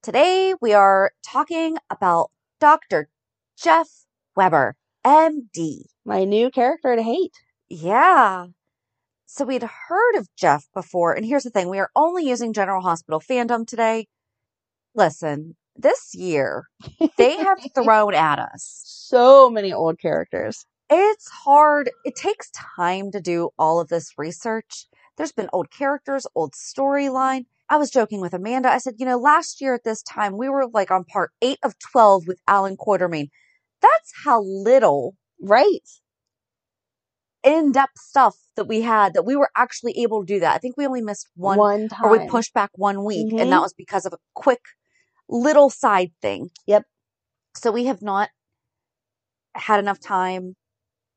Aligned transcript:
Today 0.00 0.54
we 0.60 0.72
are 0.74 1.10
talking 1.26 1.76
about 1.90 2.30
Dr. 2.60 3.08
Jeff 3.60 3.88
Weber, 4.36 4.76
MD. 5.04 5.86
My 6.04 6.22
new 6.22 6.52
character 6.52 6.94
to 6.94 7.02
hate. 7.02 7.34
Yeah. 7.68 8.46
So 9.26 9.44
we'd 9.44 9.64
heard 9.64 10.14
of 10.14 10.28
Jeff 10.36 10.68
before. 10.72 11.14
And 11.14 11.26
here's 11.26 11.42
the 11.42 11.50
thing. 11.50 11.68
We 11.68 11.80
are 11.80 11.90
only 11.96 12.24
using 12.24 12.52
General 12.52 12.80
Hospital 12.80 13.20
fandom 13.20 13.66
today. 13.66 14.06
Listen, 14.94 15.56
this 15.74 16.14
year 16.14 16.68
they 17.16 17.36
have 17.36 17.58
thrown 17.74 18.14
at 18.14 18.38
us 18.38 18.80
so 18.84 19.50
many 19.50 19.72
old 19.72 19.98
characters. 19.98 20.64
It's 20.88 21.28
hard. 21.28 21.90
It 22.04 22.14
takes 22.14 22.52
time 22.52 23.10
to 23.10 23.20
do 23.20 23.50
all 23.58 23.80
of 23.80 23.88
this 23.88 24.12
research. 24.16 24.86
There's 25.16 25.32
been 25.32 25.50
old 25.52 25.72
characters, 25.72 26.24
old 26.36 26.52
storyline. 26.52 27.46
I 27.70 27.76
was 27.76 27.90
joking 27.90 28.20
with 28.20 28.34
Amanda. 28.34 28.70
I 28.70 28.78
said, 28.78 28.94
you 28.98 29.06
know, 29.06 29.18
last 29.18 29.60
year 29.60 29.74
at 29.74 29.84
this 29.84 30.02
time, 30.02 30.36
we 30.36 30.48
were 30.48 30.66
like 30.72 30.90
on 30.90 31.04
part 31.04 31.32
eight 31.42 31.58
of 31.62 31.74
12 31.92 32.26
with 32.26 32.40
Alan 32.48 32.76
Quartermaine. 32.76 33.28
That's 33.82 34.12
how 34.24 34.42
little. 34.42 35.14
Right. 35.40 35.86
In 37.44 37.72
depth 37.72 37.98
stuff 37.98 38.36
that 38.56 38.66
we 38.66 38.80
had 38.80 39.14
that 39.14 39.24
we 39.24 39.36
were 39.36 39.50
actually 39.56 39.92
able 39.98 40.24
to 40.24 40.26
do 40.26 40.40
that. 40.40 40.54
I 40.54 40.58
think 40.58 40.76
we 40.76 40.86
only 40.86 41.02
missed 41.02 41.28
one, 41.36 41.58
one 41.58 41.88
time. 41.88 42.04
or 42.04 42.18
we 42.18 42.26
pushed 42.26 42.52
back 42.52 42.70
one 42.74 43.04
week, 43.04 43.28
mm-hmm. 43.28 43.38
and 43.38 43.52
that 43.52 43.62
was 43.62 43.72
because 43.72 44.04
of 44.04 44.12
a 44.12 44.18
quick 44.34 44.60
little 45.28 45.70
side 45.70 46.10
thing. 46.20 46.50
Yep. 46.66 46.84
So 47.54 47.70
we 47.70 47.84
have 47.84 48.02
not 48.02 48.30
had 49.54 49.78
enough 49.78 50.00
time 50.00 50.56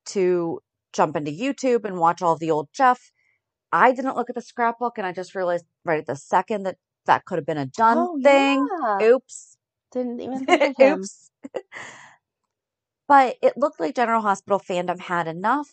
to 0.07 0.59
jump 0.93 1.15
into 1.15 1.31
YouTube 1.31 1.85
and 1.85 1.97
watch 1.97 2.21
all 2.21 2.33
of 2.33 2.39
the 2.39 2.51
old 2.51 2.69
Jeff. 2.73 3.11
I 3.71 3.91
didn't 3.91 4.15
look 4.15 4.29
at 4.29 4.35
the 4.35 4.41
scrapbook 4.41 4.97
and 4.97 5.07
I 5.07 5.11
just 5.11 5.35
realized 5.35 5.65
right 5.85 5.99
at 5.99 6.05
the 6.05 6.15
second 6.15 6.63
that 6.63 6.77
that 7.05 7.25
could 7.25 7.37
have 7.37 7.45
been 7.45 7.57
a 7.57 7.65
done 7.65 7.97
oh, 7.97 8.19
thing. 8.21 8.67
Yeah. 8.81 9.07
Oops. 9.07 9.57
Didn't 9.91 10.21
even 10.21 10.45
think 10.45 10.79
of. 10.79 10.99
Oops. 10.99 11.31
but 13.07 13.35
it 13.41 13.57
looked 13.57 13.79
like 13.79 13.95
General 13.95 14.21
Hospital 14.21 14.59
fandom 14.59 14.99
had 14.99 15.27
enough. 15.27 15.69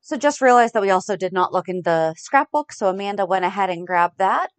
So 0.00 0.16
just 0.16 0.42
realized 0.42 0.74
that 0.74 0.82
we 0.82 0.90
also 0.90 1.16
did 1.16 1.32
not 1.32 1.52
look 1.52 1.68
in 1.68 1.82
the 1.82 2.14
scrapbook. 2.16 2.72
So 2.72 2.88
Amanda 2.88 3.24
went 3.24 3.44
ahead 3.44 3.70
and 3.70 3.86
grabbed 3.86 4.18
that. 4.18 4.50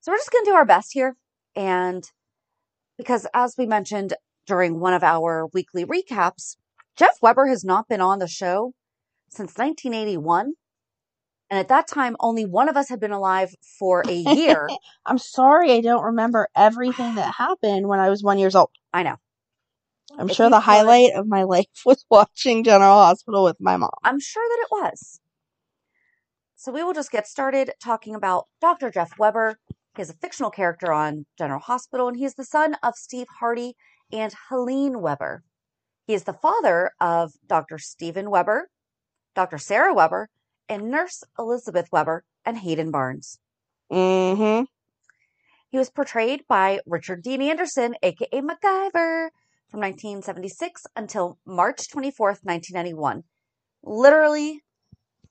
So 0.00 0.12
we're 0.12 0.18
just 0.18 0.32
going 0.32 0.44
to 0.44 0.50
do 0.50 0.56
our 0.56 0.64
best 0.64 0.92
here. 0.92 1.16
And 1.54 2.04
because 2.98 3.26
as 3.32 3.54
we 3.56 3.66
mentioned 3.66 4.14
during 4.46 4.80
one 4.80 4.94
of 4.94 5.02
our 5.02 5.46
weekly 5.52 5.84
recaps, 5.84 6.56
Jeff 6.96 7.18
Weber 7.20 7.46
has 7.46 7.64
not 7.64 7.88
been 7.88 8.00
on 8.00 8.18
the 8.18 8.28
show 8.28 8.72
since 9.28 9.56
1981. 9.56 10.54
And 11.48 11.60
at 11.60 11.68
that 11.68 11.86
time, 11.86 12.16
only 12.18 12.44
one 12.44 12.68
of 12.68 12.76
us 12.76 12.88
had 12.88 12.98
been 12.98 13.12
alive 13.12 13.54
for 13.78 14.02
a 14.08 14.12
year. 14.12 14.68
I'm 15.06 15.18
sorry, 15.18 15.72
I 15.72 15.80
don't 15.80 16.02
remember 16.02 16.48
everything 16.56 17.14
that 17.14 17.34
happened 17.34 17.86
when 17.86 18.00
I 18.00 18.10
was 18.10 18.22
one 18.22 18.38
years 18.38 18.56
old. 18.56 18.70
I 18.92 19.04
know. 19.04 19.16
I'm 20.18 20.28
if 20.28 20.36
sure 20.36 20.50
the 20.50 20.60
highlight 20.60 21.12
of 21.12 21.26
my 21.28 21.42
life 21.54 21.66
was 21.84 22.04
watching 22.10 22.64
General 22.64 22.96
Hospital 22.96 23.44
with 23.44 23.56
my 23.60 23.76
mom. 23.76 23.90
I'm 24.02 24.18
sure 24.18 24.44
that 24.48 24.64
it 24.64 24.68
was. 24.70 25.20
So 26.56 26.72
we 26.72 26.82
will 26.82 26.94
just 26.94 27.12
get 27.12 27.28
started 27.28 27.72
talking 27.80 28.14
about 28.14 28.46
Dr. 28.60 28.90
Jeff 28.90 29.18
Weber. 29.18 29.58
He 29.94 30.02
is 30.02 30.10
a 30.10 30.14
fictional 30.14 30.50
character 30.50 30.92
on 30.92 31.26
General 31.38 31.60
Hospital, 31.60 32.08
and 32.08 32.16
he 32.16 32.24
is 32.24 32.34
the 32.34 32.44
son 32.44 32.76
of 32.82 32.94
Steve 32.96 33.26
Hardy 33.38 33.74
and 34.10 34.32
Helene 34.48 35.00
Weber. 35.00 35.44
He 36.06 36.14
is 36.14 36.24
the 36.24 36.32
father 36.32 36.92
of 37.00 37.32
Dr. 37.46 37.78
Stephen 37.78 38.30
Weber, 38.30 38.68
Dr. 39.34 39.58
Sarah 39.58 39.94
Weber, 39.94 40.28
and 40.68 40.90
Nurse 40.90 41.22
Elizabeth 41.38 41.88
Weber 41.92 42.24
and 42.44 42.58
Hayden 42.58 42.90
Barnes. 42.90 43.38
Mm-hmm. 43.90 44.64
He 45.68 45.78
was 45.78 45.90
portrayed 45.90 46.44
by 46.48 46.80
Richard 46.86 47.22
Dean 47.22 47.42
Anderson, 47.42 47.94
aka 48.02 48.40
MacGyver, 48.40 49.28
from 49.68 49.80
1976 49.80 50.86
until 50.96 51.38
March 51.44 51.88
24th, 51.88 52.44
1991. 52.44 53.24
Literally 53.82 54.62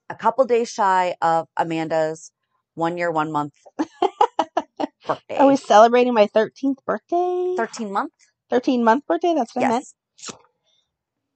a 0.10 0.16
couple 0.16 0.46
days 0.46 0.70
shy 0.70 1.16
of 1.22 1.48
Amanda's 1.58 2.32
one 2.76 2.98
year, 2.98 3.12
one 3.12 3.32
month 3.32 3.54
birthday. 5.08 5.38
Are 5.38 5.48
we 5.48 5.56
celebrating 5.56 6.14
my 6.14 6.28
13th 6.28 6.84
birthday? 6.86 7.56
13 7.58 7.92
month? 7.92 8.14
13 8.50 8.84
month 8.84 9.06
birthday? 9.08 9.34
That's 9.34 9.56
what 9.56 9.62
yes. 9.62 9.70
I 9.70 9.74
meant. 9.74 9.86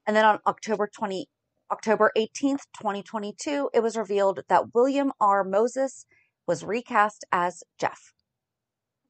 And 0.05 0.15
then 0.15 0.25
on 0.25 0.39
October 0.45 0.89
20, 0.93 1.27
October 1.71 2.11
18th, 2.17 2.61
2022, 2.77 3.69
it 3.73 3.83
was 3.83 3.95
revealed 3.95 4.41
that 4.49 4.73
William 4.73 5.11
R. 5.19 5.43
Moses 5.43 6.05
was 6.47 6.63
recast 6.63 7.23
as 7.31 7.63
Jeff. 7.79 8.13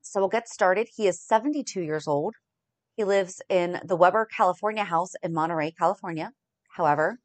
So 0.02 0.20
we'll 0.20 0.30
get 0.30 0.50
started. 0.50 0.90
He 0.96 1.08
is 1.08 1.22
72 1.22 1.82
years 1.82 2.08
old. 2.08 2.36
He 2.96 3.06
lives 3.06 3.42
in 3.50 3.80
the 3.86 3.96
Weber, 3.96 4.28
California 4.36 4.84
house 4.84 5.14
in 5.24 5.34
Monterey, 5.34 5.72
California. 5.72 6.32
However, 6.76 7.20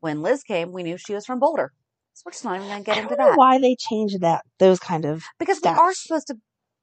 when 0.00 0.22
Liz 0.22 0.44
came, 0.44 0.72
we 0.72 0.84
knew 0.84 0.96
she 0.96 1.14
was 1.14 1.26
from 1.26 1.40
Boulder. 1.40 1.72
So 2.14 2.22
we're 2.24 2.32
just 2.32 2.44
not 2.44 2.56
even 2.56 2.68
going 2.68 2.84
to 2.84 2.84
get 2.84 2.98
into 2.98 3.16
that. 3.16 3.36
why 3.36 3.58
they 3.58 3.76
changed 3.76 4.20
that, 4.20 4.44
those 4.58 4.78
kind 4.78 5.04
of 5.04 5.24
Because 5.38 5.58
stats. 5.60 5.72
we 5.72 5.78
are 5.78 5.94
supposed 5.94 6.28
to 6.28 6.36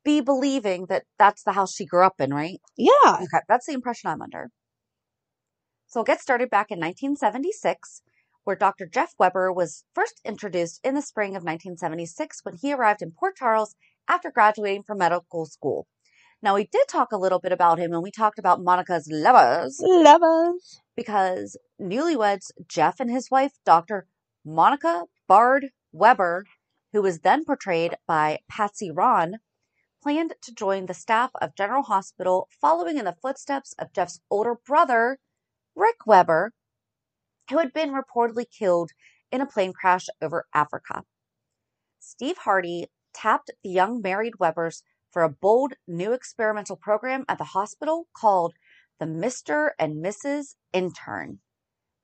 be 0.03 0.19
believing 0.19 0.87
that 0.89 1.03
that's 1.17 1.43
the 1.43 1.53
house 1.53 1.73
she 1.73 1.85
grew 1.85 2.05
up 2.05 2.19
in, 2.19 2.33
right? 2.33 2.59
Yeah. 2.77 2.91
Okay, 3.05 3.39
that's 3.47 3.65
the 3.65 3.73
impression 3.73 4.09
I'm 4.09 4.21
under. 4.21 4.49
So 5.93 5.99
we'll 5.99 6.05
get 6.05 6.21
started 6.21 6.49
back 6.49 6.71
in 6.71 6.79
1976, 6.79 8.01
where 8.45 8.55
Dr. 8.55 8.87
Jeff 8.87 9.13
Weber 9.19 9.53
was 9.53 9.85
first 9.93 10.19
introduced 10.25 10.79
in 10.83 10.95
the 10.95 11.03
spring 11.03 11.35
of 11.35 11.43
1976 11.43 12.39
when 12.41 12.55
he 12.55 12.73
arrived 12.73 13.03
in 13.03 13.11
Port 13.11 13.35
Charles 13.35 13.75
after 14.07 14.31
graduating 14.31 14.81
from 14.81 14.97
medical 14.97 15.45
school. 15.45 15.85
Now, 16.41 16.55
we 16.55 16.65
did 16.65 16.87
talk 16.87 17.11
a 17.11 17.17
little 17.17 17.37
bit 17.39 17.51
about 17.51 17.77
him 17.77 17.91
when 17.91 18.01
we 18.01 18.09
talked 18.09 18.39
about 18.39 18.63
Monica's 18.63 19.07
lovers 19.11 19.77
Lovers. 19.83 20.81
because 20.95 21.59
newlyweds 21.79 22.49
Jeff 22.67 22.99
and 22.99 23.11
his 23.11 23.29
wife, 23.29 23.59
Dr. 23.63 24.07
Monica 24.43 25.03
Bard 25.27 25.67
Weber, 25.91 26.45
who 26.91 27.03
was 27.03 27.19
then 27.19 27.45
portrayed 27.45 27.97
by 28.07 28.39
Patsy 28.49 28.89
Rahn, 28.89 29.35
planned 30.01 30.33
to 30.41 30.55
join 30.55 30.87
the 30.87 30.95
staff 30.95 31.29
of 31.39 31.55
General 31.55 31.83
Hospital 31.83 32.49
following 32.59 32.97
in 32.97 33.05
the 33.05 33.15
footsteps 33.21 33.75
of 33.77 33.93
Jeff's 33.93 34.21
older 34.31 34.55
brother, 34.55 35.19
Rick 35.75 36.05
Weber, 36.05 36.53
who 37.49 37.57
had 37.57 37.73
been 37.73 37.91
reportedly 37.91 38.45
killed 38.49 38.91
in 39.31 39.41
a 39.41 39.45
plane 39.45 39.73
crash 39.73 40.07
over 40.21 40.45
Africa. 40.53 41.03
Steve 41.99 42.37
Hardy 42.39 42.87
tapped 43.13 43.51
the 43.63 43.69
young 43.69 44.01
married 44.01 44.39
Webers 44.39 44.83
for 45.11 45.23
a 45.23 45.29
bold 45.29 45.73
new 45.87 46.11
experimental 46.11 46.75
program 46.75 47.25
at 47.29 47.37
the 47.37 47.43
hospital 47.55 48.07
called 48.13 48.53
the 48.99 49.05
Mr. 49.05 49.71
and 49.79 50.03
Mrs. 50.03 50.55
Intern. 50.73 51.39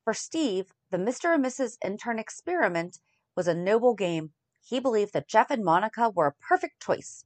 For 0.03 0.13
Steve, 0.13 0.71
the 0.89 0.97
Mr. 0.97 1.33
and 1.33 1.45
Mrs. 1.45 1.77
Intern 1.83 2.17
experiment 2.17 2.99
was 3.35 3.47
a 3.47 3.53
noble 3.53 3.93
game. 3.93 4.33
He 4.61 4.79
believed 4.79 5.13
that 5.13 5.27
Jeff 5.27 5.51
and 5.51 5.63
Monica 5.63 6.09
were 6.09 6.27
a 6.27 6.33
perfect 6.47 6.81
choice. 6.81 7.25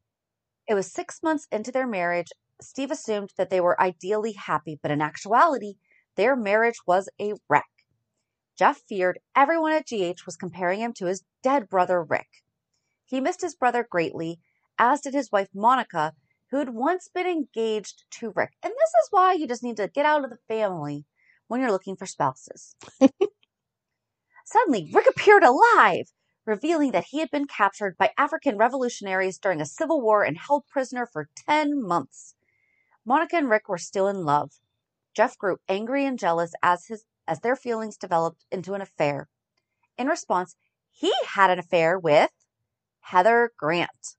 It 0.67 0.73
was 0.73 0.91
six 0.91 1.23
months 1.23 1.47
into 1.51 1.71
their 1.71 1.87
marriage. 1.87 2.31
Steve 2.61 2.91
assumed 2.91 3.31
that 3.37 3.49
they 3.49 3.61
were 3.61 3.79
ideally 3.81 4.33
happy, 4.33 4.79
but 4.81 4.91
in 4.91 5.01
actuality, 5.01 5.75
their 6.15 6.35
marriage 6.35 6.79
was 6.85 7.09
a 7.19 7.33
wreck. 7.49 7.65
Jeff 8.57 8.81
feared 8.87 9.19
everyone 9.35 9.73
at 9.73 9.87
GH 9.87 10.25
was 10.25 10.37
comparing 10.37 10.79
him 10.79 10.93
to 10.93 11.07
his 11.07 11.23
dead 11.41 11.67
brother 11.69 12.03
Rick. 12.03 12.43
He 13.05 13.19
missed 13.19 13.41
his 13.41 13.55
brother 13.55 13.85
greatly, 13.89 14.39
as 14.77 15.01
did 15.01 15.13
his 15.13 15.31
wife 15.31 15.49
Monica, 15.53 16.13
who 16.51 16.57
had 16.57 16.69
once 16.69 17.07
been 17.07 17.25
engaged 17.25 18.03
to 18.11 18.31
Rick. 18.35 18.51
And 18.61 18.71
this 18.71 18.89
is 18.89 19.07
why 19.09 19.33
you 19.33 19.47
just 19.47 19.63
need 19.63 19.77
to 19.77 19.87
get 19.87 20.05
out 20.05 20.23
of 20.23 20.29
the 20.29 20.37
family 20.47 21.05
when 21.47 21.59
you're 21.59 21.71
looking 21.71 21.95
for 21.95 22.05
spouses. 22.05 22.75
Suddenly, 24.45 24.91
Rick 24.93 25.07
appeared 25.09 25.43
alive, 25.43 26.11
revealing 26.45 26.91
that 26.91 27.05
he 27.05 27.19
had 27.19 27.31
been 27.31 27.47
captured 27.47 27.97
by 27.97 28.11
African 28.17 28.57
revolutionaries 28.57 29.39
during 29.39 29.61
a 29.61 29.65
civil 29.65 30.01
war 30.01 30.23
and 30.23 30.37
held 30.37 30.67
prisoner 30.67 31.07
for 31.11 31.29
10 31.35 31.81
months. 31.81 32.35
Monica 33.05 33.37
and 33.37 33.49
Rick 33.49 33.67
were 33.67 33.77
still 33.77 34.07
in 34.07 34.23
love. 34.23 34.51
Jeff 35.13 35.37
grew 35.37 35.57
angry 35.69 36.05
and 36.05 36.17
jealous 36.17 36.53
as 36.61 36.87
his 36.87 37.05
as 37.27 37.39
their 37.39 37.55
feelings 37.55 37.97
developed 37.97 38.45
into 38.51 38.73
an 38.73 38.81
affair. 38.81 39.29
In 39.97 40.07
response, 40.07 40.55
he 40.91 41.13
had 41.25 41.49
an 41.49 41.59
affair 41.59 41.97
with 41.97 42.31
Heather 42.99 43.51
Grant, 43.57 44.15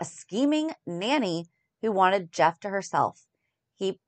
a 0.00 0.04
scheming 0.04 0.72
nanny 0.86 1.46
who 1.80 1.92
wanted 1.92 2.32
Jeff 2.32 2.58
to 2.60 2.70
herself. 2.70 3.26
He 3.76 4.00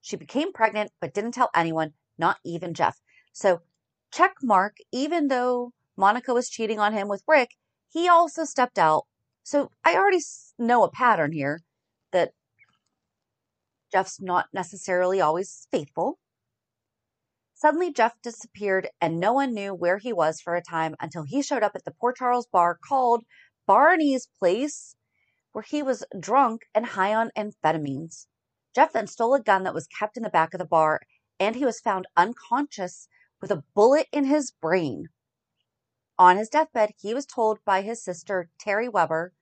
she 0.00 0.16
became 0.16 0.52
pregnant 0.52 0.92
but 1.00 1.14
didn't 1.14 1.32
tell 1.32 1.50
anyone, 1.54 1.94
not 2.18 2.38
even 2.44 2.74
Jeff. 2.74 3.00
So, 3.32 3.62
check 4.12 4.34
mark, 4.42 4.76
even 4.90 5.28
though 5.28 5.72
Monica 5.96 6.34
was 6.34 6.50
cheating 6.50 6.80
on 6.80 6.92
him 6.92 7.08
with 7.08 7.22
Rick, 7.26 7.56
he 7.88 8.08
also 8.08 8.44
stepped 8.44 8.78
out. 8.78 9.06
So, 9.42 9.70
I 9.84 9.94
already 9.94 10.20
know 10.58 10.82
a 10.82 10.90
pattern 10.90 11.32
here 11.32 11.62
Jeff's 13.92 14.20
not 14.20 14.46
necessarily 14.52 15.20
always 15.20 15.68
faithful. 15.70 16.18
Suddenly, 17.54 17.92
Jeff 17.92 18.20
disappeared, 18.22 18.88
and 19.00 19.20
no 19.20 19.32
one 19.34 19.54
knew 19.54 19.74
where 19.74 19.98
he 19.98 20.12
was 20.12 20.40
for 20.40 20.56
a 20.56 20.62
time 20.62 20.96
until 20.98 21.24
he 21.24 21.42
showed 21.42 21.62
up 21.62 21.76
at 21.76 21.84
the 21.84 21.92
Port 21.92 22.16
Charles 22.16 22.46
bar 22.46 22.76
called 22.76 23.24
Barney's 23.66 24.26
Place, 24.38 24.96
where 25.52 25.62
he 25.62 25.82
was 25.82 26.04
drunk 26.18 26.62
and 26.74 26.86
high 26.86 27.14
on 27.14 27.30
amphetamines. 27.36 28.26
Jeff 28.74 28.92
then 28.92 29.06
stole 29.06 29.34
a 29.34 29.40
gun 29.42 29.62
that 29.64 29.74
was 29.74 29.86
kept 29.86 30.16
in 30.16 30.22
the 30.22 30.30
back 30.30 30.54
of 30.54 30.58
the 30.58 30.64
bar, 30.64 31.02
and 31.38 31.54
he 31.54 31.64
was 31.64 31.78
found 31.78 32.06
unconscious 32.16 33.06
with 33.40 33.50
a 33.50 33.62
bullet 33.74 34.08
in 34.10 34.24
his 34.24 34.50
brain. 34.50 35.08
On 36.18 36.36
his 36.36 36.48
deathbed, 36.48 36.94
he 36.98 37.12
was 37.12 37.26
told 37.26 37.64
by 37.64 37.82
his 37.82 38.02
sister, 38.02 38.48
Terry 38.58 38.88
Weber, 38.88 39.34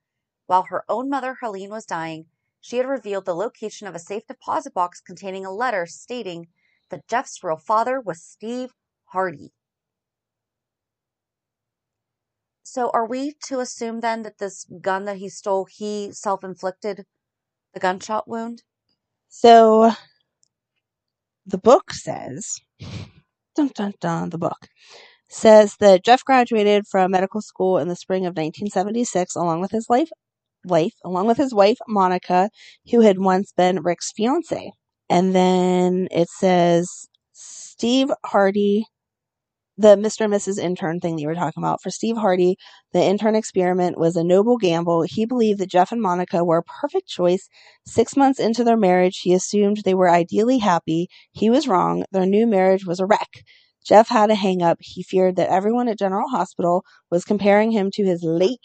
while 0.45 0.63
her 0.63 0.83
own 0.89 1.09
mother, 1.09 1.37
Helene, 1.41 1.69
was 1.69 1.85
dying, 1.85 2.27
she 2.61 2.77
had 2.77 2.85
revealed 2.85 3.25
the 3.25 3.35
location 3.35 3.87
of 3.87 3.95
a 3.95 3.99
safe 3.99 4.25
deposit 4.27 4.73
box 4.73 5.01
containing 5.01 5.45
a 5.45 5.51
letter 5.51 5.85
stating 5.85 6.47
that 6.89 7.07
Jeff's 7.07 7.43
real 7.43 7.57
father 7.57 7.99
was 7.99 8.23
Steve 8.23 8.71
Hardy. 9.05 9.51
So, 12.63 12.89
are 12.93 13.05
we 13.05 13.33
to 13.47 13.59
assume 13.59 13.99
then 13.99 14.21
that 14.21 14.37
this 14.37 14.65
gun 14.79 15.05
that 15.05 15.17
he 15.17 15.27
stole, 15.27 15.65
he 15.65 16.11
self 16.13 16.43
inflicted 16.43 17.05
the 17.73 17.79
gunshot 17.81 18.27
wound? 18.27 18.63
So 19.27 19.91
the 21.45 21.57
book 21.57 21.91
says, 21.91 22.59
dun 23.55 23.71
dun 23.73 23.93
dun, 23.99 24.29
the 24.29 24.37
book 24.37 24.67
says 25.29 25.77
that 25.79 26.03
Jeff 26.03 26.23
graduated 26.23 26.85
from 26.87 27.11
medical 27.11 27.41
school 27.41 27.77
in 27.77 27.87
the 27.87 27.95
spring 27.95 28.25
of 28.25 28.31
1976 28.31 29.35
along 29.35 29.61
with 29.61 29.71
his 29.71 29.89
life, 29.89 30.09
wife, 30.65 30.93
along 31.03 31.27
with 31.27 31.37
his 31.37 31.53
wife 31.53 31.77
Monica, 31.87 32.49
who 32.91 33.01
had 33.01 33.19
once 33.19 33.51
been 33.51 33.81
Rick's 33.83 34.11
fiance. 34.11 34.71
And 35.09 35.35
then 35.35 36.07
it 36.11 36.29
says 36.29 37.07
Steve 37.33 38.11
Hardy, 38.25 38.85
the 39.77 39.95
Mr. 39.95 40.25
and 40.25 40.33
Mrs. 40.33 40.59
Intern 40.59 40.99
thing 40.99 41.15
that 41.15 41.21
you 41.21 41.27
were 41.27 41.35
talking 41.35 41.63
about. 41.63 41.81
For 41.81 41.89
Steve 41.89 42.17
Hardy, 42.17 42.55
the 42.93 43.03
intern 43.03 43.35
experiment 43.35 43.97
was 43.97 44.15
a 44.15 44.23
noble 44.23 44.57
gamble. 44.57 45.01
He 45.01 45.25
believed 45.25 45.59
that 45.59 45.69
Jeff 45.69 45.91
and 45.91 46.01
Monica 46.01 46.43
were 46.43 46.59
a 46.59 46.63
perfect 46.63 47.07
choice. 47.07 47.49
Six 47.85 48.15
months 48.15 48.39
into 48.39 48.63
their 48.63 48.77
marriage, 48.77 49.19
he 49.23 49.33
assumed 49.33 49.77
they 49.77 49.95
were 49.95 50.09
ideally 50.09 50.59
happy. 50.59 51.07
He 51.31 51.49
was 51.49 51.67
wrong. 51.67 52.05
Their 52.11 52.25
new 52.25 52.45
marriage 52.45 52.85
was 52.85 52.99
a 52.99 53.05
wreck. 53.05 53.43
Jeff 53.83 54.09
had 54.09 54.29
a 54.29 54.35
hang 54.35 54.61
up. 54.61 54.77
He 54.79 55.03
feared 55.03 55.35
that 55.37 55.49
everyone 55.49 55.87
at 55.87 55.97
General 55.97 56.29
Hospital 56.29 56.83
was 57.09 57.25
comparing 57.25 57.71
him 57.71 57.89
to 57.95 58.05
his 58.05 58.23
late, 58.23 58.59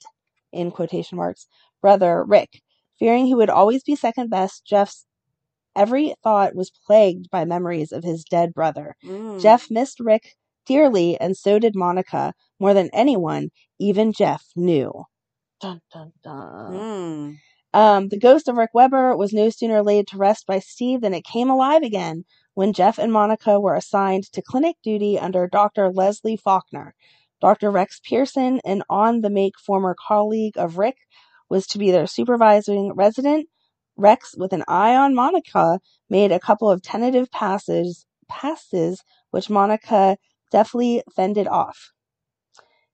in 0.52 0.70
quotation 0.70 1.16
marks, 1.16 1.46
brother 1.80 2.24
Rick. 2.24 2.62
Fearing 2.98 3.26
he 3.26 3.34
would 3.34 3.50
always 3.50 3.82
be 3.82 3.94
second 3.94 4.30
best, 4.30 4.64
Jeff's 4.64 5.06
every 5.74 6.14
thought 6.22 6.54
was 6.54 6.70
plagued 6.86 7.30
by 7.30 7.44
memories 7.44 7.92
of 7.92 8.02
his 8.02 8.24
dead 8.24 8.54
brother. 8.54 8.96
Mm. 9.04 9.40
Jeff 9.40 9.70
missed 9.70 10.00
Rick 10.00 10.34
dearly, 10.66 11.18
and 11.20 11.36
so 11.36 11.58
did 11.58 11.76
Monica. 11.76 12.32
More 12.58 12.74
than 12.74 12.90
anyone, 12.92 13.50
even 13.78 14.12
Jeff 14.12 14.44
knew. 14.56 15.04
Dun 15.60 15.80
dun 15.92 16.12
dun. 16.24 16.72
Mm. 16.72 17.36
Um, 17.74 18.08
the 18.08 18.18
ghost 18.18 18.48
of 18.48 18.56
Rick 18.56 18.70
Weber 18.72 19.14
was 19.16 19.34
no 19.34 19.50
sooner 19.50 19.82
laid 19.82 20.08
to 20.08 20.16
rest 20.16 20.46
by 20.46 20.60
Steve 20.60 21.02
than 21.02 21.12
it 21.12 21.24
came 21.24 21.50
alive 21.50 21.82
again 21.82 22.24
when 22.54 22.72
Jeff 22.72 22.98
and 22.98 23.12
Monica 23.12 23.60
were 23.60 23.74
assigned 23.74 24.24
to 24.32 24.40
clinic 24.40 24.76
duty 24.82 25.18
under 25.18 25.46
Dr. 25.46 25.90
Leslie 25.92 26.38
Faulkner. 26.38 26.94
Dr. 27.42 27.70
Rex 27.70 28.00
Pearson, 28.02 28.60
an 28.64 28.82
on 28.88 29.20
the 29.20 29.28
make 29.28 29.58
former 29.58 29.94
colleague 30.08 30.56
of 30.56 30.78
Rick, 30.78 30.96
was 31.48 31.66
to 31.68 31.78
be 31.78 31.90
their 31.90 32.06
supervising 32.06 32.92
resident. 32.94 33.48
Rex, 33.96 34.34
with 34.36 34.52
an 34.52 34.64
eye 34.68 34.94
on 34.94 35.14
Monica, 35.14 35.80
made 36.10 36.32
a 36.32 36.40
couple 36.40 36.70
of 36.70 36.82
tentative 36.82 37.30
passes, 37.30 38.06
passes 38.28 39.02
which 39.30 39.48
Monica 39.48 40.18
deftly 40.50 41.02
fended 41.14 41.48
off. 41.48 41.92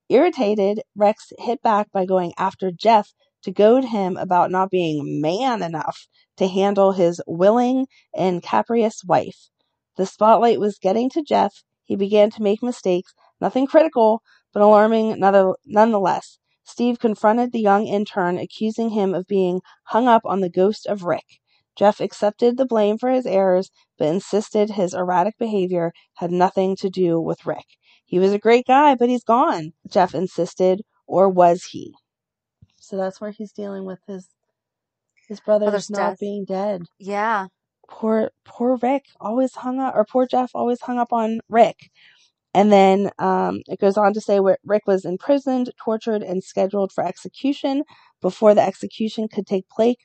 Irritated, 0.09 0.83
Rex 0.95 1.33
hit 1.39 1.63
back 1.63 1.91
by 1.91 2.05
going 2.05 2.33
after 2.39 2.71
Jeff 2.71 3.13
to 3.43 3.51
goad 3.51 3.85
him 3.85 4.17
about 4.17 4.51
not 4.51 4.71
being 4.71 5.21
man 5.21 5.63
enough 5.63 6.07
to 6.37 6.47
handle 6.47 6.93
his 6.93 7.21
willing 7.27 7.87
and 8.15 8.43
capricious 8.43 9.03
wife. 9.05 9.49
The 9.97 10.07
spotlight 10.07 10.61
was 10.61 10.79
getting 10.79 11.11
to 11.11 11.23
Jeff. 11.23 11.65
He 11.85 11.97
began 11.97 12.31
to 12.31 12.43
make 12.43 12.63
mistakes, 12.63 13.13
nothing 13.41 13.67
critical, 13.67 14.23
but 14.53 14.63
alarming 14.63 15.19
nonetheless. 15.19 16.39
Steve 16.65 16.99
confronted 16.99 17.53
the 17.53 17.61
young 17.61 17.87
intern, 17.87 18.39
accusing 18.39 18.91
him 18.91 19.15
of 19.15 19.27
being 19.27 19.61
hung 19.85 20.09
up 20.09 20.23
on 20.25 20.41
the 20.41 20.51
ghost 20.51 20.87
of 20.87 21.05
Rick. 21.05 21.41
Jeff 21.77 22.01
accepted 22.01 22.57
the 22.57 22.67
blame 22.67 22.99
for 22.99 23.11
his 23.11 23.27
errors, 23.27 23.71
but 23.99 24.09
insisted 24.09 24.71
his 24.71 24.95
erratic 24.95 25.39
behavior 25.39 25.93
had 26.15 26.31
nothing 26.31 26.77
to 26.77 26.91
do 26.91 27.21
with 27.21 27.47
Rick. 27.47 27.65
He 28.05 28.19
was 28.19 28.33
a 28.33 28.39
great 28.39 28.67
guy, 28.67 28.95
but 28.95 29.09
he's 29.09 29.25
gone, 29.25 29.73
Jeff 29.89 30.15
insisted, 30.15 30.83
or 31.07 31.29
was 31.29 31.65
he? 31.65 31.95
So 32.77 32.97
that's 32.97 33.21
where 33.21 33.31
he's 33.31 33.53
dealing 33.53 33.85
with 33.85 34.01
his 34.07 34.29
his 35.29 35.41
brother's, 35.41 35.67
Brother's 35.67 35.91
not 35.91 36.11
death. 36.11 36.19
being 36.21 36.45
dead. 36.45 36.83
Yeah. 36.99 37.47
Poor 37.89 38.31
poor 38.45 38.77
Rick 38.77 39.05
always 39.21 39.55
hung 39.55 39.79
up 39.81 39.95
or 39.95 40.05
poor 40.05 40.27
Jeff 40.27 40.51
always 40.55 40.81
hung 40.83 40.99
up 40.99 41.13
on 41.13 41.41
Rick. 41.49 41.91
And 42.55 42.71
then 42.71 43.11
um, 43.19 43.61
it 43.67 43.81
goes 43.81 43.97
on 43.97 44.13
to 44.15 44.21
say 44.21 44.41
where 44.41 44.59
Rick 44.65 44.83
was 44.87 45.05
imprisoned, 45.05 45.71
tortured, 45.83 46.23
and 46.23 46.45
scheduled 46.45 46.93
for 46.93 47.05
execution. 47.05 47.83
Before 48.21 48.55
the 48.55 48.63
execution 48.63 49.29
could 49.29 49.47
take 49.47 49.69
place, 49.69 49.97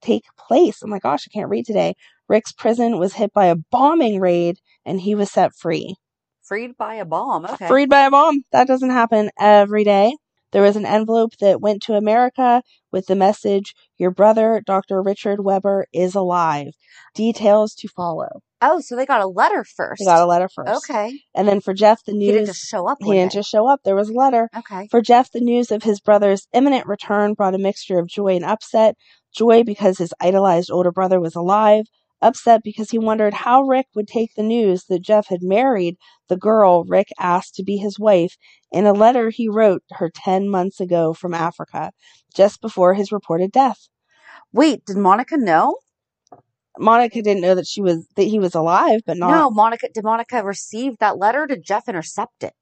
take 0.00 0.24
place. 0.38 0.80
Oh 0.82 0.86
my 0.86 1.00
gosh, 1.00 1.26
I 1.28 1.32
can't 1.32 1.50
read 1.50 1.66
today. 1.66 1.94
Rick's 2.28 2.52
prison 2.52 2.98
was 2.98 3.14
hit 3.14 3.32
by 3.32 3.46
a 3.46 3.56
bombing 3.56 4.20
raid, 4.20 4.58
and 4.84 5.00
he 5.00 5.14
was 5.14 5.30
set 5.30 5.54
free. 5.54 5.96
Freed 6.42 6.76
by 6.78 6.94
a 6.94 7.04
bomb. 7.04 7.44
Okay. 7.44 7.66
Freed 7.66 7.90
by 7.90 8.06
a 8.06 8.10
bomb. 8.10 8.42
That 8.52 8.68
doesn't 8.68 8.90
happen 8.90 9.30
every 9.38 9.84
day. 9.84 10.14
There 10.52 10.62
was 10.62 10.76
an 10.76 10.86
envelope 10.86 11.36
that 11.40 11.60
went 11.60 11.82
to 11.82 11.94
America 11.96 12.62
with 12.90 13.06
the 13.06 13.16
message, 13.16 13.74
Your 13.98 14.10
brother, 14.10 14.62
Dr. 14.64 15.02
Richard 15.02 15.44
Weber, 15.44 15.86
is 15.92 16.14
alive. 16.14 16.72
Details 17.14 17.74
to 17.74 17.88
follow. 17.88 18.40
Oh, 18.60 18.80
so 18.80 18.96
they 18.96 19.06
got 19.06 19.20
a 19.20 19.26
letter 19.26 19.64
first. 19.64 20.00
They 20.00 20.04
got 20.04 20.22
a 20.22 20.26
letter 20.26 20.48
first. 20.48 20.90
Okay. 20.90 21.20
And 21.34 21.46
then 21.46 21.60
for 21.60 21.74
Jeff, 21.74 22.02
the 22.04 22.12
news. 22.12 22.26
He 22.26 22.32
didn't 22.32 22.46
just 22.46 22.66
show 22.66 22.88
up. 22.88 22.98
He 23.00 23.12
didn't 23.12 23.32
day. 23.32 23.38
just 23.38 23.50
show 23.50 23.68
up. 23.68 23.80
There 23.84 23.94
was 23.94 24.08
a 24.08 24.14
letter. 24.14 24.48
Okay. 24.56 24.88
For 24.90 25.00
Jeff, 25.00 25.30
the 25.30 25.40
news 25.40 25.70
of 25.70 25.84
his 25.84 26.00
brother's 26.00 26.48
imminent 26.52 26.86
return 26.86 27.34
brought 27.34 27.54
a 27.54 27.58
mixture 27.58 27.98
of 27.98 28.08
joy 28.08 28.34
and 28.34 28.44
upset. 28.44 28.96
Joy 29.32 29.62
because 29.62 29.98
his 29.98 30.12
idolized 30.20 30.70
older 30.70 30.90
brother 30.90 31.20
was 31.20 31.36
alive. 31.36 31.84
Upset 32.20 32.64
because 32.64 32.90
he 32.90 32.98
wondered 32.98 33.32
how 33.32 33.62
Rick 33.62 33.86
would 33.94 34.08
take 34.08 34.34
the 34.34 34.42
news 34.42 34.86
that 34.86 35.02
Jeff 35.02 35.28
had 35.28 35.40
married 35.40 35.96
the 36.28 36.36
girl 36.36 36.82
Rick 36.82 37.08
asked 37.20 37.54
to 37.54 37.62
be 37.62 37.76
his 37.76 37.96
wife 37.96 38.36
in 38.72 38.86
a 38.86 38.92
letter 38.92 39.30
he 39.30 39.48
wrote 39.48 39.84
her 39.92 40.10
10 40.12 40.48
months 40.48 40.80
ago 40.80 41.14
from 41.14 41.32
Africa, 41.32 41.92
just 42.34 42.60
before 42.60 42.94
his 42.94 43.12
reported 43.12 43.52
death. 43.52 43.88
Wait, 44.52 44.84
did 44.84 44.96
Monica 44.96 45.36
know? 45.36 45.76
Monica 46.78 47.22
didn't 47.22 47.42
know 47.42 47.54
that 47.54 47.66
she 47.66 47.80
was 47.82 48.06
that 48.16 48.24
he 48.24 48.38
was 48.38 48.54
alive, 48.54 49.00
but 49.06 49.16
not 49.16 49.30
No, 49.30 49.50
Monica. 49.50 49.88
Did 49.92 50.04
Monica 50.04 50.42
receive 50.42 50.98
that 50.98 51.18
letter? 51.18 51.46
Did 51.46 51.62
Jeff 51.64 51.88
intercept 51.88 52.42
it? 52.42 52.52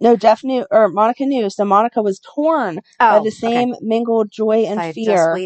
No, 0.00 0.16
Jeff 0.16 0.42
knew, 0.42 0.66
or 0.70 0.88
Monica 0.88 1.26
knew. 1.26 1.50
So 1.50 1.64
Monica 1.64 2.02
was 2.02 2.20
torn 2.20 2.80
by 2.98 3.18
Oh, 3.18 3.24
the 3.24 3.30
same 3.30 3.74
mingled 3.80 4.30
joy 4.30 4.64
and 4.64 4.80
I 4.80 4.92
fear. 4.92 5.38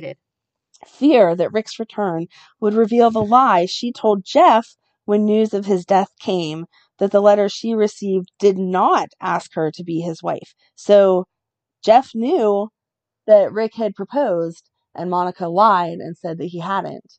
Fear 0.87 1.35
that 1.37 1.53
Rick's 1.53 1.79
return 1.79 2.27
would 2.61 2.75
reveal 2.75 3.11
the 3.11 3.23
lie 3.23 3.67
she 3.67 3.91
told 3.93 4.25
Jeff 4.25 4.77
when 5.07 5.25
news 5.25 5.55
of 5.55 5.67
his 5.67 5.85
death 5.85 6.09
came. 6.21 6.67
That 6.99 7.11
the 7.11 7.21
letter 7.21 7.49
she 7.49 7.75
received 7.75 8.29
did 8.39 8.57
not 8.57 9.09
ask 9.21 9.55
her 9.55 9.73
to 9.73 9.83
be 9.83 10.01
his 10.01 10.23
wife. 10.23 10.55
So 10.77 11.25
Jeff 11.85 12.11
knew 12.15 12.69
that 13.27 13.53
Rick 13.53 13.75
had 13.75 13.95
proposed, 13.97 14.71
and 14.95 15.11
Monica 15.11 15.49
lied 15.49 15.99
and 15.99 16.17
said 16.17 16.39
that 16.39 16.47
he 16.47 16.61
hadn't. 16.61 17.15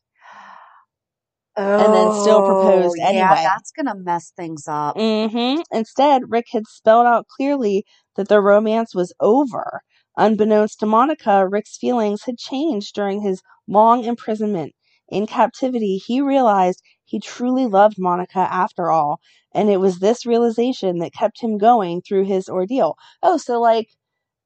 And 1.78 1.94
then 1.94 2.10
still 2.12 2.42
proposed 2.42 2.96
Oh, 2.98 3.06
Yeah, 3.10 3.36
that's 3.42 3.72
gonna 3.72 3.94
mess 3.96 4.32
things 4.36 4.68
up. 4.68 4.96
hmm 4.96 5.60
Instead, 5.72 6.30
Rick 6.30 6.46
had 6.52 6.66
spelled 6.68 7.06
out 7.06 7.28
clearly 7.28 7.84
that 8.16 8.28
their 8.28 8.42
romance 8.42 8.94
was 8.94 9.14
over. 9.20 9.82
Unbeknownst 10.18 10.80
to 10.80 10.86
Monica, 10.86 11.48
Rick's 11.48 11.78
feelings 11.78 12.24
had 12.24 12.38
changed 12.38 12.94
during 12.94 13.22
his 13.22 13.42
long 13.68 14.04
imprisonment. 14.04 14.74
In 15.08 15.26
captivity, 15.26 15.98
he 15.98 16.20
realized 16.22 16.82
he 17.04 17.20
truly 17.20 17.66
loved 17.66 17.96
Monica 17.98 18.40
after 18.40 18.90
all, 18.90 19.20
and 19.54 19.70
it 19.70 19.78
was 19.78 20.00
this 20.00 20.26
realization 20.26 20.98
that 21.00 21.14
kept 21.14 21.40
him 21.42 21.58
going 21.58 22.02
through 22.02 22.24
his 22.26 22.48
ordeal. 22.48 22.96
Oh, 23.22 23.38
so 23.38 23.60
like 23.60 23.88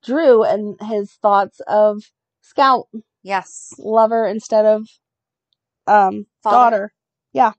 Drew 0.05 0.45
and 0.45 0.76
his 0.83 1.12
thoughts 1.14 1.61
of 1.69 2.02
Scout 2.43 2.87
Yes. 3.23 3.73
lover 3.79 4.26
instead 4.26 4.67
of 4.67 4.88
um 5.87 6.26
Father. 6.43 6.57
daughter. 6.57 6.93
Yeah. 7.32 7.52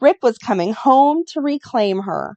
Rick 0.00 0.18
was 0.22 0.38
coming 0.38 0.72
home 0.72 1.24
to 1.28 1.40
reclaim 1.40 2.00
her. 2.00 2.36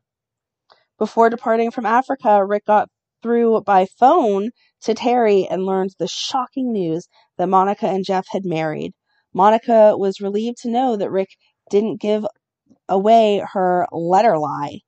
Before 0.98 1.29
departing 1.29 1.72
from 1.72 1.86
Africa, 1.86 2.46
Rick 2.46 2.65
got 2.65 2.89
through 3.24 3.62
by 3.62 3.86
phone 3.86 4.51
to 4.81 4.93
Terry 4.93 5.48
and 5.48 5.65
learned 5.65 5.96
the 5.98 6.07
shocking 6.07 6.72
news 6.72 7.07
that 7.38 7.50
Monica 7.50 7.88
and 7.88 8.05
Jeff 8.05 8.27
had 8.29 8.46
married. 8.46 8.93
Monica 9.34 9.96
was 9.98 10.22
relieved 10.22 10.57
to 10.62 10.69
know 10.69 10.96
that 10.96 11.12
Rick 11.12 11.29
didn't 11.69 12.00
give 12.00 12.25
away 12.88 13.43
her 13.53 13.88
letter 13.91 14.38
lie. 14.38 14.79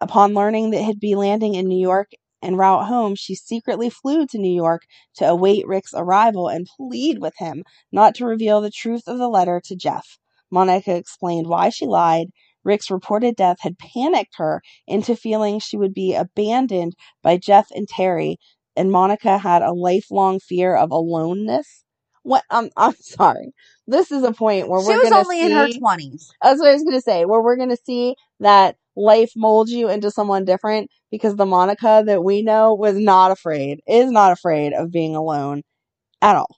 Upon 0.00 0.34
learning 0.34 0.70
that 0.70 0.82
he'd 0.82 1.00
be 1.00 1.14
landing 1.14 1.54
in 1.54 1.66
New 1.66 1.80
York 1.80 2.10
en 2.42 2.56
route 2.56 2.86
home, 2.86 3.14
she 3.14 3.34
secretly 3.34 3.90
flew 3.90 4.26
to 4.26 4.38
New 4.38 4.54
York 4.54 4.82
to 5.16 5.28
await 5.28 5.66
Rick's 5.66 5.94
arrival 5.94 6.48
and 6.48 6.66
plead 6.76 7.18
with 7.18 7.34
him 7.38 7.64
not 7.90 8.14
to 8.16 8.26
reveal 8.26 8.60
the 8.60 8.70
truth 8.70 9.08
of 9.08 9.18
the 9.18 9.28
letter 9.28 9.60
to 9.64 9.76
Jeff. 9.76 10.18
Monica 10.50 10.94
explained 10.96 11.48
why 11.48 11.70
she 11.70 11.86
lied. 11.86 12.28
Rick's 12.64 12.90
reported 12.90 13.36
death 13.36 13.58
had 13.60 13.78
panicked 13.78 14.34
her 14.38 14.62
into 14.86 15.16
feeling 15.16 15.60
she 15.60 15.76
would 15.76 15.94
be 15.94 16.14
abandoned 16.14 16.94
by 17.22 17.36
Jeff 17.38 17.68
and 17.74 17.88
Terry, 17.88 18.38
and 18.76 18.90
Monica 18.90 19.38
had 19.38 19.62
a 19.62 19.72
lifelong 19.72 20.40
fear 20.40 20.76
of 20.76 20.90
aloneness. 20.90 21.84
What? 22.22 22.44
I'm 22.50 22.70
I'm 22.76 22.94
sorry. 23.00 23.52
This 23.86 24.10
is 24.12 24.22
a 24.24 24.32
point 24.32 24.68
where 24.68 24.80
She 24.80 24.92
we're 24.94 25.02
was 25.02 25.12
only 25.12 25.42
in 25.44 25.52
her 25.52 25.68
twenties. 25.68 26.32
that's 26.42 26.60
what 26.60 26.68
I 26.70 26.74
was 26.74 26.84
gonna 26.84 27.00
say. 27.00 27.24
Where 27.24 27.42
we're 27.42 27.56
gonna 27.56 27.76
see 27.76 28.16
that 28.40 28.76
life 28.96 29.32
molds 29.36 29.72
you 29.72 29.88
into 29.90 30.10
someone 30.10 30.44
different 30.44 30.90
because 31.10 31.36
the 31.36 31.46
Monica 31.46 32.02
that 32.06 32.24
we 32.24 32.42
know 32.42 32.74
was 32.74 32.96
not 32.98 33.30
afraid, 33.30 33.80
is 33.86 34.10
not 34.10 34.32
afraid 34.32 34.72
of 34.72 34.90
being 34.92 35.16
alone 35.16 35.62
at 36.22 36.36
all. 36.36 36.56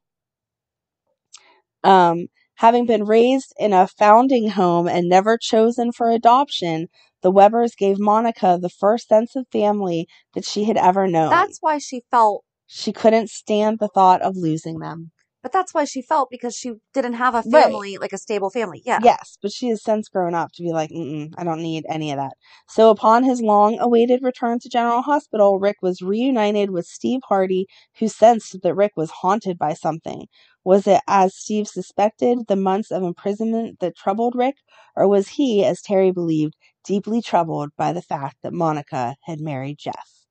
Um, 1.84 2.28
having 2.58 2.86
been 2.86 3.04
raised 3.04 3.52
in 3.58 3.72
a 3.72 3.86
founding 3.86 4.50
home 4.50 4.86
and 4.88 5.08
never 5.08 5.38
chosen 5.38 5.90
for 5.92 6.10
adoption, 6.10 6.88
the 7.22 7.30
Webers 7.30 7.74
gave 7.74 7.98
Monica 7.98 8.58
the 8.60 8.68
first 8.68 9.08
sense 9.08 9.34
of 9.34 9.46
family 9.50 10.06
that 10.34 10.44
she 10.44 10.64
had 10.64 10.76
ever 10.76 11.06
known. 11.08 11.30
That's 11.30 11.58
why 11.60 11.78
she 11.78 12.02
felt. 12.10 12.44
she 12.66 12.92
couldn't 12.92 13.30
stand 13.30 13.78
the 13.78 13.88
thought 13.88 14.20
of 14.22 14.36
losing 14.36 14.78
them. 14.78 15.10
But 15.42 15.52
that's 15.52 15.72
why 15.72 15.84
she 15.84 16.02
felt 16.02 16.28
because 16.30 16.54
she 16.56 16.72
didn't 16.92 17.14
have 17.14 17.34
a 17.34 17.44
Right. 17.46 17.64
family, 17.64 17.96
like 17.96 18.12
a 18.12 18.18
stable 18.18 18.50
family. 18.50 18.82
Yeah. 18.84 18.98
Yes, 19.02 19.38
but 19.40 19.52
she 19.52 19.68
has 19.68 19.82
since 19.82 20.08
grown 20.08 20.34
up 20.34 20.50
to 20.54 20.62
be 20.64 20.72
like, 20.72 20.90
Mm-mm, 20.90 21.32
I 21.38 21.44
don't 21.44 21.62
need 21.62 21.86
any 21.88 22.10
of 22.10 22.16
that. 22.18 22.32
So 22.68 22.90
upon 22.90 23.22
his 23.22 23.40
long 23.40 23.78
awaited 23.78 24.20
return 24.22 24.58
to 24.60 24.68
General 24.68 25.00
Hospital, 25.02 25.58
Rick 25.60 25.76
was 25.80 26.02
reunited 26.02 26.70
with 26.70 26.86
Steve 26.86 27.20
Hardy, 27.28 27.66
who 27.98 28.08
sensed 28.08 28.60
that 28.62 28.74
Rick 28.74 28.92
was 28.96 29.10
haunted 29.22 29.56
by 29.58 29.74
something. 29.74 30.26
Was 30.68 30.86
it, 30.86 31.00
as 31.08 31.34
Steve 31.34 31.66
suspected, 31.66 32.46
the 32.46 32.54
months 32.54 32.90
of 32.90 33.02
imprisonment 33.02 33.80
that 33.80 33.96
troubled 33.96 34.34
Rick, 34.34 34.56
or 34.94 35.08
was 35.08 35.28
he, 35.28 35.64
as 35.64 35.80
Terry 35.80 36.10
believed, 36.10 36.56
deeply 36.84 37.22
troubled 37.22 37.70
by 37.78 37.94
the 37.94 38.02
fact 38.02 38.36
that 38.42 38.52
Monica 38.52 39.16
had 39.22 39.40
married 39.40 39.78
Jeff? 39.78 40.26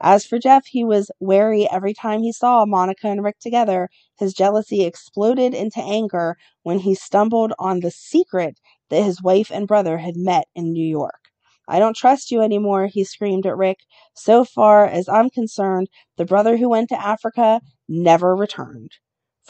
As 0.00 0.24
for 0.24 0.38
Jeff, 0.38 0.66
he 0.66 0.84
was 0.84 1.10
wary 1.18 1.68
every 1.68 1.92
time 1.92 2.22
he 2.22 2.30
saw 2.30 2.64
Monica 2.64 3.08
and 3.08 3.24
Rick 3.24 3.40
together. 3.40 3.88
His 4.16 4.32
jealousy 4.32 4.84
exploded 4.84 5.54
into 5.54 5.80
anger 5.82 6.36
when 6.62 6.78
he 6.78 6.94
stumbled 6.94 7.52
on 7.58 7.80
the 7.80 7.90
secret 7.90 8.60
that 8.90 9.02
his 9.02 9.20
wife 9.20 9.50
and 9.50 9.66
brother 9.66 9.98
had 9.98 10.14
met 10.16 10.46
in 10.54 10.72
New 10.72 10.86
York. 10.86 11.32
I 11.66 11.80
don't 11.80 11.96
trust 11.96 12.30
you 12.30 12.42
anymore, 12.42 12.86
he 12.86 13.02
screamed 13.02 13.44
at 13.44 13.56
Rick. 13.56 13.78
So 14.14 14.44
far 14.44 14.86
as 14.86 15.08
I'm 15.08 15.30
concerned, 15.30 15.88
the 16.16 16.24
brother 16.24 16.56
who 16.58 16.68
went 16.68 16.90
to 16.90 17.04
Africa 17.04 17.60
never 17.88 18.36
returned. 18.36 18.92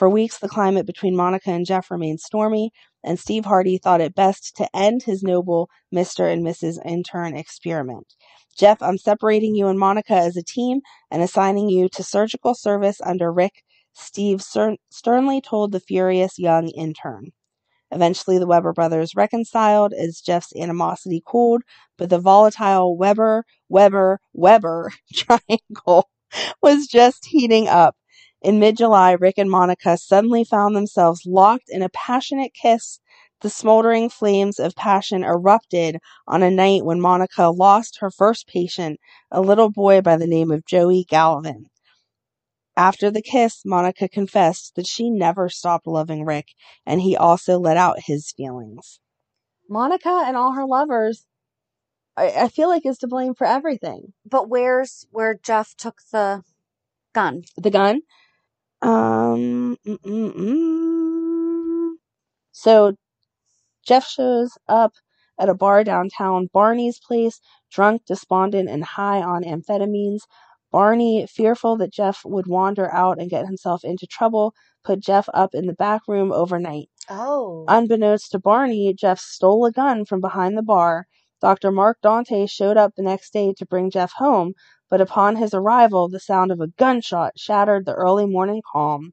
For 0.00 0.08
weeks, 0.08 0.38
the 0.38 0.48
climate 0.48 0.86
between 0.86 1.14
Monica 1.14 1.50
and 1.50 1.66
Jeff 1.66 1.90
remained 1.90 2.20
stormy, 2.20 2.70
and 3.04 3.18
Steve 3.18 3.44
Hardy 3.44 3.76
thought 3.76 4.00
it 4.00 4.14
best 4.14 4.56
to 4.56 4.74
end 4.74 5.02
his 5.02 5.22
noble 5.22 5.68
Mr. 5.94 6.32
and 6.32 6.42
Mrs. 6.42 6.78
Intern 6.86 7.36
experiment. 7.36 8.14
Jeff, 8.56 8.80
I'm 8.80 8.96
separating 8.96 9.54
you 9.54 9.66
and 9.66 9.78
Monica 9.78 10.14
as 10.14 10.38
a 10.38 10.42
team 10.42 10.80
and 11.10 11.20
assigning 11.20 11.68
you 11.68 11.90
to 11.90 12.02
surgical 12.02 12.54
service 12.54 13.02
under 13.04 13.30
Rick, 13.30 13.62
Steve 13.92 14.42
sternly 14.42 15.42
told 15.42 15.72
the 15.72 15.80
furious 15.80 16.38
young 16.38 16.68
intern. 16.68 17.32
Eventually, 17.90 18.38
the 18.38 18.46
Weber 18.46 18.72
brothers 18.72 19.14
reconciled 19.14 19.92
as 19.92 20.22
Jeff's 20.22 20.56
animosity 20.56 21.22
cooled, 21.26 21.60
but 21.98 22.08
the 22.08 22.18
volatile 22.18 22.96
Weber, 22.96 23.44
Weber, 23.68 24.18
Weber 24.32 24.94
triangle 25.12 26.08
was 26.62 26.86
just 26.86 27.26
heating 27.26 27.68
up. 27.68 27.96
In 28.42 28.58
mid 28.58 28.78
July, 28.78 29.12
Rick 29.12 29.36
and 29.36 29.50
Monica 29.50 29.98
suddenly 29.98 30.44
found 30.44 30.74
themselves 30.74 31.26
locked 31.26 31.68
in 31.68 31.82
a 31.82 31.90
passionate 31.90 32.54
kiss. 32.54 33.00
The 33.42 33.50
smoldering 33.50 34.08
flames 34.08 34.58
of 34.58 34.74
passion 34.74 35.24
erupted 35.24 35.98
on 36.26 36.42
a 36.42 36.50
night 36.50 36.84
when 36.84 37.00
Monica 37.00 37.48
lost 37.48 37.98
her 38.00 38.10
first 38.10 38.46
patient, 38.46 38.98
a 39.30 39.40
little 39.40 39.70
boy 39.70 40.00
by 40.00 40.16
the 40.16 40.26
name 40.26 40.50
of 40.50 40.64
Joey 40.64 41.04
Galvin. 41.08 41.66
After 42.76 43.10
the 43.10 43.22
kiss, 43.22 43.62
Monica 43.64 44.08
confessed 44.08 44.74
that 44.76 44.86
she 44.86 45.10
never 45.10 45.50
stopped 45.50 45.86
loving 45.86 46.24
Rick, 46.24 46.48
and 46.86 47.02
he 47.02 47.16
also 47.16 47.58
let 47.58 47.76
out 47.76 48.00
his 48.00 48.32
feelings. 48.32 49.00
Monica 49.68 50.22
and 50.26 50.36
all 50.36 50.52
her 50.52 50.64
lovers, 50.64 51.26
I, 52.16 52.30
I 52.30 52.48
feel 52.48 52.68
like, 52.68 52.86
is 52.86 52.98
to 52.98 53.06
blame 53.06 53.34
for 53.34 53.46
everything. 53.46 54.14
But 54.24 54.48
where's 54.48 55.06
where 55.10 55.34
Jeff 55.34 55.74
took 55.76 55.98
the 56.10 56.42
gun? 57.12 57.42
The 57.56 57.70
gun? 57.70 58.00
Um, 58.82 59.76
mm-mm-mm. 59.86 60.30
so 62.52 62.94
Jeff 63.86 64.06
shows 64.06 64.52
up 64.68 64.92
at 65.38 65.48
a 65.48 65.54
bar 65.54 65.84
downtown, 65.84 66.48
Barney's 66.52 66.98
place, 66.98 67.40
drunk, 67.70 68.02
despondent, 68.06 68.68
and 68.68 68.84
high 68.84 69.22
on 69.22 69.42
amphetamines. 69.42 70.20
Barney, 70.70 71.26
fearful 71.26 71.76
that 71.78 71.92
Jeff 71.92 72.22
would 72.24 72.46
wander 72.46 72.92
out 72.94 73.18
and 73.18 73.28
get 73.28 73.46
himself 73.46 73.82
into 73.82 74.06
trouble, 74.06 74.54
put 74.84 75.00
Jeff 75.00 75.28
up 75.34 75.54
in 75.54 75.66
the 75.66 75.72
back 75.72 76.02
room 76.06 76.30
overnight. 76.30 76.88
Oh. 77.08 77.64
Unbeknownst 77.66 78.30
to 78.32 78.38
Barney, 78.38 78.94
Jeff 78.94 79.18
stole 79.18 79.66
a 79.66 79.72
gun 79.72 80.04
from 80.04 80.20
behind 80.20 80.56
the 80.56 80.62
bar. 80.62 81.06
Dr. 81.40 81.72
Mark 81.72 81.98
Dante 82.02 82.46
showed 82.46 82.76
up 82.76 82.94
the 82.94 83.02
next 83.02 83.32
day 83.32 83.52
to 83.56 83.66
bring 83.66 83.90
Jeff 83.90 84.12
home, 84.12 84.52
but 84.90 85.00
upon 85.00 85.36
his 85.36 85.54
arrival, 85.54 86.08
the 86.08 86.20
sound 86.20 86.50
of 86.50 86.60
a 86.60 86.66
gunshot 86.66 87.38
shattered 87.38 87.86
the 87.86 87.94
early 87.94 88.26
morning 88.26 88.60
calm. 88.72 89.12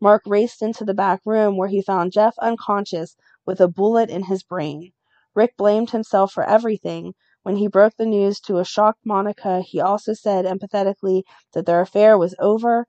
Mark 0.00 0.22
raced 0.26 0.60
into 0.62 0.84
the 0.84 0.94
back 0.94 1.20
room 1.24 1.56
where 1.56 1.68
he 1.68 1.80
found 1.80 2.12
Jeff 2.12 2.34
unconscious 2.40 3.16
with 3.46 3.60
a 3.60 3.68
bullet 3.68 4.10
in 4.10 4.24
his 4.24 4.42
brain. 4.42 4.92
Rick 5.34 5.56
blamed 5.56 5.90
himself 5.90 6.32
for 6.32 6.44
everything. 6.44 7.14
When 7.42 7.56
he 7.56 7.68
broke 7.68 7.96
the 7.96 8.06
news 8.06 8.38
to 8.40 8.58
a 8.58 8.64
shocked 8.64 9.00
Monica, 9.04 9.62
he 9.62 9.80
also 9.80 10.12
said 10.12 10.44
empathetically 10.44 11.22
that 11.54 11.66
their 11.66 11.80
affair 11.80 12.18
was 12.18 12.34
over, 12.38 12.86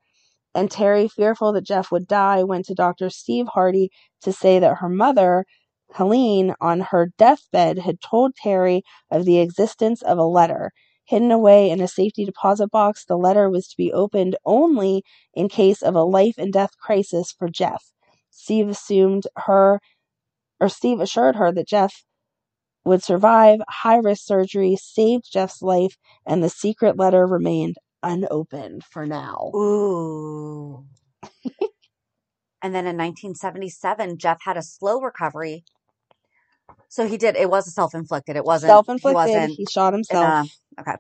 and 0.54 0.72
Terry, 0.72 1.08
fearful 1.08 1.54
that 1.54 1.66
Jeff 1.66 1.92
would 1.92 2.08
die, 2.08 2.44
went 2.44 2.66
to 2.66 2.74
Dr. 2.76 3.10
Steve 3.10 3.48
Hardy 3.48 3.90
to 4.22 4.32
say 4.34 4.60
that 4.60 4.78
her 4.78 4.90
mother, 4.90 5.46
Helene, 5.94 6.54
on 6.62 6.82
her 6.82 7.12
deathbed, 7.18 7.80
had 7.80 8.02
told 8.02 8.36
Terry 8.36 8.84
of 9.12 9.26
the 9.26 9.40
existence 9.40 10.02
of 10.02 10.18
a 10.18 10.24
letter. 10.24 10.72
Hidden 11.06 11.32
away 11.32 11.70
in 11.70 11.82
a 11.82 11.88
safety 11.88 12.26
deposit 12.26 12.72
box, 12.72 13.06
the 13.06 13.18
letter 13.18 13.50
was 13.50 13.68
to 13.68 13.78
be 13.78 13.94
opened 13.94 14.36
only 14.46 15.04
in 15.34 15.50
case 15.50 15.82
of 15.82 15.96
a 15.96 16.04
life 16.04 16.36
and 16.38 16.52
death 16.52 16.78
crisis 16.80 17.32
for 17.32 17.48
Jeff. 17.48 17.92
Steve 18.32 18.70
assumed 18.70 19.28
her, 19.38 19.80
or 20.60 20.68
Steve 20.68 21.00
assured 21.00 21.36
her 21.36 21.52
that 21.52 21.68
Jeff 21.68 22.04
would 22.86 23.04
survive 23.04 23.60
high 23.70 23.98
risk 23.98 24.26
surgery, 24.26 24.76
saved 24.76 25.32
Jeff's 25.32 25.62
life, 25.62 25.98
and 26.26 26.44
the 26.44 26.50
secret 26.50 26.98
letter 26.98 27.26
remained 27.26 27.76
unopened 28.04 28.84
for 28.84 29.06
now. 29.06 29.52
Ooh. 29.56 30.86
and 32.62 32.74
then 32.74 32.86
in 32.86 32.98
1977, 32.98 34.18
Jeff 34.18 34.40
had 34.44 34.58
a 34.58 34.62
slow 34.62 35.02
recovery. 35.02 35.66
So 36.96 37.06
he 37.06 37.18
did. 37.18 37.36
It 37.36 37.50
was 37.50 37.68
a 37.68 37.72
self-inflicted. 37.72 38.38
It 38.38 38.46
wasn't 38.46 38.70
Self-inflicted. 38.70 39.50
He 39.50 39.56
He 39.56 39.66
shot 39.66 39.92
himself. 39.92 40.50
a- 40.78 40.82
okay. 40.82 40.96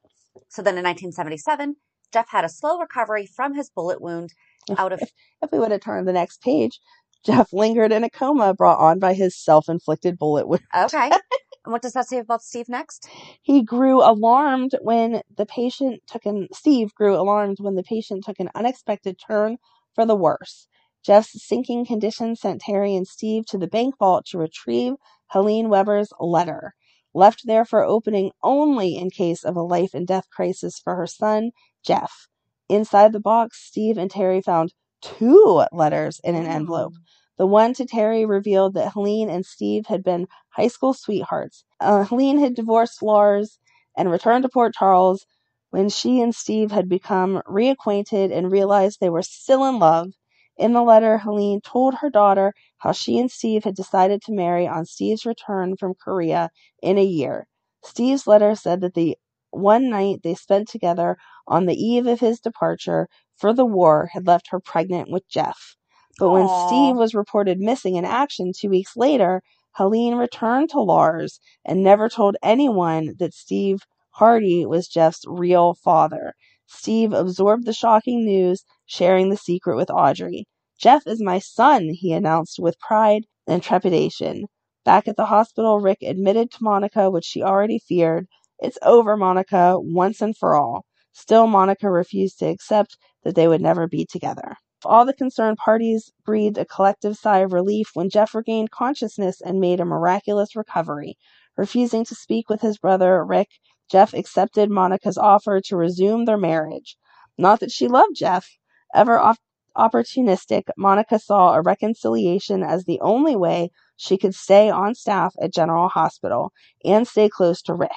So 0.49 0.61
then 0.61 0.77
in 0.77 0.83
1977, 0.83 1.77
Jeff 2.11 2.27
had 2.29 2.43
a 2.43 2.49
slow 2.49 2.77
recovery 2.79 3.25
from 3.25 3.55
his 3.55 3.69
bullet 3.69 4.01
wound 4.01 4.33
out 4.77 4.91
of. 4.91 5.01
If 5.41 5.53
we 5.53 5.57
would 5.57 5.71
have 5.71 5.79
turned 5.79 6.05
the 6.05 6.11
next 6.11 6.41
page, 6.41 6.81
Jeff 7.25 7.53
lingered 7.53 7.93
in 7.93 8.03
a 8.03 8.09
coma 8.09 8.53
brought 8.53 8.79
on 8.79 8.99
by 8.99 9.13
his 9.13 9.37
self-inflicted 9.41 10.17
bullet 10.17 10.49
wound. 10.49 10.63
Okay. 10.75 11.09
and 11.65 11.71
what 11.71 11.81
does 11.81 11.93
that 11.93 12.09
say 12.09 12.17
about 12.17 12.43
Steve 12.43 12.67
next? 12.67 13.07
He 13.41 13.63
grew 13.63 14.03
alarmed 14.03 14.75
when 14.81 15.21
the 15.37 15.45
patient 15.45 16.01
took 16.07 16.25
an 16.25 16.49
Steve 16.51 16.93
grew 16.93 17.15
alarmed 17.15 17.59
when 17.61 17.75
the 17.75 17.83
patient 17.83 18.25
took 18.25 18.41
an 18.41 18.49
unexpected 18.53 19.17
turn 19.17 19.59
for 19.93 20.05
the 20.05 20.15
worse. 20.17 20.67
Jeff's 21.05 21.45
sinking 21.45 21.85
condition 21.85 22.35
sent 22.35 22.61
Terry 22.61 22.95
and 22.95 23.07
Steve 23.07 23.45
to 23.45 23.59
the 23.59 23.67
bank 23.67 23.95
vault 23.99 24.25
to 24.25 24.39
retrieve 24.39 24.93
Helene 25.27 25.69
Weber's 25.69 26.09
letter, 26.19 26.73
left 27.13 27.43
there 27.45 27.63
for 27.63 27.83
opening 27.83 28.31
only 28.41 28.97
in 28.97 29.11
case 29.11 29.43
of 29.43 29.55
a 29.55 29.61
life 29.61 29.93
and 29.93 30.07
death 30.07 30.25
crisis 30.31 30.79
for 30.79 30.95
her 30.95 31.05
son, 31.05 31.51
Jeff. 31.85 32.27
Inside 32.69 33.13
the 33.13 33.19
box, 33.19 33.61
Steve 33.63 33.99
and 33.99 34.09
Terry 34.09 34.41
found 34.41 34.73
two 35.01 35.63
letters 35.71 36.19
in 36.23 36.33
an 36.33 36.47
envelope. 36.47 36.93
The 37.37 37.45
one 37.45 37.75
to 37.75 37.85
Terry 37.85 38.25
revealed 38.25 38.73
that 38.73 38.93
Helene 38.93 39.29
and 39.29 39.45
Steve 39.45 39.85
had 39.85 40.03
been 40.03 40.27
high 40.49 40.69
school 40.69 40.95
sweethearts. 40.95 41.65
Uh, 41.79 42.05
Helene 42.05 42.39
had 42.39 42.55
divorced 42.55 43.03
Lars 43.03 43.59
and 43.95 44.09
returned 44.09 44.41
to 44.41 44.49
Port 44.49 44.73
Charles 44.73 45.27
when 45.69 45.89
she 45.89 46.19
and 46.19 46.33
Steve 46.33 46.71
had 46.71 46.89
become 46.89 47.43
reacquainted 47.45 48.35
and 48.35 48.51
realized 48.51 48.99
they 48.99 49.09
were 49.11 49.21
still 49.21 49.65
in 49.65 49.77
love. 49.77 50.13
In 50.57 50.73
the 50.73 50.83
letter, 50.83 51.17
Helene 51.17 51.59
told 51.61 51.95
her 51.95 52.09
daughter 52.09 52.53
how 52.77 52.93
she 52.93 53.19
and 53.19 53.29
Steve 53.29 53.65
had 53.65 53.75
decided 53.75 54.21
to 54.21 54.33
marry 54.33 54.67
on 54.67 54.85
Steve's 54.85 55.25
return 55.25 55.75
from 55.75 55.95
Korea 55.95 56.49
in 56.81 56.97
a 56.97 57.03
year. 57.03 57.47
Steve's 57.83 58.25
letter 58.25 58.55
said 58.55 58.81
that 58.81 58.93
the 58.93 59.17
one 59.51 59.89
night 59.89 60.21
they 60.23 60.33
spent 60.33 60.67
together 60.69 61.17
on 61.47 61.65
the 61.65 61.75
eve 61.75 62.07
of 62.07 62.19
his 62.21 62.39
departure 62.39 63.07
for 63.35 63.53
the 63.53 63.65
war 63.65 64.09
had 64.13 64.27
left 64.27 64.47
her 64.49 64.59
pregnant 64.59 65.09
with 65.11 65.27
Jeff. 65.27 65.75
But 66.17 66.29
when 66.29 66.47
Aw. 66.47 66.67
Steve 66.67 66.95
was 66.95 67.13
reported 67.13 67.59
missing 67.59 67.95
in 67.95 68.05
action 68.05 68.53
two 68.55 68.69
weeks 68.69 68.95
later, 68.95 69.41
Helene 69.73 70.15
returned 70.15 70.69
to 70.69 70.79
Lars 70.79 71.41
and 71.65 71.83
never 71.83 72.07
told 72.07 72.37
anyone 72.41 73.15
that 73.19 73.33
Steve 73.33 73.81
Hardy 74.11 74.65
was 74.65 74.87
Jeff's 74.87 75.25
real 75.27 75.73
father. 75.73 76.33
Steve 76.65 77.11
absorbed 77.13 77.65
the 77.65 77.73
shocking 77.73 78.25
news, 78.25 78.63
sharing 78.85 79.29
the 79.29 79.37
secret 79.37 79.75
with 79.75 79.91
Audrey. 79.91 80.45
Jeff 80.79 81.07
is 81.07 81.21
my 81.21 81.39
son, 81.39 81.89
he 81.89 82.13
announced 82.13 82.59
with 82.59 82.79
pride 82.79 83.25
and 83.47 83.63
trepidation. 83.63 84.45
Back 84.85 85.07
at 85.07 85.17
the 85.17 85.25
hospital, 85.27 85.79
Rick 85.79 85.99
admitted 86.03 86.51
to 86.51 86.63
Monica 86.63 87.09
what 87.11 87.25
she 87.25 87.43
already 87.43 87.79
feared. 87.79 88.27
It's 88.59 88.79
over, 88.83 89.17
Monica, 89.17 89.75
once 89.79 90.21
and 90.21 90.37
for 90.37 90.55
all. 90.55 90.85
Still, 91.13 91.47
Monica 91.47 91.89
refused 91.89 92.39
to 92.39 92.47
accept 92.47 92.97
that 93.23 93.35
they 93.35 93.47
would 93.47 93.61
never 93.61 93.87
be 93.87 94.05
together. 94.05 94.55
All 94.85 95.05
the 95.05 95.13
concerned 95.13 95.57
parties 95.57 96.11
breathed 96.25 96.57
a 96.59 96.65
collective 96.65 97.17
sigh 97.17 97.39
of 97.39 97.53
relief 97.53 97.91
when 97.95 98.09
Jeff 98.11 98.35
regained 98.35 98.71
consciousness 98.71 99.41
and 99.41 99.59
made 99.61 99.79
a 99.79 99.85
miraculous 99.85 100.55
recovery. 100.55 101.17
Refusing 101.57 102.05
to 102.05 102.15
speak 102.15 102.49
with 102.49 102.61
his 102.61 102.77
brother, 102.79 103.23
Rick, 103.25 103.49
Jeff 103.91 104.13
accepted 104.13 104.69
Monica's 104.71 105.17
offer 105.17 105.61
to 105.61 105.77
resume 105.77 106.25
their 106.25 106.37
marriage. 106.37 106.97
Not 107.37 107.61
that 107.61 107.71
she 107.71 107.87
loved 107.87 108.15
Jeff. 108.17 108.47
Ever 108.93 109.19
op- 109.19 109.37
opportunistic, 109.77 110.63
Monica 110.77 111.19
saw 111.19 111.53
a 111.53 111.61
reconciliation 111.61 112.63
as 112.63 112.85
the 112.85 112.99
only 113.01 113.35
way 113.35 113.71
she 113.97 114.17
could 114.17 114.35
stay 114.35 114.69
on 114.69 114.95
staff 114.95 115.33
at 115.41 115.53
General 115.53 115.89
Hospital 115.89 116.51
and 116.83 117.07
stay 117.07 117.29
close 117.29 117.61
to 117.63 117.73
Rick. 117.73 117.91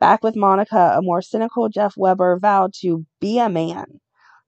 Back 0.00 0.22
with 0.22 0.36
Monica, 0.36 0.94
a 0.96 1.02
more 1.02 1.22
cynical 1.22 1.68
Jeff 1.68 1.96
Weber 1.96 2.38
vowed 2.38 2.74
to 2.80 3.06
be 3.20 3.38
a 3.38 3.48
man. 3.48 4.00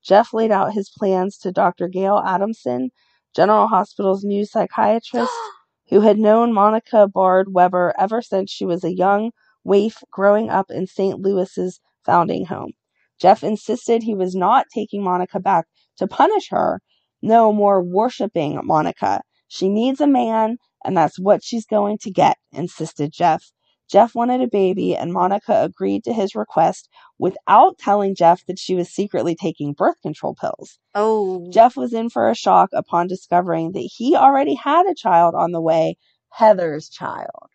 Jeff 0.02 0.34
laid 0.34 0.50
out 0.50 0.74
his 0.74 0.90
plans 0.90 1.38
to 1.38 1.52
Dr. 1.52 1.88
Gail 1.88 2.22
Adamson, 2.26 2.90
General 3.34 3.68
Hospital's 3.68 4.24
new 4.24 4.44
psychiatrist, 4.44 5.32
who 5.90 6.00
had 6.00 6.18
known 6.18 6.52
Monica 6.52 7.06
Bard 7.06 7.54
Weber 7.54 7.94
ever 7.98 8.20
since 8.20 8.50
she 8.50 8.66
was 8.66 8.84
a 8.84 8.94
young 8.94 9.30
waif 9.64 10.02
growing 10.10 10.50
up 10.50 10.70
in 10.70 10.86
St. 10.86 11.20
Louis's 11.20 11.80
founding 12.04 12.46
home. 12.46 12.72
Jeff 13.18 13.42
insisted 13.44 14.02
he 14.02 14.14
was 14.14 14.34
not 14.34 14.66
taking 14.74 15.02
Monica 15.02 15.40
back 15.40 15.66
to 15.98 16.06
punish 16.06 16.50
her, 16.50 16.80
no 17.22 17.52
more 17.52 17.82
worshiping 17.82 18.60
Monica. 18.64 19.22
She 19.48 19.68
needs 19.68 20.00
a 20.00 20.06
man, 20.06 20.58
and 20.84 20.96
that's 20.96 21.18
what 21.18 21.42
she's 21.42 21.66
going 21.66 21.98
to 21.98 22.10
get, 22.10 22.36
insisted 22.52 23.12
Jeff. 23.12 23.52
Jeff 23.90 24.14
wanted 24.14 24.40
a 24.40 24.48
baby, 24.48 24.96
and 24.96 25.12
Monica 25.12 25.62
agreed 25.62 26.04
to 26.04 26.12
his 26.12 26.34
request 26.34 26.88
without 27.18 27.78
telling 27.78 28.14
Jeff 28.14 28.44
that 28.46 28.58
she 28.58 28.74
was 28.74 28.88
secretly 28.88 29.36
taking 29.36 29.72
birth 29.72 30.00
control 30.02 30.34
pills. 30.34 30.78
Oh, 30.94 31.48
Jeff 31.52 31.76
was 31.76 31.92
in 31.92 32.08
for 32.08 32.30
a 32.30 32.34
shock 32.34 32.70
upon 32.72 33.08
discovering 33.08 33.72
that 33.72 33.88
he 33.94 34.16
already 34.16 34.54
had 34.54 34.86
a 34.86 34.94
child 34.94 35.34
on 35.34 35.52
the 35.52 35.60
way, 35.60 35.96
Heather's 36.30 36.88
child. 36.88 37.50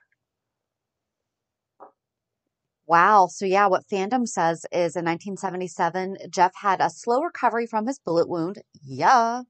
Wow. 2.90 3.28
So, 3.32 3.46
yeah, 3.46 3.68
what 3.68 3.88
fandom 3.88 4.28
says 4.28 4.66
is 4.72 4.96
in 4.96 5.06
1977, 5.06 6.18
Jeff 6.32 6.54
had 6.56 6.82
a 6.82 6.90
slow 6.90 7.22
recovery 7.22 7.68
from 7.68 7.86
his 7.86 8.00
bullet 8.00 8.28
wound. 8.28 8.64
Yeah. 8.84 9.44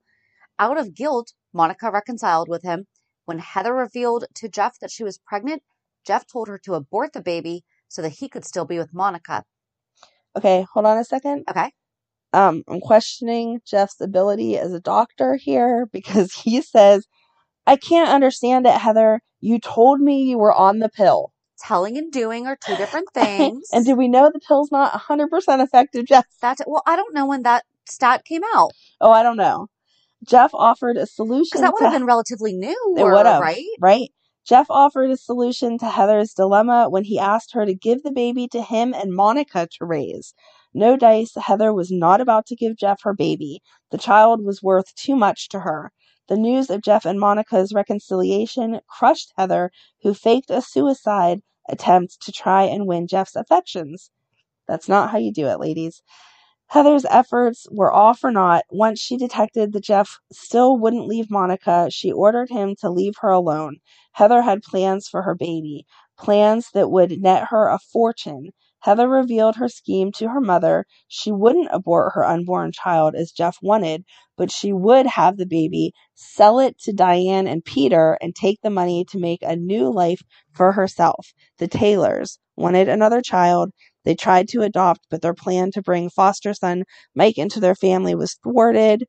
Out 0.60 0.78
of 0.78 0.93
guilt, 0.93 1.32
Monica 1.54 1.89
reconciled 1.89 2.49
with 2.49 2.63
him. 2.63 2.86
When 3.23 3.39
Heather 3.39 3.73
revealed 3.73 4.25
to 4.36 4.49
Jeff 4.49 4.78
that 4.82 4.91
she 4.91 5.06
was 5.06 5.21
pregnant, 5.25 5.63
Jeff 6.06 6.28
told 6.28 6.49
her 6.49 6.60
to 6.65 6.73
abort 6.73 7.13
the 7.13 7.21
baby 7.21 7.63
so 7.88 8.02
that 8.02 8.10
he 8.10 8.28
could 8.28 8.43
still 8.43 8.65
be 8.65 8.78
with 8.78 8.93
Monica. 8.93 9.45
Okay, 10.36 10.65
hold 10.73 10.86
on 10.86 10.97
a 10.97 11.06
second. 11.06 11.45
Okay. 11.49 11.71
Um, 12.34 12.63
I'm 12.67 12.82
questioning 12.82 13.62
Jeff's 13.65 14.02
ability 14.02 14.58
as 14.58 14.73
a 14.73 14.82
doctor 14.82 15.36
here 15.38 15.86
because 15.93 16.34
he 16.34 16.62
says, 16.62 17.08
I 17.65 17.78
can't 17.78 18.10
understand 18.10 18.67
it, 18.67 18.73
Heather. 18.73 19.21
You 19.39 19.60
told 19.60 20.02
me 20.02 20.23
you 20.23 20.38
were 20.38 20.54
on 20.54 20.80
the 20.80 20.89
pill. 20.89 21.32
Telling 21.62 21.98
and 21.98 22.12
doing 22.12 22.48
are 22.48 22.58
two 22.65 22.76
different 22.76 23.10
things. 23.13 23.67
and 23.72 23.86
do 23.86 23.95
we 23.95 24.08
know 24.08 24.32
the 24.34 24.39
pill's 24.39 24.72
not 24.72 24.93
100% 24.93 25.28
effective, 25.63 26.06
Jeff? 26.06 26.26
That's 26.41 26.62
well, 26.65 26.84
I 26.86 26.95
don't 26.95 27.13
know 27.13 27.26
when 27.26 27.43
that 27.43 27.65
stat 27.88 28.24
came 28.24 28.41
out 28.54 28.72
Oh, 29.02 29.12
I 29.12 29.24
don't 29.24 29.38
know. 29.38 29.67
Jeff 30.28 30.52
offered 30.54 30.98
a 30.98 31.06
solution 31.06 31.48
because 31.52 31.62
that 31.62 31.74
would 31.74 31.84
have 31.84 31.93
been 31.93 32.06
relatively 32.06 32.54
new, 32.54 32.95
It 32.98 33.02
or, 33.02 33.13
would 33.13 33.26
have, 33.26 33.41
right? 33.41 33.65
Right? 33.80 34.10
Jeff 34.45 34.67
offered 34.69 35.10
a 35.12 35.17
solution 35.17 35.78
to 35.78 35.89
Heather's 35.89 36.34
dilemma 36.34 36.89
when 36.89 37.04
he 37.06 37.17
asked 37.19 37.54
her 37.54 37.65
to 37.65 37.74
give 37.74 38.04
the 38.04 38.12
baby 38.12 38.48
to 38.50 38.62
him 38.62 38.93
and 38.93 39.13
Monica 39.13 39.67
to 39.78 39.86
raise. 39.86 40.34
No 40.74 40.98
dice, 40.98 41.36
Heather 41.36 41.74
was 41.74 41.91
not 41.91 42.19
about 42.19 42.45
to 42.48 42.56
give 42.56 42.76
Jeff 42.76 43.02
her 43.04 43.13
baby. 43.13 43.62
The 43.91 43.98
child 43.98 44.43
was 44.43 44.62
worth 44.62 44.93
too 44.95 45.15
much 45.15 45.50
to 45.50 45.62
her. 45.62 45.91
The 46.28 46.38
news 46.38 46.69
of 46.69 46.82
Jeff 46.82 47.06
and 47.06 47.19
Monica's 47.19 47.74
reconciliation 47.74 48.82
crushed 48.88 49.34
Heather, 49.38 49.72
who 50.04 50.13
faked 50.13 50.52
a 50.52 50.62
suicide 50.62 51.41
attempt 51.70 52.22
to 52.24 52.32
try 52.32 52.64
and 52.64 52.88
win 52.88 53.08
Jeff's 53.08 53.36
affections. 53.36 54.12
That's 54.68 54.90
not 54.90 55.10
how 55.12 55.18
you 55.18 55.32
do 55.34 55.48
it, 55.48 55.60
ladies. 55.60 56.02
Heather's 56.68 57.06
efforts 57.06 57.66
were 57.72 57.92
all 57.92 58.14
for 58.14 58.32
naught. 58.32 58.64
Once 58.70 59.00
she 59.00 59.18
detected 59.18 59.74
that 59.74 59.84
Jeff 59.84 60.20
still 60.32 60.78
wouldn't 60.78 61.08
leave 61.08 61.32
Monica, 61.32 61.88
she 61.90 62.12
ordered 62.12 62.50
him 62.50 62.76
to 62.82 62.92
leave 62.92 63.16
her 63.22 63.32
alone. 63.32 63.78
Heather 64.12 64.44
had 64.44 64.62
plans 64.62 65.08
for 65.08 65.24
her 65.24 65.34
baby, 65.34 65.86
plans 66.18 66.70
that 66.76 66.92
would 66.92 67.22
net 67.22 67.48
her 67.50 67.68
a 67.70 67.80
fortune. 67.80 68.52
Heather 68.82 69.10
revealed 69.10 69.58
her 69.58 69.70
scheme 69.70 70.12
to 70.13 70.30
her 70.30 70.42
mother. 70.42 70.86
She 71.08 71.32
wouldn't 71.32 71.70
abort 71.72 72.13
her 72.15 72.26
unborn 72.26 72.72
child 72.74 73.15
as 73.15 73.32
Jeff 73.32 73.58
wanted, 73.62 74.06
but 74.38 74.52
she 74.52 74.74
would 74.74 75.06
have 75.08 75.38
the 75.38 75.46
baby, 75.46 75.94
sell 76.15 76.60
it 76.60 76.80
to 76.82 76.94
Diane 76.94 77.48
and 77.48 77.65
Peter, 77.65 78.18
and 78.22 78.36
take 78.36 78.62
the 78.62 78.70
money 78.70 79.06
to 79.12 79.20
make 79.20 79.42
a 79.44 79.56
new 79.56 79.92
life 79.92 80.22
for 80.54 80.72
herself. 80.74 81.34
The 81.60 81.68
Taylors 81.68 82.39
wanted 82.58 82.89
another 82.89 83.22
child. 83.22 83.72
They 84.06 84.15
tried 84.15 84.48
to 84.50 84.62
adopt, 84.63 85.02
but 85.10 85.22
their 85.22 85.34
plan 85.34 85.72
to 85.72 85.82
bring 85.82 86.10
foster 86.10 86.54
son 86.54 86.84
Mike 87.15 87.38
into 87.38 87.60
their 87.60 87.76
family 87.76 88.15
was 88.15 88.36
thwarted. 88.44 89.06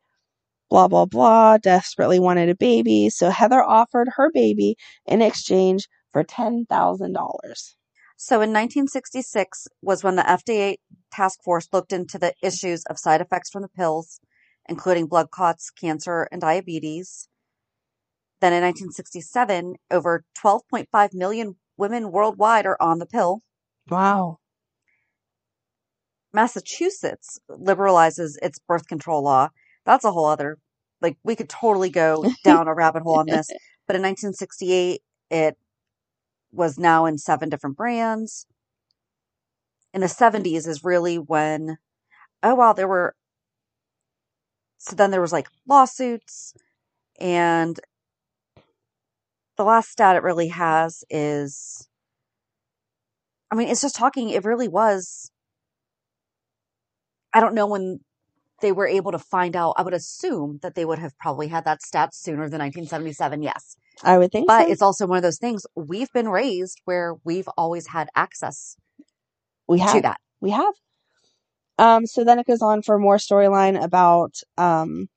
Blah, 0.70 0.88
blah, 0.88 1.06
blah. 1.06 1.58
Desperately 1.58 2.20
wanted 2.20 2.48
a 2.48 2.56
baby, 2.56 3.10
so 3.10 3.30
Heather 3.30 3.62
offered 3.62 4.08
her 4.16 4.30
baby 4.32 4.76
in 5.06 5.22
exchange 5.22 5.88
for 6.12 6.24
$10,000. 6.24 7.74
So 8.22 8.36
in 8.42 8.50
1966 8.50 9.66
was 9.80 10.04
when 10.04 10.16
the 10.16 10.22
FDA 10.22 10.76
task 11.10 11.42
force 11.42 11.66
looked 11.72 11.90
into 11.90 12.18
the 12.18 12.34
issues 12.42 12.84
of 12.84 12.98
side 12.98 13.22
effects 13.22 13.48
from 13.48 13.62
the 13.62 13.68
pills, 13.68 14.20
including 14.68 15.06
blood 15.06 15.30
clots, 15.30 15.70
cancer, 15.70 16.28
and 16.30 16.38
diabetes. 16.38 17.28
Then 18.42 18.52
in 18.52 18.62
1967, 18.62 19.76
over 19.90 20.26
12.5 20.38 21.14
million 21.14 21.56
women 21.78 22.12
worldwide 22.12 22.66
are 22.66 22.76
on 22.78 22.98
the 22.98 23.06
pill. 23.06 23.40
Wow. 23.88 24.36
Massachusetts 26.34 27.38
liberalizes 27.48 28.36
its 28.42 28.58
birth 28.58 28.86
control 28.86 29.24
law. 29.24 29.48
That's 29.86 30.04
a 30.04 30.12
whole 30.12 30.26
other, 30.26 30.58
like, 31.00 31.16
we 31.24 31.36
could 31.36 31.48
totally 31.48 31.88
go 31.88 32.26
down 32.44 32.68
a 32.68 32.74
rabbit 32.74 33.02
hole 33.02 33.18
on 33.18 33.26
this. 33.26 33.48
But 33.86 33.96
in 33.96 34.02
1968, 34.02 35.00
it 35.30 35.56
was 36.52 36.78
now 36.78 37.06
in 37.06 37.18
seven 37.18 37.48
different 37.48 37.76
brands. 37.76 38.46
In 39.92 40.00
the 40.00 40.06
70s 40.06 40.66
is 40.68 40.84
really 40.84 41.16
when, 41.18 41.78
oh, 42.42 42.54
wow, 42.54 42.72
there 42.72 42.88
were, 42.88 43.14
so 44.78 44.94
then 44.96 45.10
there 45.10 45.20
was 45.20 45.32
like 45.32 45.48
lawsuits. 45.68 46.54
And 47.18 47.78
the 49.56 49.64
last 49.64 49.90
stat 49.90 50.16
it 50.16 50.22
really 50.22 50.48
has 50.48 51.04
is, 51.10 51.88
I 53.50 53.56
mean, 53.56 53.68
it's 53.68 53.82
just 53.82 53.96
talking, 53.96 54.30
it 54.30 54.44
really 54.44 54.68
was 54.68 55.30
I 57.32 57.40
don't 57.40 57.54
know 57.54 57.66
when 57.66 58.00
they 58.60 58.72
were 58.72 58.86
able 58.86 59.12
to 59.12 59.18
find 59.18 59.56
out. 59.56 59.74
I 59.78 59.82
would 59.82 59.94
assume 59.94 60.60
that 60.62 60.74
they 60.74 60.84
would 60.84 60.98
have 61.00 61.16
probably 61.18 61.48
had 61.48 61.64
that 61.66 61.82
stat 61.82 62.14
sooner 62.14 62.48
than 62.48 62.60
1977. 62.60 63.42
Yes. 63.42 63.76
I 64.02 64.18
would 64.18 64.32
think 64.32 64.48
But 64.48 64.66
so. 64.66 64.72
it's 64.72 64.82
also 64.82 65.06
one 65.06 65.18
of 65.18 65.22
those 65.22 65.38
things 65.38 65.66
we've 65.76 66.12
been 66.12 66.28
raised 66.28 66.80
where 66.86 67.16
we've 67.24 67.48
always 67.56 67.88
had 67.88 68.08
access 68.16 68.76
we 69.68 69.80
have. 69.80 69.94
to 69.94 70.02
that. 70.02 70.20
We 70.40 70.50
have. 70.50 70.74
Um, 71.78 72.06
so 72.06 72.24
then 72.24 72.38
it 72.38 72.46
goes 72.46 72.62
on 72.62 72.82
for 72.82 72.98
more 72.98 73.18
storyline 73.18 73.82
about 73.82 74.34
um, 74.58 75.08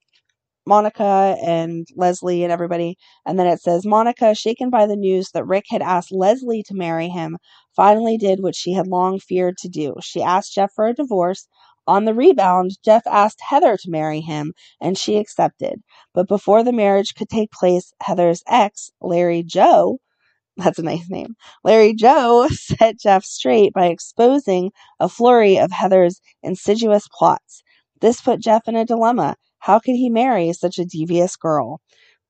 Monica 0.68 1.38
and 1.44 1.88
Leslie 1.96 2.44
and 2.44 2.54
everybody. 2.54 2.98
And 3.26 3.40
then 3.40 3.48
it 3.48 3.62
says 3.62 3.86
Monica, 3.86 4.36
shaken 4.36 4.72
by 4.72 4.88
the 4.88 4.98
news 4.98 5.32
that 5.34 5.48
Rick 5.48 5.66
had 5.70 5.84
asked 5.84 6.12
Leslie 6.14 6.64
to 6.68 6.76
marry 6.76 7.10
him, 7.10 7.38
finally 7.76 8.18
did 8.18 8.42
what 8.42 8.56
she 8.56 8.74
had 8.74 8.88
long 8.88 9.20
feared 9.20 9.58
to 9.60 9.70
do. 9.70 9.96
She 10.02 10.24
asked 10.24 10.54
Jeff 10.56 10.72
for 10.76 10.88
a 10.88 10.96
divorce. 10.96 11.48
On 11.86 12.06
the 12.06 12.13
rebound, 12.13 12.78
Jeff 12.84 13.06
asked 13.06 13.41
Heather 13.41 13.76
to 13.78 13.89
marry 13.89 14.22
him, 14.22 14.54
and 14.80 14.98
she 14.98 15.17
accepted. 15.17 15.84
But 16.13 16.30
before 16.30 16.63
the 16.63 16.72
marriage 16.72 17.13
could 17.13 17.30
take 17.30 17.52
place, 17.52 17.93
Heather's 18.02 18.41
ex, 18.48 18.91
Larry 19.02 19.43
Joe, 19.43 20.00
that's 20.58 20.80
a 20.80 20.84
nice 20.84 21.10
name. 21.10 21.36
Larry 21.63 21.93
Joe 21.93 22.48
set 22.52 23.00
Jeff 23.00 23.26
straight 23.26 23.74
by 23.74 23.88
exposing 23.88 24.72
a 25.00 25.10
flurry 25.10 25.58
of 25.58 25.72
Heather's 25.72 26.22
insidious 26.41 27.08
plots. 27.12 27.63
This 28.00 28.22
put 28.22 28.39
Jeff 28.39 28.67
in 28.67 28.76
a 28.76 28.86
dilemma. 28.86 29.36
How 29.60 29.80
could 29.80 29.96
he 29.96 30.10
marry 30.10 30.54
such 30.54 30.78
a 30.78 30.86
devious 30.86 31.36
girl? 31.36 31.82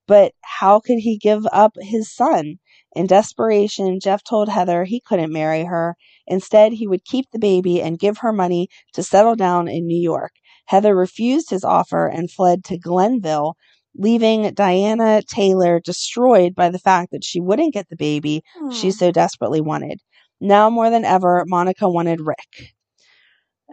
But 0.06 0.32
how 0.42 0.80
could 0.80 0.98
he 0.98 1.18
give 1.18 1.46
up 1.52 1.72
his 1.78 2.14
son? 2.14 2.56
In 2.94 3.06
desperation, 3.06 3.98
Jeff 4.00 4.22
told 4.22 4.48
Heather 4.48 4.84
he 4.84 5.00
couldn't 5.00 5.32
marry 5.32 5.64
her. 5.64 5.96
Instead, 6.26 6.72
he 6.72 6.86
would 6.86 7.04
keep 7.04 7.26
the 7.30 7.38
baby 7.38 7.82
and 7.82 7.98
give 7.98 8.18
her 8.18 8.32
money 8.32 8.68
to 8.92 9.02
settle 9.02 9.34
down 9.34 9.66
in 9.68 9.86
New 9.86 10.00
York. 10.00 10.32
Heather 10.66 10.94
refused 10.94 11.50
his 11.50 11.64
offer 11.64 12.06
and 12.06 12.30
fled 12.30 12.64
to 12.64 12.78
Glenville, 12.78 13.56
leaving 13.96 14.52
Diana 14.54 15.22
Taylor 15.22 15.80
destroyed 15.80 16.54
by 16.54 16.70
the 16.70 16.78
fact 16.78 17.10
that 17.12 17.24
she 17.24 17.40
wouldn't 17.40 17.74
get 17.74 17.88
the 17.88 17.96
baby 17.96 18.42
she 18.72 18.88
hmm. 18.88 18.92
so 18.92 19.10
desperately 19.10 19.60
wanted. 19.60 20.00
Now 20.40 20.70
more 20.70 20.90
than 20.90 21.04
ever, 21.04 21.44
Monica 21.46 21.88
wanted 21.88 22.20
Rick. 22.20 22.74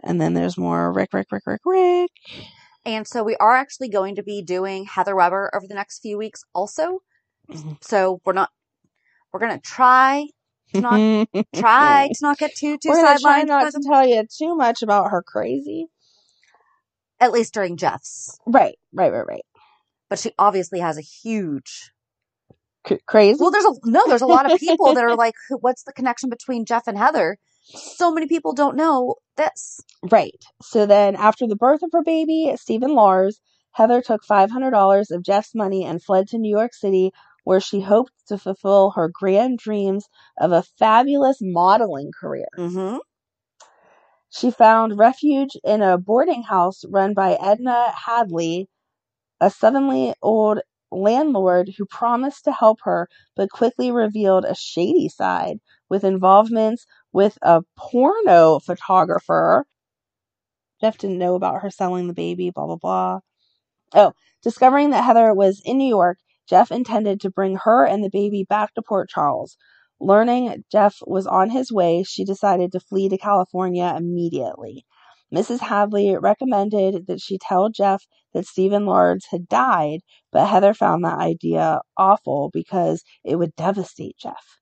And 0.02 0.20
then 0.20 0.34
there's 0.34 0.58
more 0.58 0.92
Rick, 0.92 1.10
Rick, 1.12 1.28
Rick, 1.30 1.44
Rick, 1.46 1.60
Rick. 1.64 2.10
And 2.84 3.06
so 3.06 3.22
we 3.22 3.36
are 3.36 3.54
actually 3.54 3.88
going 3.88 4.16
to 4.16 4.22
be 4.22 4.42
doing 4.42 4.84
Heather 4.86 5.14
Weber 5.14 5.50
over 5.54 5.66
the 5.68 5.74
next 5.74 6.00
few 6.00 6.18
weeks 6.18 6.42
also. 6.54 6.98
Mhm. 7.50 7.82
So 7.82 8.20
we're 8.24 8.32
not, 8.32 8.50
we're 9.32 9.40
going 9.40 9.52
to 9.54 9.60
try 9.60 10.26
to 10.74 10.80
not, 10.80 11.28
try 11.54 12.08
to 12.08 12.18
not 12.22 12.38
get 12.38 12.54
too, 12.56 12.78
too 12.78 12.88
We're 12.90 13.04
sidelined. 13.04 13.46
not 13.46 13.70
to 13.72 13.80
tell 13.86 14.06
you 14.06 14.24
too 14.26 14.54
much 14.56 14.82
about 14.82 15.10
her 15.10 15.22
crazy. 15.22 15.86
At 17.20 17.30
least 17.32 17.54
during 17.54 17.76
Jeff's. 17.76 18.38
Right, 18.46 18.76
right, 18.92 19.12
right, 19.12 19.26
right. 19.26 19.44
But 20.10 20.18
she 20.18 20.32
obviously 20.38 20.80
has 20.80 20.98
a 20.98 21.02
huge 21.02 21.92
C- 22.86 22.98
crazy. 23.06 23.38
Well, 23.40 23.52
there's 23.52 23.64
a 23.64 23.72
no. 23.84 24.02
There's 24.08 24.22
a 24.22 24.26
lot 24.26 24.50
of 24.50 24.58
people 24.58 24.92
that 24.94 25.04
are 25.04 25.14
like, 25.16 25.34
"What's 25.60 25.84
the 25.84 25.92
connection 25.92 26.28
between 26.30 26.64
Jeff 26.64 26.88
and 26.88 26.98
Heather?" 26.98 27.38
So 27.62 28.12
many 28.12 28.26
people 28.26 28.52
don't 28.52 28.76
know 28.76 29.16
this. 29.36 29.80
Right. 30.02 30.44
So 30.62 30.86
then, 30.86 31.16
after 31.16 31.46
the 31.46 31.56
birth 31.56 31.82
of 31.82 31.90
her 31.92 32.02
baby, 32.02 32.52
Stephen 32.56 32.94
Lars, 32.94 33.40
Heather 33.72 34.02
took 34.02 34.24
$500 34.24 35.10
of 35.10 35.22
Jeff's 35.22 35.54
money 35.54 35.84
and 35.84 36.02
fled 36.02 36.28
to 36.28 36.38
New 36.38 36.54
York 36.54 36.74
City, 36.74 37.12
where 37.44 37.60
she 37.60 37.80
hoped 37.80 38.12
to 38.28 38.38
fulfill 38.38 38.90
her 38.90 39.10
grand 39.12 39.58
dreams 39.58 40.08
of 40.38 40.52
a 40.52 40.62
fabulous 40.78 41.38
modeling 41.40 42.10
career. 42.18 42.48
Mm-hmm. 42.58 42.98
She 44.30 44.50
found 44.50 44.98
refuge 44.98 45.56
in 45.62 45.82
a 45.82 45.98
boarding 45.98 46.42
house 46.42 46.84
run 46.88 47.14
by 47.14 47.36
Edna 47.40 47.92
Hadley, 48.06 48.68
a 49.40 49.50
suddenly 49.50 50.14
old 50.22 50.60
landlord 50.90 51.74
who 51.76 51.86
promised 51.86 52.44
to 52.44 52.52
help 52.52 52.78
her 52.84 53.08
but 53.36 53.50
quickly 53.50 53.90
revealed 53.90 54.44
a 54.44 54.54
shady 54.54 55.08
side 55.08 55.58
with 55.88 56.04
involvements 56.04 56.86
with 57.12 57.38
a 57.42 57.62
porno 57.76 58.58
photographer. 58.58 59.66
Jeff 60.80 60.98
didn't 60.98 61.18
know 61.18 61.34
about 61.34 61.62
her 61.62 61.70
selling 61.70 62.08
the 62.08 62.14
baby, 62.14 62.50
blah, 62.50 62.66
blah, 62.66 62.76
blah. 62.76 63.20
Oh, 63.94 64.12
discovering 64.42 64.90
that 64.90 65.04
Heather 65.04 65.34
was 65.34 65.60
in 65.64 65.78
New 65.78 65.88
York, 65.88 66.18
Jeff 66.48 66.72
intended 66.72 67.20
to 67.20 67.30
bring 67.30 67.56
her 67.64 67.84
and 67.84 68.02
the 68.02 68.10
baby 68.10 68.44
back 68.48 68.74
to 68.74 68.82
Port 68.82 69.08
Charles. 69.08 69.56
Learning 70.00 70.64
Jeff 70.72 70.96
was 71.06 71.26
on 71.26 71.50
his 71.50 71.70
way, 71.70 72.02
she 72.02 72.24
decided 72.24 72.72
to 72.72 72.80
flee 72.80 73.08
to 73.08 73.18
California 73.18 73.94
immediately. 73.96 74.84
Mrs. 75.32 75.60
Hadley 75.60 76.16
recommended 76.16 77.06
that 77.06 77.20
she 77.20 77.38
tell 77.38 77.70
Jeff 77.70 78.04
that 78.34 78.46
Stephen 78.46 78.84
Lars 78.84 79.26
had 79.30 79.48
died, 79.48 80.00
but 80.30 80.46
Heather 80.46 80.74
found 80.74 81.04
that 81.04 81.18
idea 81.18 81.80
awful 81.96 82.50
because 82.52 83.02
it 83.24 83.36
would 83.36 83.54
devastate 83.56 84.16
Jeff. 84.18 84.58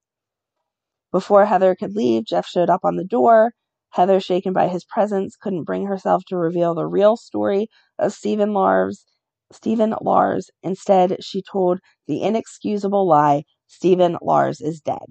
Before 1.12 1.46
Heather 1.46 1.74
could 1.74 1.96
leave, 1.96 2.24
Jeff 2.24 2.46
showed 2.46 2.70
up 2.70 2.82
on 2.84 2.96
the 2.96 3.04
door. 3.04 3.52
Heather, 3.90 4.20
shaken 4.20 4.52
by 4.52 4.68
his 4.68 4.84
presence, 4.84 5.36
couldn't 5.36 5.64
bring 5.64 5.86
herself 5.86 6.24
to 6.28 6.36
reveal 6.36 6.74
the 6.74 6.86
real 6.86 7.16
story 7.16 7.68
of 7.98 8.12
Stephen 8.12 8.52
Lars. 8.52 9.04
Stephen 9.52 9.94
Lars. 10.00 10.50
Instead, 10.62 11.24
she 11.24 11.42
told 11.42 11.80
the 12.06 12.22
inexcusable 12.22 13.06
lie 13.06 13.44
Stephen 13.66 14.18
Lars 14.22 14.60
is 14.60 14.80
dead. 14.80 15.06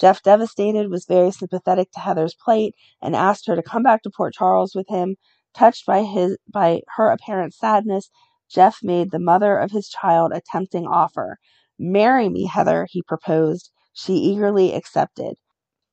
Jeff, 0.00 0.22
devastated, 0.22 0.90
was 0.90 1.04
very 1.06 1.30
sympathetic 1.30 1.90
to 1.92 2.00
Heather's 2.00 2.34
plight 2.34 2.74
and 3.02 3.14
asked 3.14 3.46
her 3.46 3.56
to 3.56 3.62
come 3.62 3.82
back 3.82 4.02
to 4.02 4.10
Port 4.10 4.34
Charles 4.34 4.74
with 4.74 4.88
him. 4.88 5.16
Touched 5.54 5.86
by 5.86 6.02
his 6.02 6.38
by 6.52 6.82
her 6.96 7.10
apparent 7.10 7.54
sadness, 7.54 8.10
Jeff 8.50 8.80
made 8.82 9.10
the 9.12 9.20
mother 9.20 9.56
of 9.58 9.70
his 9.70 9.88
child 9.88 10.32
a 10.34 10.40
tempting 10.50 10.86
offer. 10.86 11.38
Marry 11.78 12.28
me, 12.28 12.46
Heather, 12.46 12.88
he 12.90 13.02
proposed. 13.02 13.70
She 13.94 14.14
eagerly 14.14 14.74
accepted. 14.74 15.36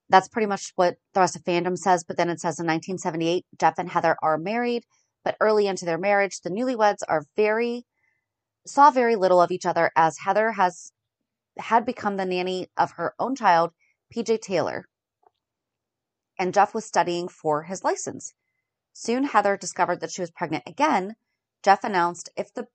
That's 0.09 0.27
pretty 0.27 0.47
much 0.47 0.73
what 0.75 0.97
the 1.13 1.21
rest 1.21 1.37
of 1.37 1.43
fandom 1.43 1.77
says. 1.77 2.03
But 2.03 2.17
then 2.17 2.29
it 2.29 2.41
says 2.41 2.59
in 2.59 2.65
1978, 2.65 3.45
Jeff 3.57 3.75
and 3.77 3.89
Heather 3.89 4.17
are 4.21 4.37
married, 4.37 4.83
but 5.23 5.37
early 5.39 5.67
into 5.67 5.85
their 5.85 5.97
marriage, 5.97 6.41
the 6.41 6.49
newlyweds 6.49 7.01
are 7.07 7.25
very 7.37 7.85
saw 8.65 8.91
very 8.91 9.15
little 9.15 9.41
of 9.41 9.51
each 9.51 9.65
other 9.65 9.91
as 9.95 10.19
Heather 10.19 10.51
has 10.51 10.91
had 11.57 11.85
become 11.85 12.17
the 12.17 12.25
nanny 12.25 12.67
of 12.77 12.91
her 12.91 13.15
own 13.19 13.35
child, 13.35 13.71
PJ 14.13 14.41
Taylor, 14.41 14.85
and 16.37 16.53
Jeff 16.53 16.73
was 16.73 16.85
studying 16.85 17.27
for 17.27 17.63
his 17.63 17.83
license. 17.83 18.33
Soon, 18.93 19.23
Heather 19.23 19.57
discovered 19.57 19.99
that 20.01 20.11
she 20.11 20.21
was 20.21 20.31
pregnant 20.31 20.63
again. 20.67 21.15
Jeff 21.63 21.83
announced 21.83 22.29
if 22.35 22.53
the 22.53 22.67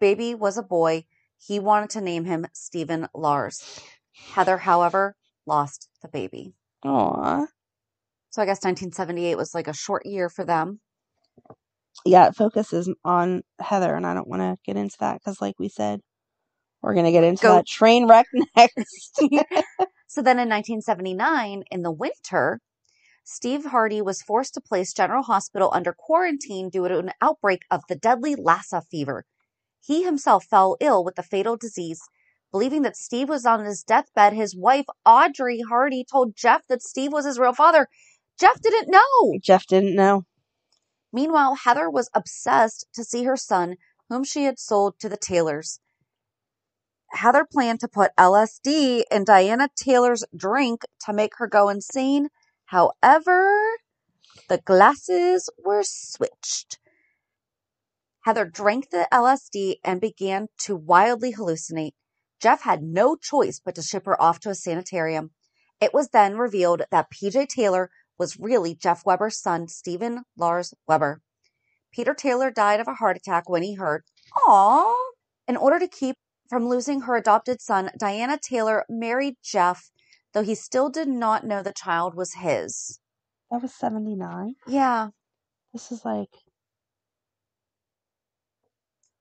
baby 0.00 0.34
was 0.34 0.58
a 0.58 0.62
boy, 0.62 1.04
he 1.38 1.58
wanted 1.58 1.90
to 1.90 2.00
name 2.00 2.24
him 2.24 2.46
Stephen 2.52 3.08
Lars. 3.14 3.80
Heather, 4.34 4.58
however, 4.58 5.16
lost 5.46 5.88
the 6.02 6.08
baby. 6.08 6.54
Aww. 6.84 7.46
So 8.30 8.42
I 8.42 8.46
guess 8.46 8.64
1978 8.64 9.36
was 9.36 9.54
like 9.54 9.68
a 9.68 9.72
short 9.72 10.06
year 10.06 10.28
for 10.28 10.44
them. 10.44 10.80
Yeah, 12.04 12.26
it 12.28 12.34
focuses 12.34 12.92
on 13.04 13.42
Heather, 13.60 13.94
and 13.94 14.06
I 14.06 14.14
don't 14.14 14.28
want 14.28 14.42
to 14.42 14.56
get 14.64 14.76
into 14.76 14.96
that 15.00 15.20
because, 15.20 15.40
like 15.40 15.54
we 15.58 15.68
said, 15.68 16.00
we're 16.82 16.94
going 16.94 17.06
to 17.06 17.12
get 17.12 17.24
into 17.24 17.42
Go. 17.42 17.54
that 17.54 17.66
train 17.66 18.08
wreck 18.08 18.26
next. 18.56 19.22
So 20.14 20.22
then 20.22 20.38
in 20.38 20.48
1979, 20.48 21.64
in 21.72 21.82
the 21.82 21.90
winter, 21.90 22.60
Steve 23.24 23.64
Hardy 23.64 24.00
was 24.00 24.22
forced 24.22 24.54
to 24.54 24.60
place 24.60 24.92
General 24.92 25.24
Hospital 25.24 25.70
under 25.72 25.92
quarantine 25.92 26.70
due 26.70 26.86
to 26.86 26.98
an 26.98 27.10
outbreak 27.20 27.62
of 27.68 27.82
the 27.88 27.96
deadly 27.96 28.36
Lassa 28.36 28.80
fever. 28.80 29.24
He 29.80 30.04
himself 30.04 30.44
fell 30.44 30.76
ill 30.78 31.02
with 31.02 31.16
the 31.16 31.24
fatal 31.24 31.56
disease. 31.56 32.00
Believing 32.54 32.82
that 32.82 32.96
Steve 32.96 33.28
was 33.30 33.44
on 33.44 33.64
his 33.64 33.82
deathbed, 33.82 34.32
his 34.32 34.54
wife, 34.54 34.84
Audrey 35.04 35.62
Hardy, 35.68 36.04
told 36.08 36.36
Jeff 36.36 36.64
that 36.68 36.84
Steve 36.84 37.12
was 37.12 37.26
his 37.26 37.36
real 37.36 37.52
father. 37.52 37.88
Jeff 38.38 38.60
didn't 38.60 38.88
know. 38.88 39.32
Jeff 39.42 39.66
didn't 39.66 39.96
know. 39.96 40.24
Meanwhile, 41.12 41.56
Heather 41.56 41.90
was 41.90 42.08
obsessed 42.14 42.86
to 42.94 43.02
see 43.02 43.24
her 43.24 43.36
son, 43.36 43.74
whom 44.08 44.22
she 44.22 44.44
had 44.44 44.60
sold 44.60 45.00
to 45.00 45.08
the 45.08 45.16
Taylors. 45.16 45.80
Heather 47.10 47.44
planned 47.44 47.80
to 47.80 47.88
put 47.88 48.14
LSD 48.16 49.02
in 49.10 49.24
Diana 49.24 49.68
Taylor's 49.74 50.22
drink 50.36 50.82
to 51.06 51.12
make 51.12 51.32
her 51.38 51.48
go 51.48 51.68
insane. 51.68 52.28
However, 52.66 53.50
the 54.48 54.58
glasses 54.58 55.50
were 55.64 55.82
switched. 55.82 56.78
Heather 58.20 58.44
drank 58.44 58.90
the 58.90 59.08
LSD 59.10 59.78
and 59.82 60.00
began 60.00 60.46
to 60.58 60.76
wildly 60.76 61.32
hallucinate. 61.32 61.94
Jeff 62.40 62.62
had 62.62 62.82
no 62.82 63.16
choice 63.16 63.60
but 63.64 63.74
to 63.74 63.82
ship 63.82 64.06
her 64.06 64.20
off 64.20 64.40
to 64.40 64.50
a 64.50 64.54
sanitarium. 64.54 65.30
It 65.80 65.94
was 65.94 66.08
then 66.08 66.36
revealed 66.36 66.82
that 66.90 67.10
PJ 67.10 67.48
Taylor 67.48 67.90
was 68.18 68.38
really 68.38 68.74
Jeff 68.74 69.04
Weber's 69.04 69.40
son, 69.40 69.68
Stephen 69.68 70.24
Lars 70.36 70.74
Weber. 70.86 71.20
Peter 71.92 72.14
Taylor 72.14 72.50
died 72.50 72.80
of 72.80 72.88
a 72.88 72.94
heart 72.94 73.16
attack 73.16 73.48
when 73.48 73.62
he 73.62 73.74
heard, 73.74 74.02
Aww. 74.46 74.94
In 75.46 75.56
order 75.56 75.78
to 75.78 75.88
keep 75.88 76.16
from 76.48 76.68
losing 76.68 77.02
her 77.02 77.16
adopted 77.16 77.60
son, 77.60 77.90
Diana 77.98 78.38
Taylor 78.38 78.84
married 78.88 79.36
Jeff, 79.42 79.90
though 80.32 80.42
he 80.42 80.54
still 80.54 80.88
did 80.88 81.08
not 81.08 81.44
know 81.44 81.62
the 81.62 81.72
child 81.72 82.14
was 82.14 82.34
his. 82.34 83.00
That 83.50 83.62
was 83.62 83.74
79. 83.74 84.56
Yeah. 84.66 85.08
This 85.72 85.92
is 85.92 86.04
like, 86.04 86.30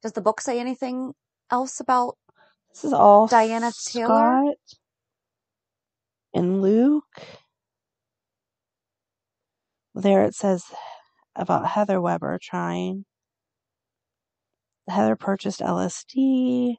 Does 0.01 0.13
the 0.13 0.21
book 0.21 0.41
say 0.41 0.59
anything 0.59 1.13
else 1.51 1.79
about 1.79 2.17
this 2.73 2.83
is 2.83 2.93
all 2.93 3.27
Diana 3.27 3.71
Taylor? 3.85 4.53
And 6.33 6.61
Luke. 6.61 7.03
There 9.93 10.23
it 10.23 10.33
says 10.33 10.65
about 11.35 11.67
Heather 11.67 12.01
Weber 12.01 12.39
trying. 12.41 13.05
Heather 14.87 15.15
purchased 15.15 15.59
LSD. 15.59 16.75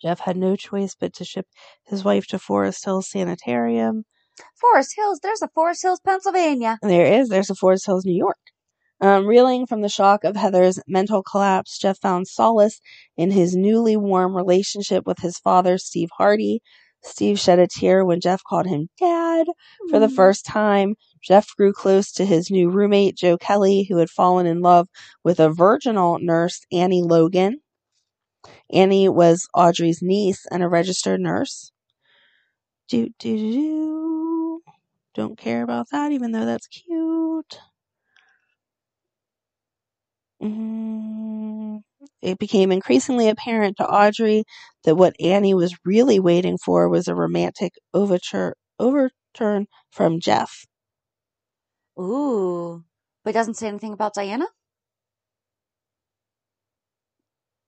Jeff 0.00 0.20
had 0.20 0.36
no 0.36 0.54
choice 0.54 0.94
but 0.98 1.12
to 1.14 1.24
ship 1.24 1.46
his 1.84 2.04
wife 2.04 2.26
to 2.28 2.38
Forest 2.38 2.84
Hills 2.84 3.10
Sanitarium. 3.10 4.04
Forest 4.60 4.94
Hills? 4.96 5.20
There's 5.22 5.42
a 5.42 5.48
Forest 5.48 5.82
Hills, 5.82 6.00
Pennsylvania. 6.04 6.78
And 6.82 6.90
there 6.90 7.20
is, 7.20 7.28
there's 7.28 7.50
a 7.50 7.54
Forest 7.54 7.86
Hills, 7.86 8.04
New 8.04 8.16
York. 8.16 8.38
Um, 9.00 9.26
reeling 9.26 9.66
from 9.66 9.82
the 9.82 9.88
shock 9.88 10.24
of 10.24 10.36
Heather's 10.36 10.78
mental 10.86 11.22
collapse, 11.22 11.78
Jeff 11.78 11.98
found 12.00 12.28
solace 12.28 12.80
in 13.16 13.30
his 13.30 13.54
newly 13.54 13.96
warm 13.96 14.36
relationship 14.36 15.06
with 15.06 15.18
his 15.18 15.38
father, 15.38 15.78
Steve 15.78 16.10
Hardy. 16.16 16.62
Steve 17.02 17.38
shed 17.38 17.58
a 17.58 17.66
tear 17.66 18.02
when 18.04 18.20
Jeff 18.20 18.42
called 18.48 18.66
him 18.66 18.88
Dad 18.98 19.46
for 19.90 19.98
the 19.98 20.08
first 20.08 20.46
time. 20.46 20.94
Jeff 21.22 21.48
grew 21.56 21.72
close 21.72 22.10
to 22.12 22.24
his 22.24 22.50
new 22.50 22.70
roommate, 22.70 23.16
Joe 23.16 23.36
Kelly, 23.36 23.86
who 23.88 23.98
had 23.98 24.08
fallen 24.08 24.46
in 24.46 24.60
love 24.60 24.88
with 25.22 25.38
a 25.38 25.50
virginal 25.50 26.18
nurse, 26.18 26.64
Annie 26.72 27.02
Logan. 27.02 27.60
Annie 28.72 29.08
was 29.08 29.46
Audrey's 29.54 30.00
niece 30.00 30.46
and 30.50 30.62
a 30.62 30.68
registered 30.68 31.20
nurse. 31.20 31.72
Do, 32.88 33.08
do, 33.18 33.36
do, 33.36 33.52
do. 33.52 34.62
Don't 35.14 35.38
care 35.38 35.62
about 35.62 35.90
that, 35.90 36.12
even 36.12 36.32
though 36.32 36.46
that's 36.46 36.66
cute. 36.66 37.58
Mm, 40.44 41.82
It 42.22 42.38
became 42.40 42.72
increasingly 42.72 43.30
apparent 43.30 43.78
to 43.78 43.88
Audrey 43.88 44.44
that 44.84 44.96
what 44.96 45.16
Annie 45.20 45.54
was 45.54 45.76
really 45.86 46.20
waiting 46.20 46.58
for 46.58 46.88
was 46.90 47.08
a 47.08 47.16
romantic 47.16 47.74
overture, 47.94 48.56
overturn 48.80 49.68
from 49.92 50.20
Jeff. 50.20 50.66
Ooh. 52.00 52.84
But 53.24 53.30
it 53.30 53.34
doesn't 53.34 53.54
say 53.56 53.68
anything 53.68 53.94
about 53.94 54.14
Diana? 54.14 54.46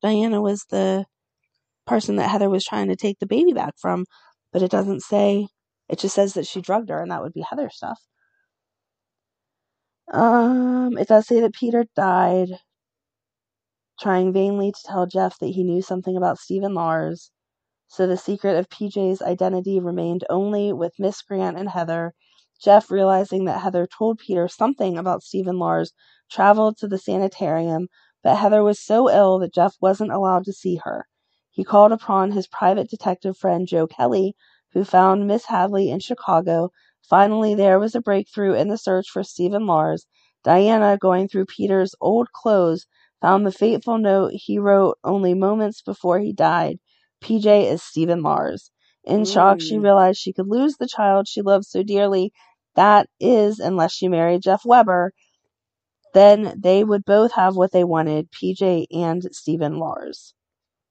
Diana 0.02 0.40
was 0.42 0.64
the 0.70 1.06
person 1.86 2.16
that 2.16 2.30
Heather 2.30 2.50
was 2.50 2.64
trying 2.64 2.88
to 2.88 2.96
take 2.96 3.18
the 3.20 3.26
baby 3.26 3.52
back 3.52 3.74
from, 3.80 4.06
but 4.52 4.62
it 4.62 4.70
doesn't 4.70 5.02
say, 5.02 5.48
it 5.88 5.98
just 6.00 6.14
says 6.14 6.34
that 6.34 6.46
she 6.46 6.60
drugged 6.62 6.90
her, 6.90 7.02
and 7.02 7.10
that 7.12 7.22
would 7.22 7.34
be 7.34 7.42
Heather 7.48 7.70
stuff. 7.70 8.00
Um, 10.12 10.98
it 10.98 11.08
does 11.08 11.26
say 11.26 11.40
that 11.42 11.54
Peter 11.54 11.84
died 11.96 12.50
trying 13.98 14.32
vainly 14.32 14.72
to 14.72 14.82
tell 14.84 15.06
Jeff 15.06 15.38
that 15.38 15.48
he 15.48 15.64
knew 15.64 15.82
something 15.82 16.16
about 16.16 16.38
Stephen 16.38 16.74
Lars. 16.74 17.30
So 17.88 18.06
the 18.06 18.16
secret 18.16 18.56
of 18.56 18.68
PJ's 18.68 19.22
identity 19.22 19.78
remained 19.78 20.24
only 20.28 20.72
with 20.72 20.98
Miss 20.98 21.22
Grant 21.22 21.56
and 21.56 21.68
Heather. 21.68 22.14
Jeff, 22.60 22.90
realizing 22.90 23.44
that 23.44 23.60
Heather 23.60 23.86
told 23.86 24.18
Peter 24.18 24.48
something 24.48 24.98
about 24.98 25.22
Stephen 25.22 25.58
Lars, 25.58 25.92
traveled 26.30 26.76
to 26.78 26.88
the 26.88 26.98
sanitarium, 26.98 27.88
but 28.22 28.36
Heather 28.36 28.62
was 28.64 28.80
so 28.80 29.08
ill 29.08 29.38
that 29.38 29.54
Jeff 29.54 29.76
wasn't 29.80 30.10
allowed 30.10 30.44
to 30.46 30.52
see 30.52 30.80
her. 30.84 31.06
He 31.50 31.64
called 31.64 31.92
upon 31.92 32.32
his 32.32 32.48
private 32.48 32.90
detective 32.90 33.36
friend 33.36 33.68
Joe 33.68 33.86
Kelly, 33.86 34.34
who 34.72 34.84
found 34.84 35.26
Miss 35.26 35.46
Hadley 35.46 35.90
in 35.90 36.00
Chicago. 36.00 36.70
Finally, 37.02 37.54
there 37.54 37.78
was 37.78 37.94
a 37.94 38.00
breakthrough 38.00 38.54
in 38.54 38.68
the 38.68 38.76
search 38.76 39.08
for 39.08 39.22
Stephen 39.22 39.64
Lars. 39.64 40.06
Diana, 40.42 40.98
going 40.98 41.28
through 41.28 41.46
Peter's 41.46 41.94
old 42.00 42.32
clothes, 42.32 42.86
found 43.20 43.46
the 43.46 43.52
fateful 43.52 43.98
note 43.98 44.32
he 44.34 44.58
wrote 44.58 44.98
only 45.04 45.34
moments 45.34 45.82
before 45.82 46.18
he 46.20 46.32
died. 46.32 46.78
PJ 47.22 47.70
is 47.72 47.82
Stephen 47.82 48.22
Lars. 48.22 48.70
In 49.04 49.24
shock, 49.24 49.60
she 49.60 49.78
realized 49.78 50.18
she 50.20 50.32
could 50.32 50.48
lose 50.48 50.76
the 50.76 50.88
child 50.88 51.28
she 51.28 51.42
loved 51.42 51.64
so 51.64 51.82
dearly. 51.82 52.32
That 52.76 53.08
is, 53.20 53.58
unless 53.60 53.92
she 53.92 54.08
married 54.08 54.42
Jeff 54.42 54.64
Weber. 54.64 55.12
Then 56.14 56.54
they 56.58 56.84
would 56.84 57.04
both 57.04 57.32
have 57.32 57.56
what 57.56 57.72
they 57.72 57.84
wanted 57.84 58.30
PJ 58.32 58.86
and 58.90 59.26
Stephen 59.32 59.78
Lars. 59.78 60.34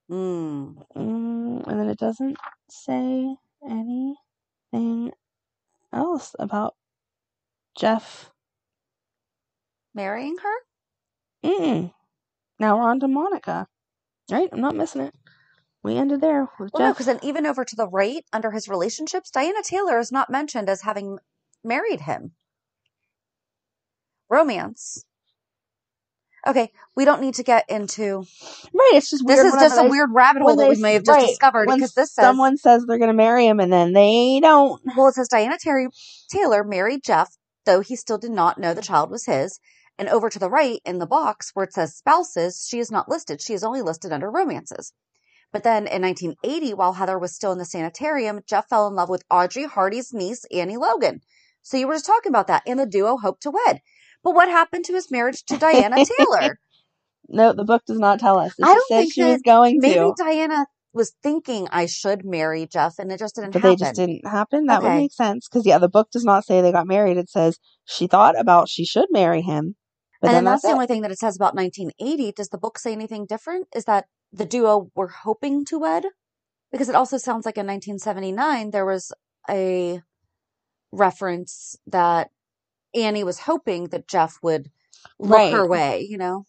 Hmm. 0.10 0.74
Mm, 0.96 1.68
and 1.68 1.80
then 1.80 1.90
it 1.90 1.98
doesn't 2.00 2.38
say 2.70 3.36
anything 3.68 5.12
else 5.94 6.36
about 6.40 6.76
Jeff. 7.78 8.32
Marrying 9.96 10.38
her? 10.38 11.50
Mm-mm. 11.50 11.94
Now 12.60 12.78
we're 12.78 12.90
on 12.90 13.00
to 13.02 13.08
Monica. 13.08 13.68
Right? 14.32 14.50
I'm 14.52 14.62
not 14.62 14.76
missing 14.76 15.02
it. 15.02 15.14
We 15.84 15.98
ended 15.98 16.22
there 16.22 16.50
with 16.60 16.72
Well, 16.74 16.82
no, 16.82 16.90
Jeff. 16.90 16.96
because 16.96 17.06
then 17.06 17.20
even 17.22 17.46
over 17.46 17.64
to 17.64 17.76
the 17.76 17.88
right, 17.88 18.26
under 18.34 18.52
his 18.52 18.68
relationships, 18.68 19.30
Diana 19.30 19.62
Taylor 19.64 20.00
is 20.00 20.12
not 20.12 20.32
mentioned 20.32 20.68
as 20.68 20.82
having 20.82 21.20
married 21.64 22.02
him. 22.02 22.32
Romance. 24.30 25.06
Okay, 26.48 26.72
we 26.96 27.06
don't 27.06 27.22
need 27.22 27.36
to 27.36 27.44
get 27.44 27.66
into. 27.70 28.24
right, 28.74 28.92
it's 28.94 29.10
just 29.10 29.26
This 29.26 29.40
is 29.40 29.54
just 29.54 29.80
a 29.80 29.88
weird 29.90 30.12
rabbit 30.14 30.44
hole 30.44 30.56
that 30.56 30.70
we 30.70 30.76
may 30.76 30.94
have 30.94 31.04
just 31.04 31.18
right, 31.18 31.28
discovered 31.28 31.68
because 31.68 31.94
this 31.94 32.14
says 32.14 32.24
someone 32.24 32.58
says 32.58 32.86
they're 32.88 33.00
going 33.00 33.10
to 33.10 33.16
marry 33.18 33.48
him 33.48 33.60
and 33.60 33.74
then 33.74 33.94
they 33.94 34.40
don't. 34.42 34.80
Well, 34.96 35.08
it 35.08 35.16
says 35.16 35.28
Diana 35.28 35.58
Terry 35.60 35.88
Taylor 36.30 36.64
married 36.64 37.04
Jeff, 37.04 37.36
though 37.66 37.82
he 37.82 37.96
still 37.96 38.20
did 38.20 38.32
not 38.32 38.60
know 38.60 38.76
the 38.76 38.84
child 38.84 39.10
was 39.10 39.26
his. 39.26 39.60
And 39.98 40.10
over 40.10 40.30
to 40.30 40.40
the 40.40 40.50
right 40.50 40.82
in 40.86 41.00
the 41.00 41.06
box 41.08 41.52
where 41.54 41.64
it 41.64 41.74
says 41.74 41.96
spouses, 41.96 42.68
she 42.70 42.80
is 42.80 42.92
not 42.92 43.08
listed. 43.08 43.42
She 43.42 43.54
is 43.54 43.64
only 43.64 43.82
listed 43.82 44.12
under 44.12 44.30
romances. 44.30 44.92
But 45.54 45.64
then 45.64 45.88
in 45.88 46.02
1980, 46.02 46.74
while 46.74 46.94
Heather 46.94 47.18
was 47.18 47.34
still 47.34 47.54
in 47.54 47.60
the 47.60 47.66
sanitarium, 47.66 48.42
Jeff 48.46 48.68
fell 48.68 48.88
in 48.88 48.96
love 48.96 49.08
with 49.10 49.24
Audrey 49.32 49.64
Hardy's 49.66 50.14
niece, 50.14 50.44
Annie 50.52 50.76
Logan. 50.76 51.22
So 51.62 51.78
you 51.78 51.88
were 51.88 51.94
just 51.94 52.06
talking 52.06 52.30
about 52.30 52.48
that, 52.48 52.64
and 52.68 52.78
the 52.78 52.86
duo 52.86 53.16
hoped 53.18 53.44
to 53.44 53.52
wed. 53.52 53.80
But 54.22 54.36
what 54.36 54.50
happened 54.50 54.84
to 54.86 54.94
his 54.94 55.10
marriage 55.10 55.46
to 55.46 55.58
Diana 55.58 56.04
Taylor? 56.06 56.60
No, 57.28 57.54
the 57.54 57.64
book 57.64 57.84
does 57.88 57.98
not 57.98 58.20
tell 58.20 58.38
us. 58.38 58.54
It 58.60 58.66
I 58.66 58.76
don't 58.76 58.88
think 58.88 59.14
she 59.14 59.24
was 59.24 59.42
going 59.42 59.80
Maybe 59.80 59.96
to. 59.96 60.02
Maybe 60.02 60.14
Diana 60.16 60.68
was 60.94 61.14
thinking 61.24 61.68
I 61.72 61.88
should 61.88 62.24
marry 62.24 62.68
Jeff, 62.68 63.00
and 63.00 63.12
it 63.12 63.20
just 63.20 63.36
didn't 63.36 63.52
But 63.52 63.64
happen. 63.64 63.78
they 63.78 63.84
just 63.84 63.96
didn't 63.96 64.28
happen. 64.28 64.66
That 64.68 64.84
would 64.84 64.94
make 64.94 65.12
sense. 65.12 65.48
Because, 65.48 65.66
yeah, 65.66 65.78
the 65.80 65.90
book 65.90 66.10
does 66.12 66.24
not 66.24 66.46
say 66.46 66.62
they 66.62 66.72
got 66.72 66.88
married. 66.88 67.18
It 67.18 67.30
says 67.30 67.58
she 67.84 68.08
thought 68.08 68.40
about 68.40 68.70
she 68.70 68.86
should 68.86 69.08
marry 69.10 69.42
him. 69.42 69.76
But 70.22 70.30
and 70.30 70.38
then 70.38 70.44
that's, 70.46 70.62
that's, 70.62 70.72
the 70.72 70.76
only 70.76 70.88
thing 70.88 71.02
that 71.02 71.12
it 71.12 71.20
says 71.20 71.36
about 71.36 71.56
1980. 71.56 72.32
Does 72.32 72.50
the 72.50 72.58
book 72.58 72.80
say 72.80 72.94
anything 72.94 73.26
different? 73.26 73.68
Is 73.76 73.86
that 73.86 74.06
the 74.32 74.46
duo 74.46 74.92
were 74.96 75.08
hoping 75.10 75.66
to 75.66 75.80
wed? 75.80 76.06
Because 76.72 76.90
it 76.90 76.96
also 76.96 77.18
sounds 77.18 77.46
like 77.46 77.58
in 77.58 77.68
1979 77.68 78.72
there 78.72 78.86
was 78.86 79.12
a 79.50 80.02
reference 80.92 81.78
that 81.88 82.30
Annie 82.94 83.24
was 83.24 83.40
hoping 83.40 83.90
that 83.90 84.08
Jeff 84.08 84.40
would 84.42 84.72
look 85.20 85.32
Right. 85.32 85.54
her 85.54 85.68
way, 85.68 86.02
you 86.10 86.18
know? 86.18 86.46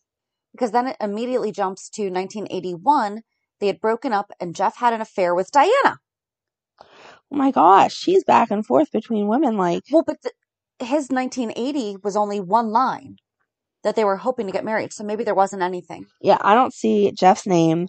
Because 0.53 0.71
then 0.71 0.89
it 0.89 0.97
immediately 1.01 1.53
jumps 1.53 1.91
to 1.91 2.05
1981. 2.11 3.23
They 3.61 3.67
had 3.67 3.81
broken 3.81 4.13
up 4.13 4.33
and 4.41 4.55
Jeff 4.55 4.77
had 4.77 4.93
an 4.93 5.01
affair 5.01 5.35
with 5.35 5.51
Diana. 5.51 5.99
Oh 6.81 7.37
my 7.37 7.51
gosh, 7.51 7.95
she's 7.95 8.25
back 8.25 8.51
and 8.51 8.65
forth 8.65 8.93
between 8.93 9.29
women 9.29 9.57
like 9.57 9.83
Well, 9.91 10.05
but 10.07 10.23
the, 10.23 10.31
his 10.85 11.09
1980 11.11 11.99
was 12.03 12.17
only 12.17 12.41
one 12.41 12.71
line 12.71 13.17
that 13.87 13.95
they 13.95 14.05
were 14.05 14.17
hoping 14.17 14.47
to 14.47 14.53
get 14.53 14.65
married. 14.65 14.93
So 14.93 15.05
maybe 15.05 15.23
there 15.23 15.35
wasn't 15.43 15.63
anything 15.63 16.07
yeah, 16.21 16.39
I 16.41 16.55
don't 16.55 16.75
see 16.75 17.13
Jeff's 17.13 17.47
name 17.47 17.87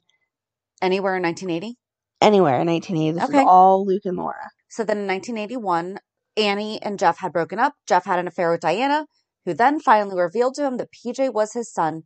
anywhere 0.79 1.15
in 1.17 1.23
1980. 1.23 1.75
anywhere 2.21 2.59
in 2.61 2.67
1980. 2.67 3.19
This 3.19 3.29
Okay. 3.29 3.41
is 3.41 3.47
all 3.49 3.83
Luke 3.85 4.05
and 4.05 4.15
Laura. 4.17 4.49
So 4.69 4.83
then 4.83 4.99
in 4.99 5.07
1981, 5.07 5.97
Annie 6.37 6.79
and 6.83 6.99
Jeff 6.99 7.17
had 7.17 7.33
broken 7.33 7.57
up. 7.57 7.73
Jeff 7.87 8.05
had 8.05 8.19
an 8.19 8.27
affair 8.27 8.51
with 8.51 8.61
Diana, 8.61 9.07
who 9.45 9.55
then 9.55 9.79
finally 9.79 10.19
revealed 10.21 10.53
to 10.55 10.63
him 10.65 10.77
that 10.77 10.89
PJ 10.91 11.33
was 11.33 11.53
his 11.53 11.71
son. 11.73 12.03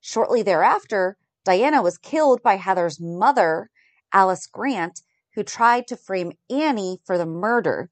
Shortly 0.00 0.42
thereafter, 0.42 1.16
Diana 1.44 1.80
was 1.82 1.96
killed 1.98 2.42
by 2.42 2.56
Heather's 2.56 2.98
mother, 3.00 3.70
Alice 4.12 4.46
Grant, 4.46 5.00
who 5.34 5.42
tried 5.42 5.86
to 5.86 5.96
frame 5.96 6.32
Annie 6.50 7.00
for 7.06 7.16
the 7.16 7.24
murder. 7.26 7.88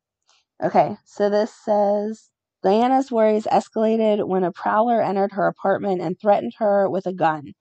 Okay, 0.63 0.97
so 1.07 1.31
this 1.31 1.53
says 1.65 2.29
Diana's 2.68 3.11
worries 3.11 3.46
escalated 3.46 4.28
when 4.28 4.44
a 4.44 4.52
prowler 4.52 5.00
entered 5.00 5.33
her 5.33 5.46
apartment 5.46 6.02
and 6.02 6.20
threatened 6.20 6.52
her 6.59 6.87
with 6.90 7.07
a 7.07 7.14
gun. 7.14 7.54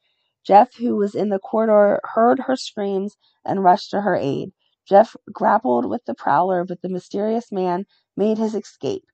Jeff, 0.45 0.75
who 0.75 0.97
was 0.97 1.15
in 1.15 1.29
the 1.29 1.39
corridor, 1.39 2.01
heard 2.03 2.39
her 2.39 2.57
screams 2.57 3.15
and 3.45 3.63
rushed 3.63 3.91
to 3.91 4.01
her 4.01 4.17
aid. 4.17 4.51
Jeff 4.85 5.15
grappled 5.31 5.85
with 5.85 6.03
the 6.03 6.13
prowler, 6.13 6.65
but 6.65 6.81
the 6.81 6.89
mysterious 6.89 7.53
man 7.53 7.85
made 8.17 8.37
his 8.37 8.53
escape. 8.53 9.05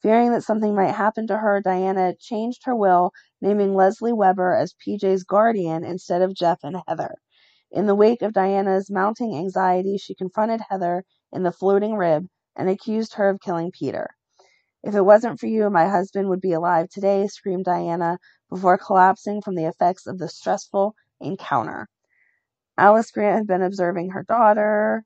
Fearing 0.00 0.32
that 0.32 0.42
something 0.42 0.74
might 0.74 0.94
happen 0.94 1.26
to 1.26 1.36
her, 1.36 1.60
Diana 1.60 2.14
changed 2.18 2.64
her 2.64 2.74
will, 2.74 3.12
naming 3.42 3.74
Leslie 3.74 4.14
Weber 4.14 4.54
as 4.54 4.74
PJ's 4.74 5.22
guardian 5.22 5.84
instead 5.84 6.22
of 6.22 6.32
Jeff 6.32 6.60
and 6.62 6.78
Heather. 6.88 7.16
In 7.70 7.84
the 7.84 7.94
wake 7.94 8.22
of 8.22 8.32
Diana's 8.32 8.90
mounting 8.90 9.36
anxiety, 9.36 9.98
she 9.98 10.14
confronted 10.14 10.62
Heather 10.70 11.04
in 11.30 11.42
the 11.42 11.52
floating 11.52 11.96
rib 11.96 12.26
and 12.56 12.70
accused 12.70 13.12
her 13.16 13.28
of 13.28 13.42
killing 13.42 13.70
Peter. 13.70 14.16
If 14.82 14.94
it 14.94 15.02
wasn't 15.02 15.38
for 15.40 15.46
you, 15.46 15.70
my 15.70 15.88
husband 15.88 16.28
would 16.28 16.40
be 16.40 16.52
alive 16.52 16.88
today, 16.88 17.26
screamed 17.28 17.64
Diana 17.66 18.18
before 18.50 18.78
collapsing 18.78 19.42
from 19.42 19.54
the 19.54 19.66
effects 19.66 20.06
of 20.06 20.18
the 20.18 20.28
stressful 20.28 20.94
encounter. 21.20 21.88
Alice 22.78 23.10
Grant 23.10 23.36
had 23.38 23.46
been 23.46 23.62
observing 23.62 24.10
her 24.10 24.24
daughter. 24.24 25.04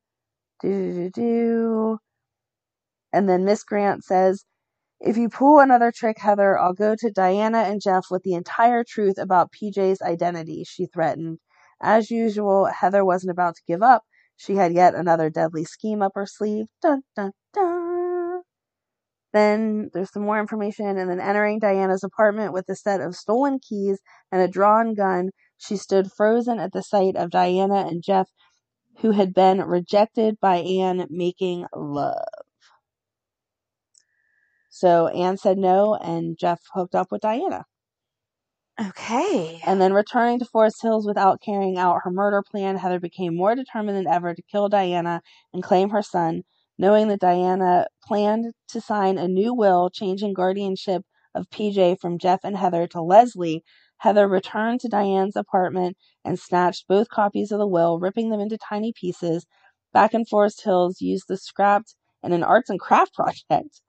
Do, 0.62 0.70
do, 0.94 1.10
do. 1.10 1.98
And 3.12 3.28
then 3.28 3.44
Miss 3.44 3.64
Grant 3.64 4.04
says, 4.04 4.44
If 5.00 5.16
you 5.16 5.28
pull 5.28 5.60
another 5.60 5.92
trick, 5.92 6.18
Heather, 6.18 6.58
I'll 6.58 6.74
go 6.74 6.96
to 6.96 7.10
Diana 7.10 7.60
and 7.60 7.80
Jeff 7.82 8.06
with 8.10 8.22
the 8.22 8.34
entire 8.34 8.84
truth 8.84 9.18
about 9.18 9.52
PJ's 9.52 10.02
identity, 10.02 10.64
she 10.64 10.86
threatened. 10.86 11.38
As 11.82 12.10
usual, 12.10 12.66
Heather 12.66 13.04
wasn't 13.04 13.32
about 13.32 13.56
to 13.56 13.62
give 13.68 13.82
up. 13.82 14.04
She 14.36 14.56
had 14.56 14.72
yet 14.74 14.94
another 14.94 15.30
deadly 15.30 15.64
scheme 15.64 16.02
up 16.02 16.12
her 16.14 16.26
sleeve. 16.26 16.66
Dun, 16.82 17.02
dun. 17.16 17.32
Then 19.36 19.90
there's 19.92 20.12
some 20.12 20.22
more 20.22 20.40
information, 20.40 20.96
and 20.96 21.10
then 21.10 21.20
entering 21.20 21.58
Diana's 21.58 22.02
apartment 22.02 22.54
with 22.54 22.66
a 22.70 22.74
set 22.74 23.02
of 23.02 23.14
stolen 23.14 23.58
keys 23.58 24.00
and 24.32 24.40
a 24.40 24.48
drawn 24.48 24.94
gun, 24.94 25.28
she 25.58 25.76
stood 25.76 26.10
frozen 26.10 26.58
at 26.58 26.72
the 26.72 26.82
sight 26.82 27.16
of 27.16 27.30
Diana 27.30 27.86
and 27.86 28.02
Jeff, 28.02 28.30
who 29.00 29.10
had 29.10 29.34
been 29.34 29.60
rejected 29.60 30.40
by 30.40 30.56
Anne 30.56 31.06
making 31.10 31.66
love. 31.74 32.24
So 34.70 35.08
Anne 35.08 35.36
said 35.36 35.58
no, 35.58 35.94
and 35.94 36.38
Jeff 36.38 36.60
hooked 36.72 36.94
up 36.94 37.08
with 37.10 37.20
Diana. 37.20 37.66
Okay. 38.80 39.60
And 39.66 39.78
then 39.82 39.92
returning 39.92 40.38
to 40.38 40.46
Forest 40.46 40.80
Hills 40.80 41.06
without 41.06 41.42
carrying 41.42 41.76
out 41.76 42.00
her 42.04 42.10
murder 42.10 42.42
plan, 42.42 42.78
Heather 42.78 43.00
became 43.00 43.36
more 43.36 43.54
determined 43.54 43.98
than 43.98 44.06
ever 44.06 44.34
to 44.34 44.42
kill 44.50 44.70
Diana 44.70 45.20
and 45.52 45.62
claim 45.62 45.90
her 45.90 46.02
son, 46.02 46.44
knowing 46.78 47.08
that 47.08 47.20
Diana 47.20 47.86
planned 48.04 48.52
to 48.70 48.80
sign 48.80 49.18
a 49.18 49.28
new 49.28 49.54
will 49.54 49.90
changing 49.90 50.34
guardianship 50.34 51.02
of 51.34 51.50
PJ 51.50 52.00
from 52.00 52.18
Jeff 52.18 52.40
and 52.44 52.56
Heather 52.56 52.86
to 52.88 53.02
Leslie. 53.02 53.64
Heather 53.98 54.28
returned 54.28 54.80
to 54.80 54.88
Diane's 54.88 55.36
apartment 55.36 55.96
and 56.24 56.38
snatched 56.38 56.88
both 56.88 57.08
copies 57.10 57.52
of 57.52 57.58
the 57.58 57.68
will, 57.68 57.98
ripping 57.98 58.30
them 58.30 58.40
into 58.40 58.58
tiny 58.58 58.92
pieces. 58.98 59.46
Back 59.92 60.14
in 60.14 60.24
Forest 60.26 60.64
Hills, 60.64 61.00
used 61.00 61.26
the 61.28 61.36
scrapped 61.38 61.94
in 62.22 62.32
an 62.32 62.42
arts 62.44 62.70
and 62.70 62.80
craft 62.80 63.14
project. 63.16 63.82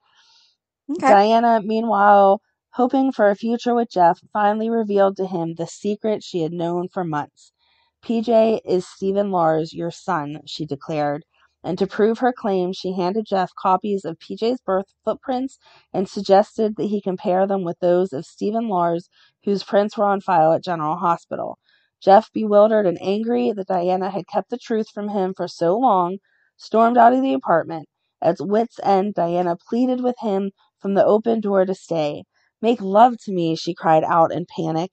Okay. 0.91 1.07
Diana, 1.07 1.61
meanwhile, 1.63 2.41
hoping 2.73 3.11
for 3.11 3.29
a 3.29 3.35
future 3.35 3.75
with 3.75 3.91
Jeff, 3.91 4.19
finally 4.33 4.69
revealed 4.69 5.17
to 5.17 5.27
him 5.27 5.55
the 5.55 5.67
secret 5.67 6.23
she 6.23 6.41
had 6.43 6.53
known 6.53 6.87
for 6.89 7.03
months. 7.03 7.51
PJ 8.05 8.61
is 8.65 8.87
Stephen 8.87 9.31
Lars, 9.31 9.73
your 9.73 9.91
son, 9.91 10.41
she 10.45 10.65
declared. 10.65 11.25
And 11.67 11.77
to 11.79 11.85
prove 11.85 12.19
her 12.19 12.31
claim, 12.31 12.71
she 12.71 12.93
handed 12.93 13.25
Jeff 13.25 13.51
copies 13.53 14.05
of 14.05 14.17
PJ's 14.19 14.61
birth 14.61 14.85
footprints 15.03 15.59
and 15.93 16.07
suggested 16.07 16.77
that 16.77 16.85
he 16.85 17.01
compare 17.01 17.45
them 17.45 17.65
with 17.65 17.77
those 17.81 18.13
of 18.13 18.25
Stephen 18.25 18.69
Lars, 18.69 19.09
whose 19.43 19.65
prints 19.65 19.97
were 19.97 20.05
on 20.05 20.21
file 20.21 20.53
at 20.53 20.63
General 20.63 20.95
Hospital. 20.95 21.59
Jeff, 22.01 22.31
bewildered 22.31 22.87
and 22.87 22.97
angry 23.01 23.51
that 23.51 23.67
Diana 23.67 24.09
had 24.09 24.29
kept 24.29 24.49
the 24.49 24.57
truth 24.57 24.87
from 24.93 25.09
him 25.09 25.33
for 25.35 25.49
so 25.49 25.77
long, 25.77 26.19
stormed 26.55 26.97
out 26.97 27.11
of 27.11 27.21
the 27.21 27.33
apartment. 27.33 27.89
At 28.21 28.37
wit's 28.39 28.79
end, 28.81 29.15
Diana 29.15 29.57
pleaded 29.57 30.01
with 30.01 30.15
him 30.21 30.51
from 30.79 30.93
the 30.93 31.03
open 31.05 31.41
door 31.41 31.65
to 31.65 31.75
stay. 31.75 32.23
Make 32.61 32.79
love 32.79 33.15
to 33.25 33.33
me, 33.33 33.57
she 33.57 33.73
cried 33.75 34.05
out 34.05 34.31
in 34.31 34.45
panic. 34.55 34.91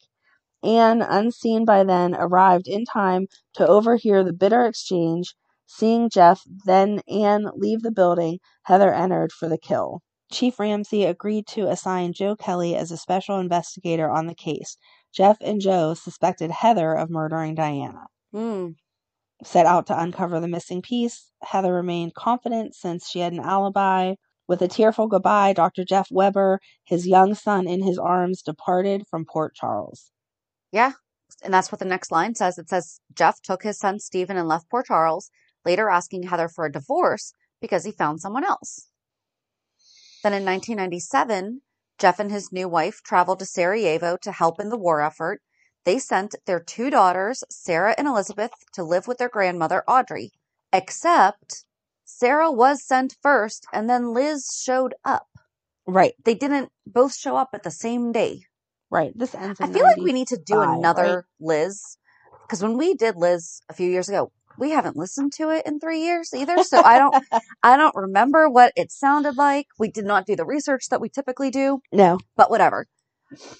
Anne, 0.64 1.02
unseen 1.02 1.64
by 1.64 1.84
then, 1.84 2.16
arrived 2.16 2.66
in 2.66 2.84
time 2.84 3.28
to 3.54 3.64
overhear 3.64 4.24
the 4.24 4.32
bitter 4.32 4.66
exchange. 4.66 5.36
Seeing 5.76 6.08
Jeff, 6.08 6.44
then 6.46 7.00
Anne 7.08 7.50
leave 7.56 7.82
the 7.82 7.90
building, 7.90 8.38
Heather 8.62 8.94
entered 8.94 9.32
for 9.32 9.48
the 9.48 9.58
kill. 9.58 10.02
Chief 10.30 10.60
Ramsey 10.60 11.04
agreed 11.04 11.48
to 11.48 11.68
assign 11.68 12.12
Joe 12.12 12.36
Kelly 12.36 12.76
as 12.76 12.92
a 12.92 12.96
special 12.96 13.40
investigator 13.40 14.08
on 14.08 14.28
the 14.28 14.36
case. 14.36 14.76
Jeff 15.12 15.36
and 15.40 15.60
Joe 15.60 15.94
suspected 15.94 16.52
Heather 16.52 16.94
of 16.94 17.10
murdering 17.10 17.56
Diana. 17.56 18.06
Hmm. 18.30 18.68
Set 19.42 19.66
out 19.66 19.88
to 19.88 20.00
uncover 20.00 20.38
the 20.38 20.46
missing 20.46 20.80
piece, 20.80 21.32
Heather 21.42 21.74
remained 21.74 22.14
confident 22.14 22.76
since 22.76 23.08
she 23.08 23.18
had 23.18 23.32
an 23.32 23.40
alibi. 23.40 24.14
With 24.46 24.62
a 24.62 24.68
tearful 24.68 25.08
goodbye, 25.08 25.54
Dr. 25.54 25.84
Jeff 25.84 26.08
Weber, 26.08 26.60
his 26.84 27.08
young 27.08 27.34
son 27.34 27.66
in 27.66 27.82
his 27.82 27.98
arms, 27.98 28.42
departed 28.42 29.08
from 29.08 29.24
Port 29.24 29.56
Charles. 29.56 30.12
Yeah. 30.70 30.92
And 31.42 31.52
that's 31.52 31.72
what 31.72 31.80
the 31.80 31.84
next 31.84 32.12
line 32.12 32.36
says. 32.36 32.58
It 32.58 32.68
says 32.68 33.00
Jeff 33.12 33.42
took 33.42 33.64
his 33.64 33.76
son 33.76 33.98
Stephen 33.98 34.36
and 34.36 34.46
left 34.46 34.70
Port 34.70 34.86
Charles, 34.86 35.30
later 35.64 35.88
asking 35.88 36.24
Heather 36.24 36.48
for 36.48 36.64
a 36.64 36.72
divorce 36.72 37.32
because 37.60 37.84
he 37.84 37.92
found 37.92 38.20
someone 38.20 38.44
else. 38.44 38.88
Then 40.22 40.32
in 40.32 40.44
1997, 40.44 41.62
Jeff 41.98 42.18
and 42.18 42.30
his 42.30 42.52
new 42.52 42.68
wife 42.68 43.02
traveled 43.02 43.38
to 43.40 43.46
Sarajevo 43.46 44.16
to 44.22 44.32
help 44.32 44.60
in 44.60 44.68
the 44.68 44.78
war 44.78 45.00
effort. 45.00 45.40
They 45.84 45.98
sent 45.98 46.34
their 46.46 46.60
two 46.60 46.90
daughters, 46.90 47.44
Sarah 47.50 47.94
and 47.96 48.08
Elizabeth, 48.08 48.52
to 48.72 48.82
live 48.82 49.06
with 49.06 49.18
their 49.18 49.28
grandmother, 49.28 49.84
Audrey. 49.86 50.32
Except 50.72 51.64
Sarah 52.04 52.50
was 52.50 52.82
sent 52.82 53.16
first 53.22 53.66
and 53.72 53.88
then 53.88 54.12
Liz 54.14 54.60
showed 54.62 54.94
up. 55.04 55.26
Right, 55.86 56.14
They 56.24 56.34
didn't 56.34 56.70
both 56.86 57.14
show 57.14 57.36
up 57.36 57.50
at 57.52 57.62
the 57.62 57.70
same 57.70 58.10
day. 58.10 58.46
right. 58.90 59.12
This 59.14 59.34
ends. 59.34 59.60
I 59.60 59.66
feel 59.66 59.84
like 59.84 59.98
we 59.98 60.14
need 60.14 60.28
to 60.28 60.38
do 60.38 60.60
another 60.62 61.16
right? 61.16 61.24
Liz 61.38 61.98
because 62.46 62.62
when 62.62 62.76
we 62.76 62.94
did 62.94 63.16
Liz 63.16 63.60
a 63.68 63.74
few 63.74 63.90
years 63.90 64.08
ago, 64.08 64.32
we 64.58 64.70
haven't 64.70 64.96
listened 64.96 65.32
to 65.34 65.50
it 65.50 65.66
in 65.66 65.80
three 65.80 66.00
years 66.00 66.30
either. 66.34 66.62
So 66.62 66.80
I 66.82 66.98
don't, 66.98 67.14
I 67.62 67.76
don't 67.76 67.94
remember 67.96 68.48
what 68.48 68.72
it 68.76 68.90
sounded 68.90 69.36
like. 69.36 69.66
We 69.78 69.90
did 69.90 70.04
not 70.04 70.26
do 70.26 70.36
the 70.36 70.44
research 70.44 70.88
that 70.90 71.00
we 71.00 71.08
typically 71.08 71.50
do, 71.50 71.80
No, 71.92 72.18
but 72.36 72.50
whatever. 72.50 72.86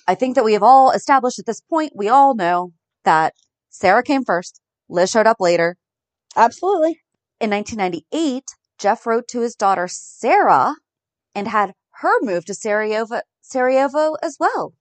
I 0.07 0.15
think 0.15 0.35
that 0.37 0.45
we 0.45 0.53
have 0.53 0.63
all 0.63 0.91
established 0.91 1.39
at 1.39 1.47
this 1.47 1.61
point. 1.61 1.93
We 1.97 2.09
all 2.09 2.35
know 2.35 2.73
that 3.05 3.35
Sarah 3.71 4.03
came 4.03 4.25
first. 4.25 4.61
Liz 4.89 5.11
showed 5.11 5.27
up 5.27 5.41
later. 5.41 5.77
absolutely. 6.37 7.01
In 7.41 7.51
1998, 7.51 8.45
Jeff 8.79 9.05
wrote 9.07 9.27
to 9.29 9.41
his 9.41 9.55
daughter 9.57 9.89
Sarah 9.89 10.75
and 11.35 11.49
had 11.49 11.73
her 12.01 12.15
move 12.23 12.45
to 12.47 12.55
Sarajevo, 12.55 13.21
Sarajevo 13.41 14.15
as 14.23 14.37
well. 14.39 14.75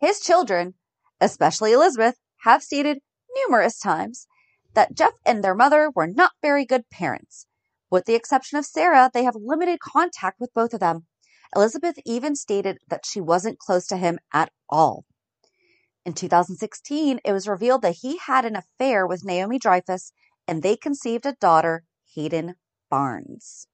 His 0.00 0.20
children, 0.20 0.74
especially 1.20 1.72
Elizabeth, 1.72 2.14
have 2.44 2.62
stated 2.62 2.98
numerous 3.36 3.78
times 3.78 4.26
that 4.74 4.94
Jeff 4.94 5.14
and 5.24 5.42
their 5.42 5.54
mother 5.54 5.90
were 5.94 6.06
not 6.06 6.32
very 6.42 6.64
good 6.64 6.88
parents. 6.90 7.46
With 7.90 8.04
the 8.04 8.14
exception 8.14 8.58
of 8.58 8.66
Sarah, 8.66 9.10
they 9.12 9.24
have 9.24 9.34
limited 9.36 9.80
contact 9.80 10.38
with 10.40 10.54
both 10.54 10.72
of 10.72 10.80
them. 10.80 11.06
Elizabeth 11.54 11.98
even 12.06 12.36
stated 12.36 12.78
that 12.88 13.04
she 13.04 13.20
wasn't 13.20 13.58
close 13.58 13.86
to 13.88 13.96
him 13.96 14.18
at 14.32 14.50
all. 14.68 15.04
In 16.06 16.14
2016, 16.14 17.20
it 17.24 17.32
was 17.32 17.48
revealed 17.48 17.82
that 17.82 17.96
he 18.00 18.18
had 18.18 18.44
an 18.44 18.56
affair 18.56 19.06
with 19.06 19.24
Naomi 19.24 19.58
Dreyfus 19.58 20.12
and 20.46 20.62
they 20.62 20.76
conceived 20.76 21.26
a 21.26 21.36
daughter, 21.40 21.84
Hayden 22.14 22.54
Barnes. 22.88 23.66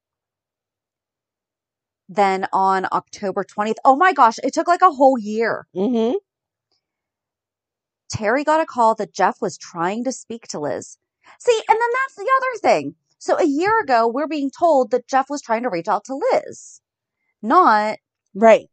Then 2.09 2.47
on 2.53 2.87
October 2.93 3.45
20th, 3.45 3.77
oh 3.85 3.97
my 3.97 4.13
gosh, 4.13 4.39
it 4.43 4.55
took 4.55 4.69
like 4.69 4.83
a 4.83 4.91
whole 4.91 5.19
year. 5.19 5.67
Mm-hmm. 5.75 6.17
Terry 8.11 8.45
got 8.45 8.61
a 8.61 8.67
call 8.67 8.95
that 8.97 9.13
Jeff 9.15 9.41
was 9.41 9.59
trying 9.59 10.05
to 10.05 10.13
speak 10.13 10.47
to 10.49 10.61
Liz. 10.61 10.99
See, 11.41 11.61
and 11.69 11.77
then 11.81 11.89
that's 11.95 12.15
the 12.17 12.31
other 12.37 12.59
thing. 12.61 12.95
So 13.19 13.39
a 13.39 13.45
year 13.45 13.81
ago, 13.81 14.07
we're 14.07 14.29
being 14.29 14.51
told 14.51 14.91
that 14.91 15.09
Jeff 15.09 15.29
was 15.31 15.43
trying 15.43 15.63
to 15.65 15.71
reach 15.71 15.89
out 15.89 16.05
to 16.05 16.21
Liz, 16.33 16.81
not. 17.43 17.99
Right. 18.35 18.69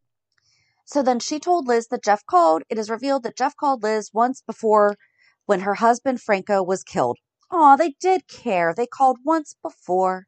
So 0.85 1.01
then 1.01 1.19
she 1.19 1.39
told 1.39 1.67
Liz 1.67 1.87
that 1.87 2.03
Jeff 2.03 2.25
called. 2.25 2.63
It 2.69 2.77
is 2.77 2.89
revealed 2.89 3.23
that 3.23 3.37
Jeff 3.37 3.55
called 3.55 3.83
Liz 3.83 4.11
once 4.13 4.41
before 4.41 4.97
when 5.45 5.61
her 5.61 5.75
husband 5.75 6.21
Franco 6.21 6.61
was 6.61 6.83
killed. 6.83 7.17
Oh, 7.49 7.77
they 7.77 7.95
did 7.99 8.27
care. 8.27 8.73
They 8.75 8.85
called 8.87 9.17
once 9.23 9.55
before. 9.63 10.27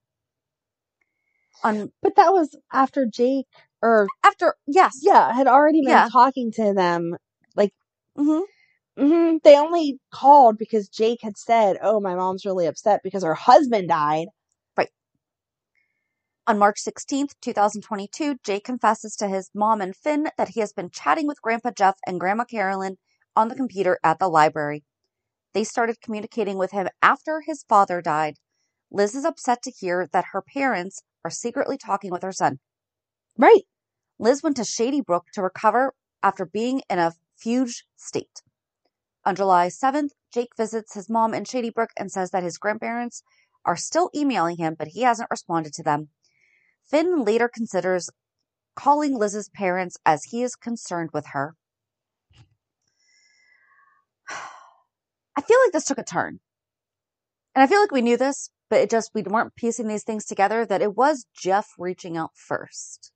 On 1.64 1.91
But 2.01 2.16
that 2.16 2.32
was 2.34 2.58
after 2.72 3.06
Jake 3.06 3.47
or 3.82 4.08
after, 4.24 4.56
yes, 4.68 4.99
yeah, 5.01 5.34
had 5.34 5.47
already 5.47 5.82
been 5.82 5.89
Yeah. 5.89 6.10
talking 6.12 6.51
to 6.53 6.74
them. 6.74 7.16
Like 7.56 7.74
hmm 8.18 8.39
hmm 8.97 9.37
they 9.43 9.57
only 9.57 9.99
called 10.11 10.57
because 10.57 10.89
Jake 10.89 11.19
had 11.21 11.37
said, 11.37 11.77
"Oh, 11.81 11.99
my 12.01 12.15
mom's 12.15 12.45
really 12.45 12.65
upset 12.67 13.01
because 13.03 13.23
her 13.23 13.35
husband 13.35 13.87
died." 13.89 14.27
Right. 14.77 14.89
On 16.47 16.57
March 16.57 16.79
16th, 16.81 17.35
2022, 17.39 18.37
Jake 18.43 18.63
confesses 18.63 19.15
to 19.17 19.27
his 19.27 19.51
mom 19.53 19.79
and 19.79 19.95
Finn 19.95 20.31
that 20.37 20.49
he 20.49 20.59
has 20.59 20.73
been 20.73 20.89
chatting 20.89 21.27
with 21.27 21.39
Grandpa 21.41 21.69
Jeff 21.69 21.97
and 22.07 22.19
Grandma 22.19 22.45
Carolyn 22.45 22.97
on 23.35 23.47
the 23.47 23.55
computer 23.55 23.99
at 24.03 24.17
the 24.17 24.27
library. 24.27 24.83
They 25.53 25.63
started 25.63 26.01
communicating 26.01 26.57
with 26.57 26.71
him 26.71 26.89
after 27.01 27.41
his 27.41 27.63
father 27.69 28.01
died. 28.01 28.37
Liz 28.91 29.15
is 29.15 29.25
upset 29.25 29.61
to 29.63 29.71
hear 29.71 30.07
that 30.13 30.27
her 30.33 30.41
parents 30.41 31.03
are 31.25 31.31
secretly 31.31 31.77
talking 31.77 32.11
with 32.11 32.23
her 32.23 32.31
son. 32.31 32.59
Right. 33.37 33.63
Liz 34.19 34.43
went 34.43 34.57
to 34.57 34.65
Shady 34.65 35.01
Brook 35.01 35.25
to 35.33 35.43
recover 35.43 35.93
after 36.23 36.45
being 36.45 36.83
in 36.89 36.99
a 36.99 37.13
fugue 37.37 37.71
state. 37.97 38.41
On 39.26 39.36
July 39.36 39.67
7th, 39.67 40.11
Jake 40.32 40.55
visits 40.55 40.93
his 40.93 41.09
mom 41.09 41.34
in 41.34 41.45
Shady 41.45 41.71
Brook 41.71 41.89
and 41.97 42.11
says 42.11 42.30
that 42.30 42.43
his 42.43 42.59
grandparents 42.59 43.23
are 43.65 43.76
still 43.76 44.11
emailing 44.15 44.57
him, 44.57 44.76
but 44.78 44.89
he 44.89 45.01
hasn't 45.01 45.32
responded 45.32 45.73
to 45.73 45.84
them. 45.84 46.09
Finn 46.88 47.23
later 47.23 47.49
considers 47.51 48.11
calling 48.76 49.17
Liz's 49.17 49.49
parents 49.49 49.97
as 50.05 50.26
he 50.26 50.43
is 50.43 50.55
concerned 50.55 51.09
with 51.11 51.28
her. 51.28 51.55
I 54.30 55.41
feel 55.41 55.57
like 55.65 55.71
this 55.73 55.86
took 55.86 55.97
a 55.97 56.03
turn. 56.03 56.39
And 57.55 57.63
I 57.63 57.67
feel 57.67 57.82
like 57.82 57.91
we 57.91 58.01
knew 58.01 58.17
this, 58.17 58.51
but 58.69 58.80
it 58.80 58.91
just, 58.91 59.11
we 59.15 59.23
weren't 59.23 59.55
piecing 59.55 59.88
these 59.88 60.03
things 60.03 60.26
together 60.26 60.65
that 60.65 60.84
it 60.84 60.95
was 60.95 61.26
Jeff 61.34 61.69
reaching 61.80 62.15
out 62.15 62.32
first. 62.36 63.11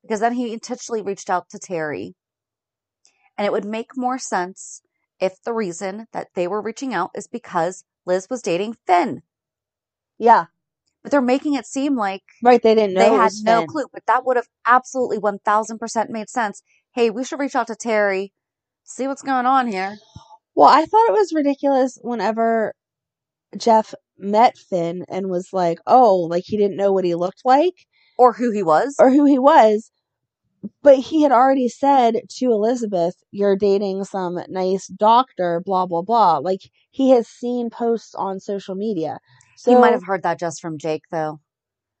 Because 0.00 0.20
then 0.20 0.32
he 0.32 0.54
intentionally 0.54 1.02
reached 1.02 1.28
out 1.28 1.50
to 1.50 1.58
Terry. 1.58 2.14
And 3.40 3.46
it 3.46 3.52
would 3.52 3.64
make 3.64 3.96
more 3.96 4.18
sense 4.18 4.82
if 5.18 5.42
the 5.42 5.54
reason 5.54 6.08
that 6.12 6.28
they 6.34 6.46
were 6.46 6.60
reaching 6.60 6.92
out 6.92 7.10
is 7.14 7.26
because 7.26 7.84
Liz 8.04 8.26
was 8.28 8.42
dating 8.42 8.76
Finn. 8.86 9.22
Yeah. 10.18 10.44
But 11.02 11.10
they're 11.10 11.22
making 11.22 11.54
it 11.54 11.64
seem 11.64 11.96
like 11.96 12.20
Right. 12.42 12.60
They 12.62 12.74
didn't 12.74 12.92
know. 12.96 13.00
they 13.00 13.16
had 13.16 13.32
no 13.42 13.60
Finn. 13.60 13.66
clue. 13.68 13.84
But 13.90 14.02
that 14.06 14.26
would 14.26 14.36
have 14.36 14.48
absolutely 14.66 15.18
1000% 15.18 16.10
made 16.10 16.28
sense. 16.28 16.62
Hey, 16.94 17.08
we 17.08 17.24
should 17.24 17.40
reach 17.40 17.54
out 17.56 17.68
to 17.68 17.76
Terry, 17.76 18.34
see 18.84 19.06
what's 19.08 19.22
going 19.22 19.46
on 19.46 19.68
here. 19.68 19.96
Well, 20.54 20.68
I 20.68 20.84
thought 20.84 21.08
it 21.08 21.12
was 21.12 21.32
ridiculous 21.34 21.98
whenever 22.02 22.74
Jeff 23.56 23.94
met 24.18 24.58
Finn 24.58 25.06
and 25.08 25.30
was 25.30 25.48
like, 25.50 25.78
"Oh, 25.86 26.16
like 26.16 26.44
he 26.46 26.58
didn't 26.58 26.76
know 26.76 26.92
what 26.92 27.06
he 27.06 27.14
looked 27.14 27.40
like 27.46 27.86
Or 28.18 28.34
who 28.34 28.50
he 28.50 28.62
was. 28.62 28.96
or 28.98 29.08
who 29.08 29.24
he 29.24 29.38
was." 29.38 29.90
But 30.82 30.98
he 30.98 31.22
had 31.22 31.32
already 31.32 31.68
said 31.68 32.22
to 32.38 32.52
Elizabeth, 32.52 33.14
"You're 33.30 33.56
dating 33.56 34.04
some 34.04 34.38
nice 34.48 34.86
doctor, 34.88 35.62
blah 35.64 35.86
blah 35.86 36.02
blah." 36.02 36.38
Like 36.38 36.60
he 36.90 37.10
has 37.10 37.28
seen 37.28 37.70
posts 37.70 38.14
on 38.14 38.40
social 38.40 38.74
media. 38.74 39.18
So 39.56 39.70
he 39.70 39.76
might 39.76 39.92
have 39.92 40.04
heard 40.04 40.22
that 40.22 40.38
just 40.38 40.60
from 40.60 40.78
Jake, 40.78 41.02
though. 41.10 41.40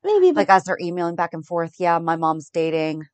maybe, 0.04 0.32
but 0.32 0.40
Like 0.40 0.50
as 0.50 0.64
they're 0.64 0.78
emailing 0.80 1.16
back 1.16 1.34
and 1.34 1.46
forth. 1.46 1.74
Yeah, 1.78 1.98
my 1.98 2.16
mom's 2.16 2.50
dating 2.50 3.06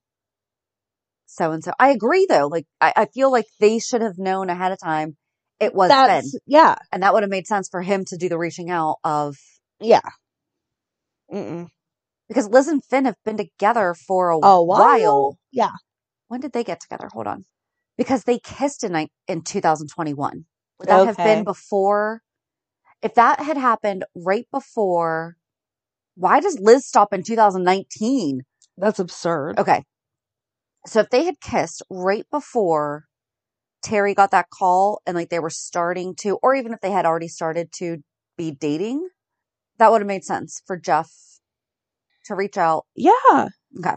so 1.27 1.53
and 1.53 1.63
so. 1.63 1.73
I 1.79 1.91
agree, 1.91 2.27
though. 2.29 2.47
Like 2.47 2.67
I, 2.81 2.93
I 2.97 3.07
feel 3.07 3.31
like 3.31 3.47
they 3.61 3.79
should 3.79 4.03
have 4.03 4.19
known 4.19 4.49
ahead 4.49 4.73
of 4.73 4.79
time 4.81 5.17
it 5.61 5.75
was 5.75 5.89
that's 5.89 6.39
yeah, 6.47 6.77
And 6.93 7.03
that 7.03 7.15
would 7.15 7.23
have 7.23 7.31
made 7.31 7.47
sense 7.47 7.69
for 7.69 7.83
him 7.83 8.05
to 8.07 8.17
do 8.17 8.29
the 8.29 8.39
reaching 8.39 8.71
out 8.71 8.97
of 9.05 9.37
yeah. 9.81 10.01
Mm-mm. 11.33 11.69
Because 12.29 12.49
Liz 12.49 12.69
and 12.69 12.85
Finn 12.85 13.05
have 13.05 13.17
been 13.25 13.37
together 13.37 13.95
for 13.95 14.31
a, 14.31 14.39
A 14.43 14.63
while, 14.63 15.39
yeah. 15.53 15.73
When 16.29 16.41
did 16.41 16.53
they 16.53 16.65
get 16.65 16.81
together? 16.81 17.09
Hold 17.13 17.27
on. 17.27 17.45
Because 17.97 18.25
they 18.25 18.39
kissed 18.39 18.85
in 18.85 19.09
in 19.29 19.43
2021. 19.43 20.45
Would 20.79 20.89
that 20.89 21.07
have 21.07 21.17
been 21.17 21.45
before? 21.45 22.23
If 23.03 23.15
that 23.15 23.41
had 23.41 23.57
happened 23.57 24.05
right 24.15 24.47
before, 24.51 25.37
why 26.17 26.41
does 26.41 26.59
Liz 26.61 26.87
stop 26.87 27.13
in 27.13 27.23
2019? 27.23 28.43
That's 28.77 28.99
absurd. 28.99 29.59
Okay. 29.59 29.85
So 30.87 31.01
if 31.01 31.11
they 31.11 31.25
had 31.25 31.41
kissed 31.41 31.83
right 31.91 32.27
before 32.31 33.05
Terry 33.83 34.15
got 34.15 34.31
that 34.33 34.51
call 34.51 35.01
and 35.07 35.15
like 35.17 35.31
they 35.31 35.39
were 35.39 35.51
starting 35.51 36.15
to, 36.17 36.39
or 36.43 36.55
even 36.55 36.73
if 36.73 36.81
they 36.81 36.91
had 36.91 37.07
already 37.07 37.29
started 37.29 37.73
to 37.77 37.99
be 38.37 38.51
dating, 38.51 39.09
that 39.79 39.91
would 39.91 40.01
have 40.01 40.09
made 40.09 40.25
sense 40.25 40.63
for 40.67 40.77
Jeff 40.77 41.11
to 42.27 42.35
reach 42.35 42.57
out 42.57 42.85
Yeah. 42.95 43.49
Okay. 43.79 43.97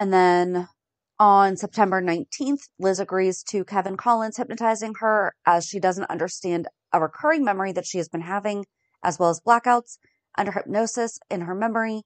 And 0.00 0.12
then 0.12 0.68
on 1.18 1.56
September 1.56 2.02
19th, 2.02 2.68
Liz 2.78 2.98
agrees 2.98 3.42
to 3.44 3.64
Kevin 3.64 3.96
Collins 3.96 4.36
hypnotizing 4.36 4.94
her 4.98 5.32
as 5.46 5.64
she 5.64 5.78
doesn't 5.78 6.10
understand 6.10 6.66
a 6.92 7.00
recurring 7.00 7.44
memory 7.44 7.72
that 7.72 7.86
she 7.86 7.98
has 7.98 8.08
been 8.08 8.22
having, 8.22 8.64
as 9.02 9.18
well 9.18 9.30
as 9.30 9.40
blackouts. 9.40 9.98
Under 10.36 10.50
hypnosis 10.50 11.18
in 11.30 11.42
her 11.42 11.54
memory, 11.54 12.02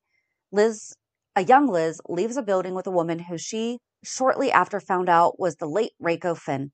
Liz, 0.53 0.95
a 1.34 1.45
young 1.45 1.68
Liz, 1.68 2.01
leaves 2.09 2.37
a 2.37 2.43
building 2.43 2.74
with 2.74 2.87
a 2.87 2.91
woman 2.91 3.20
who 3.20 3.39
she 3.39 3.78
shortly 4.05 4.53
after 4.53 4.80
found 4.80 5.09
out 5.09 5.39
was 5.39 5.57
the 5.57 5.66
late 5.66 5.93
Reiko 6.03 6.37
Finn. 6.37 6.72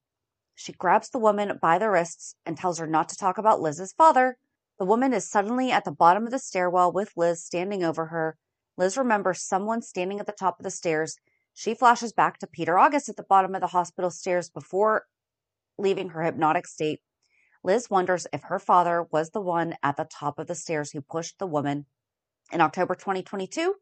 She 0.54 0.72
grabs 0.72 1.10
the 1.10 1.18
woman 1.18 1.58
by 1.60 1.78
the 1.78 1.90
wrists 1.90 2.34
and 2.44 2.56
tells 2.56 2.78
her 2.78 2.86
not 2.86 3.08
to 3.10 3.16
talk 3.16 3.38
about 3.38 3.60
Liz's 3.60 3.92
father. 3.92 4.36
The 4.78 4.84
woman 4.84 5.12
is 5.12 5.28
suddenly 5.28 5.70
at 5.70 5.84
the 5.84 5.92
bottom 5.92 6.24
of 6.24 6.30
the 6.30 6.38
stairwell 6.38 6.92
with 6.92 7.12
Liz 7.16 7.44
standing 7.44 7.84
over 7.84 8.06
her. 8.06 8.36
Liz 8.76 8.96
remembers 8.96 9.42
someone 9.42 9.82
standing 9.82 10.20
at 10.20 10.26
the 10.26 10.32
top 10.32 10.58
of 10.58 10.64
the 10.64 10.70
stairs. 10.70 11.18
She 11.54 11.74
flashes 11.74 12.12
back 12.12 12.38
to 12.38 12.46
Peter 12.46 12.78
August 12.78 13.08
at 13.08 13.16
the 13.16 13.22
bottom 13.22 13.54
of 13.54 13.60
the 13.60 13.68
hospital 13.68 14.10
stairs 14.10 14.48
before 14.48 15.06
leaving 15.78 16.10
her 16.10 16.22
hypnotic 16.22 16.66
state. 16.66 17.00
Liz 17.64 17.90
wonders 17.90 18.26
if 18.32 18.42
her 18.44 18.58
father 18.58 19.02
was 19.02 19.30
the 19.30 19.40
one 19.40 19.76
at 19.82 19.96
the 19.96 20.04
top 20.04 20.38
of 20.38 20.46
the 20.46 20.54
stairs 20.54 20.90
who 20.90 21.00
pushed 21.00 21.38
the 21.38 21.46
woman. 21.46 21.86
In 22.52 22.60
October 22.60 22.94
2022, 22.94 23.74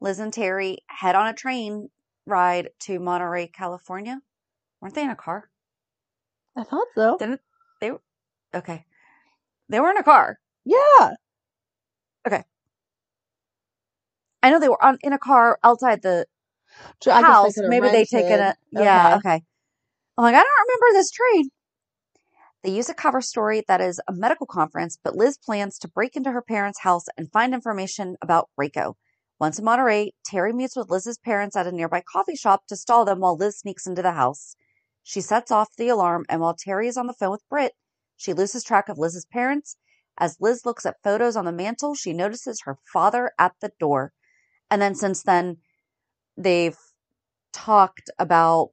Liz 0.00 0.18
and 0.18 0.32
Terry 0.32 0.78
head 0.86 1.14
on 1.14 1.28
a 1.28 1.34
train 1.34 1.90
ride 2.26 2.70
to 2.80 2.98
Monterey, 2.98 3.46
California. 3.46 4.20
Weren't 4.80 4.94
they 4.94 5.04
in 5.04 5.10
a 5.10 5.16
car? 5.16 5.50
I 6.56 6.64
thought 6.64 6.86
so. 6.94 7.16
Didn't 7.18 7.40
they? 7.80 7.92
Okay. 8.54 8.84
They 9.68 9.80
were 9.80 9.90
in 9.90 9.98
a 9.98 10.02
car. 10.02 10.38
Yeah. 10.64 11.14
I 14.48 14.50
know 14.50 14.60
they 14.60 14.68
were 14.68 14.82
on 14.82 14.98
in 15.02 15.12
a 15.12 15.18
car 15.18 15.58
outside 15.62 16.00
the 16.02 16.26
I 17.06 17.20
house. 17.20 17.54
could've 17.54 17.68
Maybe 17.70 17.88
they 17.88 18.04
taken 18.04 18.40
it. 18.40 18.56
a 18.74 18.82
yeah, 18.82 19.06
Okay. 19.08 19.28
okay. 19.28 19.42
I'm 20.16 20.24
like, 20.24 20.34
I 20.34 20.38
don't 20.42 20.66
remember 20.66 20.98
this 20.98 21.10
trade. 21.10 21.46
They 22.64 22.70
use 22.70 22.88
a 22.88 22.94
cover 22.94 23.20
story 23.20 23.62
that 23.68 23.80
is 23.80 24.00
a 24.08 24.12
medical 24.12 24.46
conference, 24.46 24.98
but 25.02 25.14
Liz 25.14 25.38
plans 25.38 25.78
to 25.78 25.88
break 25.88 26.16
into 26.16 26.32
her 26.32 26.42
parents' 26.42 26.80
house 26.80 27.04
and 27.16 27.30
find 27.30 27.54
information 27.54 28.16
about 28.20 28.48
Reiko. 28.58 28.94
Once 29.38 29.58
in 29.58 29.64
Monterey, 29.64 30.12
Terry 30.26 30.52
meets 30.52 30.74
with 30.74 30.90
Liz's 30.90 31.18
parents 31.18 31.54
at 31.54 31.66
a 31.66 31.72
nearby 31.72 32.02
coffee 32.10 32.34
shop 32.34 32.62
to 32.68 32.76
stall 32.76 33.04
them 33.04 33.20
while 33.20 33.36
Liz 33.36 33.58
sneaks 33.58 33.86
into 33.86 34.02
the 34.02 34.12
house. 34.12 34.56
She 35.04 35.20
sets 35.20 35.52
off 35.52 35.76
the 35.76 35.88
alarm, 35.88 36.24
and 36.28 36.40
while 36.40 36.56
Terry 36.58 36.88
is 36.88 36.96
on 36.96 37.06
the 37.06 37.12
phone 37.12 37.30
with 37.30 37.48
Britt, 37.48 37.74
she 38.16 38.32
loses 38.32 38.64
track 38.64 38.88
of 38.88 38.98
Liz's 38.98 39.26
parents. 39.26 39.76
As 40.18 40.36
Liz 40.40 40.66
looks 40.66 40.84
at 40.84 40.96
photos 41.04 41.36
on 41.36 41.44
the 41.44 41.52
mantle, 41.52 41.94
she 41.94 42.12
notices 42.12 42.62
her 42.64 42.78
father 42.92 43.30
at 43.38 43.52
the 43.60 43.70
door. 43.78 44.12
And 44.70 44.80
then 44.82 44.94
since 44.94 45.22
then, 45.22 45.58
they've 46.36 46.76
talked 47.52 48.10
about 48.18 48.70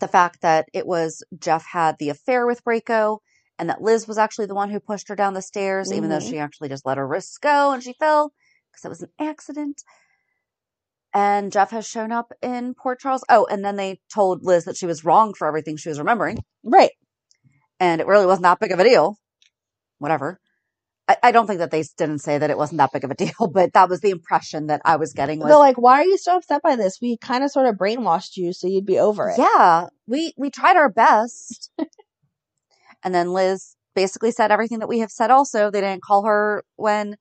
the 0.00 0.08
fact 0.08 0.42
that 0.42 0.68
it 0.72 0.86
was 0.86 1.22
Jeff 1.38 1.64
had 1.72 1.96
the 1.98 2.08
affair 2.10 2.46
with 2.46 2.64
Reiko 2.64 3.18
and 3.58 3.68
that 3.68 3.82
Liz 3.82 4.06
was 4.06 4.18
actually 4.18 4.46
the 4.46 4.54
one 4.54 4.70
who 4.70 4.78
pushed 4.80 5.08
her 5.08 5.16
down 5.16 5.34
the 5.34 5.42
stairs, 5.42 5.92
even 5.92 6.08
though 6.08 6.18
Mhm. 6.18 6.28
she 6.30 6.38
actually 6.38 6.68
just 6.68 6.86
let 6.86 6.98
her 6.98 7.06
wrists 7.06 7.38
go 7.38 7.72
and 7.72 7.82
she 7.82 7.92
fell 7.94 8.32
because 8.70 8.84
it 8.84 8.88
was 8.88 9.02
an 9.02 9.10
accident. 9.18 9.82
And 11.14 11.50
Jeff 11.50 11.70
has 11.70 11.86
shown 11.86 12.12
up 12.12 12.32
in 12.42 12.74
Port 12.74 13.00
Charles. 13.00 13.24
Oh, 13.28 13.46
and 13.46 13.64
then 13.64 13.76
they 13.76 14.00
told 14.12 14.44
Liz 14.44 14.64
that 14.66 14.76
she 14.76 14.86
was 14.86 15.04
wrong 15.04 15.34
for 15.34 15.48
everything 15.48 15.76
she 15.76 15.88
was 15.88 15.98
remembering 15.98 16.38
Right. 16.62 16.92
and 17.80 18.00
it 18.00 18.06
really 18.06 18.26
wasn't 18.26 18.44
that 18.44 18.60
big 18.60 18.72
of 18.72 18.78
a 18.78 18.84
deal. 18.84 19.18
Whatever. 19.98 20.40
I, 21.08 21.16
I 21.24 21.32
don't 21.32 21.46
think 21.46 21.58
that 21.58 21.70
they 21.70 21.82
didn't 21.96 22.18
say 22.18 22.38
that 22.38 22.50
it 22.50 22.58
wasn't 22.58 22.78
that 22.78 22.92
big 22.92 23.04
of 23.04 23.10
a 23.10 23.14
deal, 23.24 23.48
but 23.52 23.72
that 23.72 23.88
was 23.88 24.00
the 24.00 24.10
impression 24.10 24.66
that 24.66 24.82
I 24.84 24.96
was 24.96 25.12
getting. 25.12 25.40
Was 25.40 25.48
They're 25.48 25.56
like, 25.56 25.78
why 25.78 26.00
are 26.00 26.04
you 26.04 26.18
so 26.18 26.36
upset 26.36 26.62
by 26.62 26.76
this? 26.76 26.98
We 27.00 27.16
kind 27.16 27.42
of 27.42 27.50
sort 27.50 27.66
of 27.66 27.76
brainwashed 27.76 28.36
you 28.36 28.52
so 28.52 28.68
you'd 28.68 28.86
be 28.86 28.98
over 28.98 29.30
it. 29.30 29.38
Yeah, 29.38 29.86
we 30.06 30.34
we 30.36 30.50
tried 30.50 30.76
our 30.76 30.90
best. 30.90 31.70
and 33.02 33.14
then 33.14 33.32
Liz 33.32 33.74
basically 33.94 34.30
said 34.30 34.52
everything 34.52 34.80
that 34.80 34.88
we 34.88 35.00
have 35.00 35.10
said 35.10 35.30
also. 35.30 35.70
They 35.70 35.80
didn't 35.80 36.02
call 36.02 36.24
her 36.24 36.62
when 36.76 37.16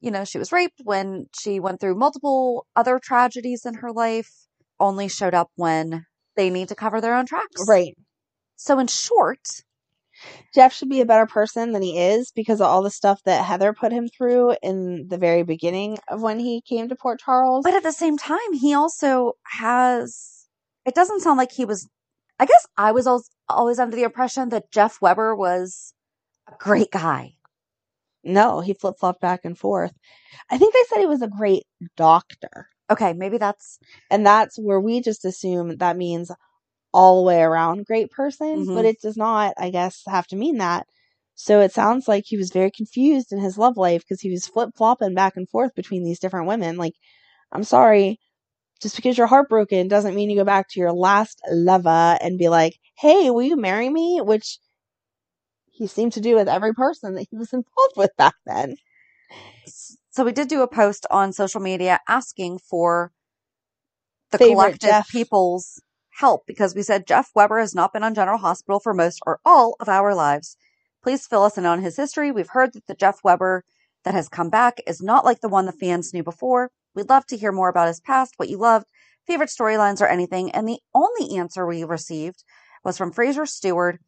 you 0.00 0.10
know, 0.10 0.24
she 0.24 0.38
was 0.38 0.52
raped, 0.52 0.80
when 0.84 1.26
she 1.38 1.60
went 1.60 1.80
through 1.80 1.96
multiple 1.96 2.66
other 2.76 3.00
tragedies 3.02 3.66
in 3.66 3.74
her 3.74 3.92
life, 3.92 4.30
only 4.78 5.08
showed 5.08 5.34
up 5.34 5.50
when 5.56 6.06
they 6.36 6.50
need 6.50 6.68
to 6.68 6.74
cover 6.74 7.00
their 7.00 7.14
own 7.14 7.26
tracks. 7.26 7.66
Right. 7.66 7.94
So 8.56 8.78
in 8.78 8.86
short, 8.86 9.40
Jeff 10.54 10.72
should 10.72 10.88
be 10.88 11.00
a 11.00 11.06
better 11.06 11.26
person 11.26 11.72
than 11.72 11.82
he 11.82 11.98
is 11.98 12.32
because 12.32 12.60
of 12.60 12.66
all 12.66 12.82
the 12.82 12.90
stuff 12.90 13.22
that 13.24 13.44
Heather 13.44 13.72
put 13.72 13.92
him 13.92 14.08
through 14.08 14.56
in 14.62 15.08
the 15.08 15.18
very 15.18 15.42
beginning 15.42 15.98
of 16.08 16.22
when 16.22 16.38
he 16.38 16.60
came 16.62 16.88
to 16.88 16.96
Port 16.96 17.20
Charles. 17.20 17.64
But 17.64 17.74
at 17.74 17.82
the 17.82 17.92
same 17.92 18.16
time, 18.16 18.52
he 18.52 18.74
also 18.74 19.32
has. 19.44 20.46
It 20.84 20.94
doesn't 20.94 21.20
sound 21.20 21.38
like 21.38 21.52
he 21.52 21.64
was. 21.64 21.88
I 22.38 22.46
guess 22.46 22.66
I 22.76 22.92
was 22.92 23.06
always, 23.06 23.28
always 23.48 23.78
under 23.78 23.96
the 23.96 24.04
impression 24.04 24.50
that 24.50 24.70
Jeff 24.70 25.00
Weber 25.02 25.34
was 25.34 25.92
a 26.48 26.52
great 26.58 26.90
guy. 26.90 27.34
No, 28.24 28.60
he 28.60 28.74
flip 28.74 28.96
flopped 28.98 29.20
back 29.20 29.40
and 29.44 29.58
forth. 29.58 29.92
I 30.50 30.58
think 30.58 30.74
they 30.74 30.82
said 30.88 31.00
he 31.00 31.06
was 31.06 31.22
a 31.22 31.28
great 31.28 31.64
doctor. 31.96 32.68
Okay, 32.90 33.12
maybe 33.12 33.38
that's. 33.38 33.78
And 34.10 34.26
that's 34.26 34.58
where 34.58 34.80
we 34.80 35.00
just 35.00 35.24
assume 35.24 35.76
that 35.76 35.96
means 35.96 36.30
all 36.94 37.18
the 37.22 37.26
way 37.28 37.42
around 37.42 37.86
great 37.86 38.10
person, 38.10 38.66
Mhm. 38.66 38.74
but 38.74 38.84
it 38.84 39.00
does 39.00 39.16
not, 39.16 39.54
I 39.58 39.70
guess, 39.70 40.02
have 40.06 40.26
to 40.28 40.36
mean 40.36 40.58
that. 40.58 40.86
So 41.34 41.60
it 41.60 41.72
sounds 41.72 42.08
like 42.08 42.24
he 42.26 42.36
was 42.36 42.50
very 42.52 42.70
confused 42.70 43.32
in 43.32 43.40
his 43.40 43.58
love 43.58 43.76
life 43.76 44.02
because 44.02 44.20
he 44.20 44.30
was 44.30 44.46
flip 44.48 44.70
flopping 44.76 45.14
back 45.14 45.36
and 45.36 45.48
forth 45.48 45.74
between 45.74 46.04
these 46.04 46.18
different 46.20 46.48
women. 46.48 46.76
Like, 46.76 46.94
I'm 47.52 47.64
sorry, 47.64 48.18
just 48.80 48.96
because 48.96 49.18
you're 49.18 49.26
heartbroken 49.28 49.88
doesn't 49.88 50.14
mean 50.14 50.30
you 50.30 50.36
go 50.38 50.44
back 50.44 50.68
to 50.70 50.80
your 50.80 50.92
last 50.92 51.40
lover 51.50 52.18
and 52.20 52.38
be 52.38 52.48
like, 52.48 52.78
hey, 52.98 53.30
will 53.30 53.42
you 53.42 53.56
marry 53.56 53.88
me? 53.90 54.20
Which 54.22 54.58
he 55.70 55.86
seemed 55.86 56.12
to 56.14 56.20
do 56.20 56.34
with 56.36 56.48
every 56.48 56.74
person 56.74 57.14
that 57.14 57.26
he 57.30 57.36
was 57.36 57.52
involved 57.54 57.94
with 57.96 58.10
back 58.16 58.34
then. 58.46 58.76
So 60.10 60.24
we 60.24 60.32
did 60.32 60.48
do 60.48 60.62
a 60.62 60.68
post 60.68 61.06
on 61.10 61.32
social 61.32 61.60
media 61.60 62.00
asking 62.08 62.58
for 62.58 63.12
the 64.32 64.38
Favorite 64.38 64.80
collective 64.80 64.80
Jeff. 64.80 65.08
people's 65.08 65.80
help 66.18 66.46
because 66.46 66.74
we 66.74 66.82
said 66.82 67.06
Jeff 67.06 67.30
Weber 67.34 67.60
has 67.60 67.74
not 67.74 67.92
been 67.92 68.02
on 68.02 68.14
General 68.14 68.38
Hospital 68.38 68.80
for 68.80 68.92
most 68.92 69.20
or 69.24 69.38
all 69.44 69.76
of 69.80 69.88
our 69.88 70.14
lives. 70.14 70.56
Please 71.02 71.26
fill 71.26 71.44
us 71.44 71.56
in 71.56 71.64
on 71.64 71.80
his 71.80 71.96
history. 71.96 72.32
We've 72.32 72.48
heard 72.48 72.72
that 72.72 72.86
the 72.86 72.94
Jeff 72.94 73.20
Weber 73.22 73.64
that 74.04 74.14
has 74.14 74.28
come 74.28 74.50
back 74.50 74.80
is 74.86 75.00
not 75.00 75.24
like 75.24 75.40
the 75.40 75.48
one 75.48 75.66
the 75.66 75.72
fans 75.72 76.12
knew 76.12 76.24
before. 76.24 76.70
We'd 76.94 77.08
love 77.08 77.26
to 77.26 77.36
hear 77.36 77.52
more 77.52 77.68
about 77.68 77.86
his 77.86 78.00
past, 78.00 78.34
what 78.36 78.48
you 78.48 78.58
loved, 78.58 78.86
favorite 79.26 79.50
storylines, 79.50 80.00
or 80.00 80.06
anything. 80.06 80.50
And 80.50 80.68
the 80.68 80.80
only 80.94 81.38
answer 81.38 81.64
we 81.66 81.84
received 81.84 82.42
was 82.84 82.98
from 82.98 83.12
Fraser 83.12 83.46
Stewart. 83.46 84.00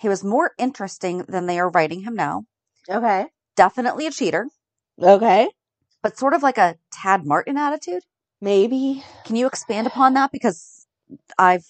He 0.00 0.08
was 0.08 0.24
more 0.24 0.52
interesting 0.58 1.18
than 1.28 1.46
they 1.46 1.60
are 1.60 1.70
writing 1.70 2.00
him 2.00 2.14
now. 2.14 2.44
Okay. 2.90 3.26
Definitely 3.54 4.06
a 4.06 4.10
cheater, 4.10 4.48
Okay. 5.00 5.48
but 6.02 6.18
sort 6.18 6.34
of 6.34 6.42
like 6.42 6.58
a 6.58 6.76
Tad 6.90 7.24
Martin 7.24 7.56
attitude. 7.56 8.02
Maybe. 8.40 9.04
Can 9.24 9.36
you 9.36 9.46
expand 9.46 9.86
upon 9.86 10.14
that? 10.14 10.32
Because 10.32 10.81
I've 11.38 11.66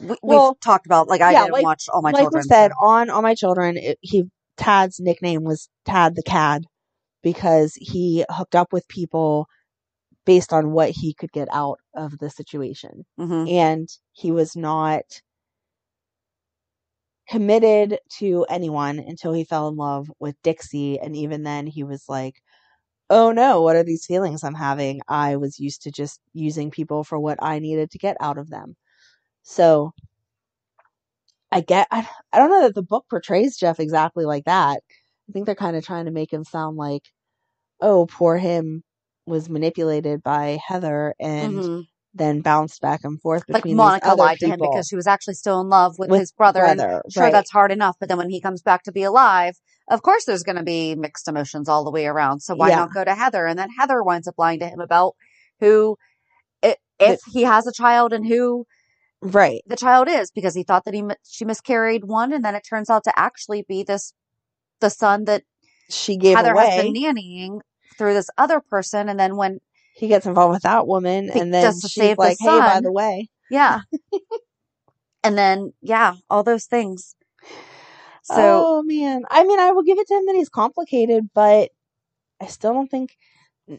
we, 0.00 0.16
Well, 0.22 0.50
we've 0.52 0.60
talked 0.60 0.86
about 0.86 1.08
like 1.08 1.20
I 1.20 1.32
yeah, 1.32 1.40
didn't 1.42 1.52
like- 1.54 1.62
watch 1.64 1.84
all 1.92 2.02
my 2.02 2.10
like 2.10 2.22
children. 2.22 2.42
we 2.44 2.48
said 2.48 2.72
so- 2.72 2.84
on 2.86 3.10
all 3.10 3.22
my 3.22 3.34
children 3.34 3.76
it, 3.76 3.98
he 4.00 4.24
tad's 4.56 4.98
nickname 5.00 5.42
was 5.44 5.68
tad 5.84 6.14
the 6.16 6.22
cad 6.22 6.64
because 7.22 7.74
he 7.76 8.24
hooked 8.30 8.54
up 8.54 8.72
with 8.72 8.86
people 8.88 9.46
based 10.26 10.52
on 10.52 10.70
what 10.72 10.90
he 10.90 11.12
could 11.14 11.32
get 11.32 11.48
out 11.52 11.78
of 11.94 12.18
the 12.18 12.30
situation 12.30 13.04
Mhm. 13.18 13.50
and 13.50 13.88
he 14.12 14.30
was 14.30 14.56
not 14.56 15.04
committed 17.28 17.98
to 18.18 18.44
anyone 18.50 18.98
until 18.98 19.32
he 19.32 19.44
fell 19.44 19.68
in 19.68 19.76
love 19.76 20.10
with 20.20 20.36
dixie 20.42 20.98
and 20.98 21.16
even 21.16 21.42
then 21.42 21.66
he 21.66 21.82
was 21.82 22.04
like 22.08 22.42
oh 23.08 23.32
no 23.32 23.62
what 23.62 23.76
are 23.76 23.82
these 23.82 24.04
feelings 24.04 24.44
i'm 24.44 24.54
having 24.54 25.00
i 25.08 25.36
was 25.36 25.58
used 25.58 25.82
to 25.82 25.90
just 25.90 26.20
using 26.34 26.70
people 26.70 27.02
for 27.02 27.18
what 27.18 27.38
i 27.42 27.58
needed 27.58 27.90
to 27.90 27.98
get 27.98 28.16
out 28.20 28.36
of 28.36 28.50
them 28.50 28.76
so 29.44 29.92
I 31.52 31.60
get 31.62 31.88
I, 31.90 32.08
I 32.32 32.38
don't 32.38 32.50
know 32.50 32.62
that 32.62 32.74
the 32.74 32.82
book 32.82 33.06
portrays 33.10 33.56
Jeff 33.56 33.80
exactly 33.80 34.24
like 34.24 34.44
that. 34.46 34.80
I 35.28 35.32
think 35.32 35.46
they're 35.46 35.54
kind 35.54 35.76
of 35.76 35.84
trying 35.86 36.06
to 36.06 36.10
make 36.10 36.32
him 36.32 36.44
sound 36.44 36.76
like 36.76 37.02
oh 37.80 38.06
poor 38.06 38.36
him 38.38 38.82
was 39.26 39.48
manipulated 39.50 40.22
by 40.22 40.58
Heather 40.66 41.14
and 41.20 41.56
Mhm. 41.58 41.86
then 42.14 42.40
bounced 42.42 42.80
back 42.82 43.04
and 43.04 43.20
forth 43.20 43.46
like 43.48 43.64
between 43.64 43.76
Monica 43.76 44.06
these 44.06 44.12
other 44.12 44.22
lied 44.22 44.40
to 44.40 44.46
him 44.48 44.60
because 44.60 44.88
she 44.88 44.96
was 44.96 45.06
actually 45.06 45.34
still 45.34 45.60
in 45.60 45.68
love 45.68 45.98
with, 45.98 46.10
with 46.10 46.20
his 46.20 46.32
brother. 46.32 46.64
and 46.64 46.78
brother, 46.78 47.02
sure, 47.10 47.24
right. 47.24 47.32
that's 47.32 47.50
hard 47.50 47.72
enough. 47.72 47.96
But 48.00 48.08
then 48.08 48.18
when 48.18 48.30
he 48.30 48.40
comes 48.40 48.62
back 48.62 48.82
to 48.84 48.92
be 48.92 49.02
alive, 49.04 49.56
of 49.90 50.02
course, 50.02 50.24
there's 50.24 50.42
going 50.44 50.56
to 50.56 50.62
be 50.64 50.94
mixed 50.94 51.28
emotions 51.28 51.68
all 51.68 51.84
the 51.84 51.90
way 51.90 52.06
around. 52.06 52.40
So 52.40 52.54
why 52.54 52.70
Yeah. 52.70 52.76
not 52.76 52.94
go 52.94 53.04
to 53.04 53.14
Heather? 53.14 53.46
And 53.46 53.58
then 53.58 53.70
Heather 53.78 54.02
winds 54.02 54.28
up 54.28 54.36
lying 54.38 54.60
to 54.60 54.68
him 54.68 54.80
about 54.80 55.14
who, 55.60 55.96
i- 56.64 56.76
if 57.00 57.20
he 57.32 57.42
has 57.42 57.66
a 57.66 57.72
child 57.72 58.12
and 58.12 58.26
who 58.26 58.66
right 59.24 59.62
the 59.66 59.76
child 59.76 60.08
is, 60.08 60.30
because 60.30 60.54
he 60.54 60.62
thought 60.62 60.84
that 60.84 60.94
he 60.94 61.02
she 61.26 61.44
miscarried 61.44 62.04
one, 62.04 62.32
and 62.32 62.44
then 62.44 62.54
it 62.54 62.64
turns 62.68 62.90
out 62.90 63.04
to 63.04 63.18
actually 63.18 63.64
be 63.66 63.82
this 63.82 64.12
the 64.80 64.90
son 64.90 65.24
that 65.24 65.42
she 65.88 66.16
gave 66.16 66.36
Heather 66.36 66.52
away 66.52 66.66
has 66.66 66.84
been 66.84 66.94
nannying 66.94 67.60
through 67.96 68.14
this 68.14 68.30
other 68.36 68.60
person. 68.60 69.08
And 69.08 69.18
then 69.18 69.36
when 69.36 69.60
he 69.94 70.08
gets 70.08 70.26
involved 70.26 70.52
with 70.52 70.62
that 70.62 70.86
woman 70.86 71.30
and 71.30 71.52
then 71.54 71.72
she's 71.80 72.18
like 72.18 72.38
hey 72.40 72.60
by 72.60 72.80
the 72.80 72.92
way 72.92 73.28
Yeah. 73.50 73.80
and 75.24 75.38
then, 75.38 75.72
yeah, 75.80 76.14
all 76.28 76.42
those 76.42 76.64
things. 76.64 77.14
So, 78.22 78.34
oh 78.36 78.82
man 78.82 79.24
I 79.30 79.44
mean 79.44 79.60
I 79.60 79.72
will 79.72 79.82
give 79.82 79.98
it 79.98 80.06
to 80.08 80.14
him 80.14 80.26
that 80.26 80.36
he's 80.36 80.48
complicated 80.48 81.30
but 81.34 81.70
I 82.40 82.46
still 82.46 82.72
don't 82.72 82.90
think 82.90 83.16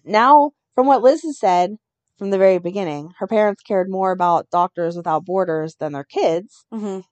now 0.03 0.51
from 0.75 0.87
what 0.87 1.01
Liz 1.01 1.23
has 1.23 1.39
said 1.39 1.77
from 2.17 2.29
the 2.29 2.37
very 2.37 2.59
beginning 2.59 3.11
her 3.19 3.27
parents 3.27 3.61
cared 3.61 3.89
more 3.89 4.11
about 4.11 4.49
Doctors 4.51 4.95
Without 4.97 5.25
Borders 5.25 5.75
than 5.79 5.93
their 5.93 6.03
kids 6.05 6.65
mhm. 6.73 7.03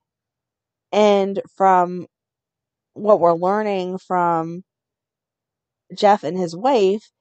and 0.91 1.41
from 1.55 2.07
what 2.93 3.19
we're 3.19 3.33
learning 3.33 3.97
from 3.99 4.63
Jeff 5.95 6.23
and 6.23 6.37
his 6.37 6.55
wife 6.55 7.11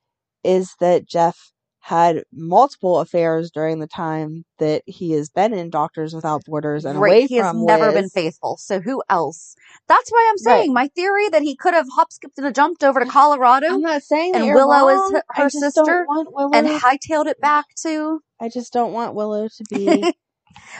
is 0.44 0.74
that 0.80 1.06
Jeff 1.06 1.51
had 1.84 2.22
multiple 2.32 3.00
affairs 3.00 3.50
during 3.50 3.80
the 3.80 3.88
time 3.88 4.44
that 4.60 4.82
he 4.86 5.10
has 5.10 5.28
been 5.30 5.52
in 5.52 5.68
Doctors 5.68 6.14
Without 6.14 6.44
Borders 6.44 6.84
and 6.84 6.96
away 6.96 7.08
right, 7.22 7.28
he 7.28 7.34
has 7.36 7.50
from 7.50 7.66
never 7.66 7.90
been 7.90 8.08
faithful. 8.08 8.56
So 8.56 8.80
who 8.80 9.02
else? 9.10 9.56
That's 9.88 10.08
why 10.10 10.24
I'm 10.30 10.36
Right. 10.46 10.60
saying 10.60 10.72
my 10.72 10.86
theory 10.94 11.28
that 11.30 11.42
he 11.42 11.56
could 11.56 11.74
have 11.74 11.88
hop, 11.92 12.12
skipped, 12.12 12.38
and 12.38 12.54
jumped 12.54 12.84
over 12.84 13.00
to 13.00 13.06
Colorado 13.06 13.66
I'm 13.66 13.80
not 13.80 14.02
saying 14.02 14.30
that 14.32 14.38
and 14.38 14.46
you're 14.46 14.54
Willow 14.54 14.88
is 14.90 15.00
wrong. 15.00 15.12
her- 15.14 15.24
I 15.34 15.42
her 15.42 15.44
just 15.50 15.58
sister, 15.58 15.82
don't 15.84 16.06
want 16.06 16.32
Willow. 16.32 16.50
and 16.52 16.68
hightailed 16.68 17.26
it 17.26 17.40
back 17.40 17.66
to. 17.82 18.20
I 18.40 18.48
just 18.48 18.72
don't 18.72 18.92
want 18.92 19.14
Willow 19.16 19.48
to 19.48 19.64
be. 19.68 20.14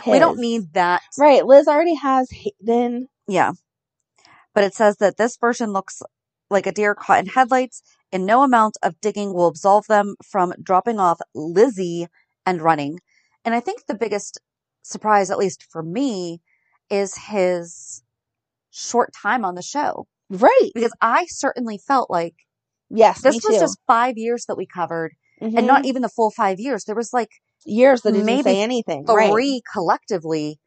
We 0.07 0.18
don't 0.18 0.38
need 0.38 0.74
that. 0.74 1.00
Right, 1.18 1.44
Liz 1.44 1.66
already 1.66 1.94
has 1.94 2.30
Hayden. 2.30 3.09
Yeah. 3.26 3.53
But 4.55 4.64
it 4.64 4.74
says 4.74 4.98
that 4.98 5.16
this 5.16 5.36
version 5.36 5.72
looks 5.72 6.03
like 6.50 6.66
a 6.66 6.72
deer 6.72 6.94
caught 6.94 7.20
in 7.20 7.26
headlights, 7.26 7.82
and 8.12 8.26
no 8.26 8.42
amount 8.42 8.76
of 8.82 9.00
digging 9.00 9.32
will 9.32 9.46
absolve 9.48 9.86
them 9.86 10.14
from 10.24 10.52
dropping 10.62 10.98
off 11.00 11.20
Lizzie 11.34 12.06
and 12.44 12.60
running. 12.60 12.98
And 13.44 13.54
I 13.54 13.60
think 13.60 13.86
the 13.86 13.94
biggest 13.94 14.38
surprise, 14.82 15.30
at 15.30 15.38
least 15.38 15.64
for 15.70 15.82
me, 15.82 16.40
is 16.90 17.16
his 17.16 18.02
short 18.70 19.12
time 19.20 19.44
on 19.44 19.54
the 19.54 19.62
show. 19.62 20.06
Right. 20.30 20.70
Because 20.74 20.92
I 21.00 21.26
certainly 21.28 21.78
felt 21.78 22.10
like 22.10 22.34
Yes, 22.90 23.22
this 23.22 23.36
was 23.36 23.54
too. 23.54 23.60
just 23.60 23.78
five 23.86 24.14
years 24.18 24.44
that 24.46 24.56
we 24.56 24.66
covered, 24.66 25.12
Mhm. 25.40 25.58
and 25.58 25.66
not 25.66 25.84
even 25.86 26.02
the 26.02 26.08
full 26.10 26.30
five 26.30 26.60
years. 26.60 26.84
There 26.84 26.94
was 26.94 27.12
like 27.12 27.30
years 27.64 28.02
that 28.02 28.12
didn't 28.12 28.26
maybe 28.26 28.42
say 28.42 28.60
anything. 28.60 29.06
three 29.06 29.14
Right. 29.16 29.60
collectively 29.72 30.58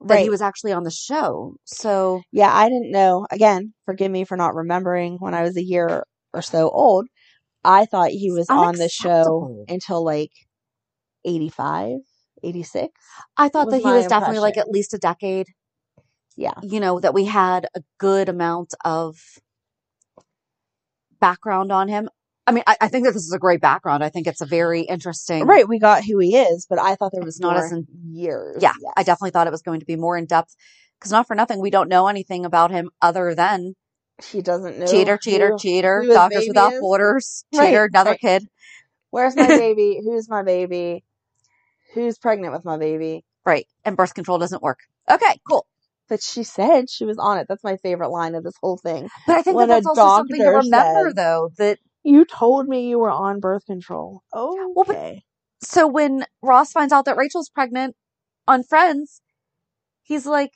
that 0.00 0.20
he 0.20 0.30
was 0.30 0.40
actually 0.42 0.72
on 0.72 0.84
the 0.84 0.90
show. 0.90 1.54
So 1.64 2.22
Yeah, 2.32 2.52
I 2.54 2.68
didn't 2.68 2.90
know. 2.90 3.26
Again, 3.30 3.74
forgive 3.84 4.10
me 4.10 4.24
for 4.24 4.36
not 4.36 4.54
remembering 4.54 5.16
when 5.18 5.34
I 5.34 5.42
was 5.42 5.56
a 5.56 5.62
year 5.62 6.04
or 6.32 6.42
so 6.42 6.68
old. 6.70 7.06
I 7.64 7.86
thought 7.86 8.10
he 8.10 8.30
was 8.30 8.48
on 8.48 8.76
the 8.76 8.88
show 8.88 9.64
until 9.68 10.04
like 10.04 10.30
85, 11.24 11.98
86. 12.42 12.92
I 13.36 13.48
thought 13.48 13.70
that 13.70 13.78
he 13.78 13.84
was 13.84 14.06
definitely 14.06 14.38
like 14.38 14.56
at 14.56 14.68
least 14.68 14.94
a 14.94 14.98
decade. 14.98 15.46
Yeah. 16.36 16.54
You 16.62 16.78
know, 16.78 17.00
that 17.00 17.14
we 17.14 17.24
had 17.24 17.66
a 17.74 17.82
good 17.98 18.28
amount 18.28 18.74
of 18.84 19.16
background 21.20 21.72
on 21.72 21.88
him. 21.88 22.08
I 22.46 22.52
mean, 22.52 22.62
I, 22.66 22.76
I 22.80 22.88
think 22.88 23.04
that 23.04 23.12
this 23.12 23.26
is 23.26 23.32
a 23.32 23.38
great 23.38 23.60
background. 23.60 24.02
I 24.02 24.08
think 24.08 24.26
it's 24.26 24.40
a 24.40 24.46
very 24.46 24.82
interesting. 24.82 25.44
Right, 25.44 25.68
we 25.68 25.78
got 25.78 26.04
who 26.04 26.18
he 26.18 26.36
is, 26.36 26.66
but 26.70 26.78
I 26.78 26.94
thought 26.94 27.12
there 27.12 27.22
was 27.22 27.40
not 27.40 27.58
as 27.58 27.72
in- 27.72 27.86
years. 28.10 28.62
Yeah, 28.62 28.72
I 28.96 29.02
definitely 29.02 29.32
thought 29.32 29.46
it 29.46 29.50
was 29.50 29.62
going 29.62 29.80
to 29.80 29.86
be 29.86 29.96
more 29.96 30.16
in 30.16 30.24
depth 30.24 30.54
because 30.98 31.12
not 31.12 31.26
for 31.26 31.34
nothing, 31.34 31.60
we 31.60 31.70
don't 31.70 31.88
know 31.88 32.06
anything 32.06 32.46
about 32.46 32.70
him 32.70 32.90
other 33.02 33.34
than 33.34 33.74
She 34.20 34.42
doesn't 34.42 34.78
know. 34.78 34.86
cheater, 34.86 35.16
cheater, 35.16 35.50
who- 35.52 35.58
cheater. 35.58 36.02
who 36.02 36.12
Doctors 36.12 36.44
Without 36.48 36.72
is. 36.74 36.80
Borders, 36.80 37.44
Right, 37.54 37.68
cheater, 37.68 37.84
another 37.84 38.10
right. 38.10 38.20
kid. 38.20 38.48
Where's 39.10 39.36
my 39.36 39.46
baby? 39.46 40.00
Who's 40.02 40.28
my 40.28 40.42
baby? 40.42 41.04
Who's 41.94 42.18
pregnant 42.18 42.52
with 42.52 42.64
my 42.64 42.76
baby? 42.78 43.24
Right. 43.46 43.66
And 43.84 43.96
birth 43.96 44.14
control 44.14 44.38
doesn't 44.38 44.62
work. 44.62 44.80
Okay, 45.10 45.40
cool. 45.48 45.66
But 46.08 46.22
she 46.22 46.42
said 46.42 46.90
she 46.90 47.04
was 47.04 47.18
on 47.18 47.38
it. 47.38 47.46
That's 47.48 47.62
my 47.64 47.76
favorite 47.76 48.08
line 48.10 48.34
of 48.34 48.42
this 48.44 48.54
whole 48.62 48.76
thing. 48.76 49.08
But 49.26 49.36
I 49.36 49.42
think 49.42 49.56
When 49.56 49.68
that 49.68 49.84
that's 49.84 49.86
also 49.98 50.16
something 50.18 50.38
to 50.40 50.48
remember, 50.48 51.08
says- 51.10 51.14
though. 51.14 51.50
That 51.58 51.78
You 52.02 52.24
told 52.24 52.66
me 52.68 52.88
you 52.88 52.98
were 52.98 53.10
on 53.10 53.40
birth 53.40 53.66
control. 53.66 54.22
Oh, 54.32 54.72
Well, 54.74 54.84
but- 54.84 55.18
so 55.62 55.86
when 55.86 56.24
Ross 56.42 56.72
finds 56.72 56.92
out 56.92 57.04
that 57.06 57.16
Rachel's 57.16 57.48
pregnant 57.50 57.94
on 58.46 58.62
Friends, 58.62 59.20
he's 60.02 60.24
like, 60.26 60.52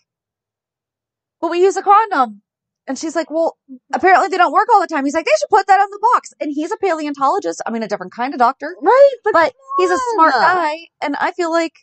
"But 1.41 1.51
we 1.51 1.63
use 1.63 1.77
a 1.77 1.83
condom," 1.83 2.43
and 2.87 2.99
she's 2.99 3.15
like, 3.15 3.31
"Well, 3.31 3.57
apparently 3.93 4.29
they 4.29 4.37
don't 4.37 4.53
work 4.53 4.69
all 4.73 4.81
the 4.81 4.87
time." 4.87 5.05
He's 5.05 5.15
like, 5.15 5.25
"They 5.25 5.33
should 5.39 5.51
put 5.51 5.67
that 5.67 5.81
on 5.81 5.89
the 5.91 6.01
box." 6.15 6.33
And 6.41 6.51
he's 6.53 6.73
a 6.73 6.77
paleontologist. 6.77 7.63
I 7.67 7.71
mean, 7.71 7.83
a 7.83 7.89
different 7.89 8.13
kind 8.13 8.35
of 8.35 8.39
doctor, 8.39 8.75
right, 8.83 9.11
but, 9.25 9.33
but 9.33 9.53
he's 9.79 9.91
a 9.91 9.99
smart 10.15 10.33
guy. 10.35 10.89
And 11.01 11.17
I 11.17 11.33
feel 11.33 11.51
like 11.51 11.75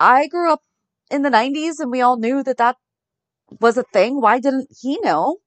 I 0.00 0.26
grew 0.26 0.52
up 0.52 0.62
in 1.10 1.22
the 1.22 1.30
'90s, 1.30 1.78
and 1.78 1.90
we 1.90 2.00
all 2.00 2.18
knew 2.18 2.42
that 2.42 2.56
that 2.58 2.76
was 3.60 3.76
a 3.76 3.84
thing. 3.92 4.20
Why 4.20 4.40
didn't 4.40 4.68
he 4.80 4.98
know? 5.00 5.38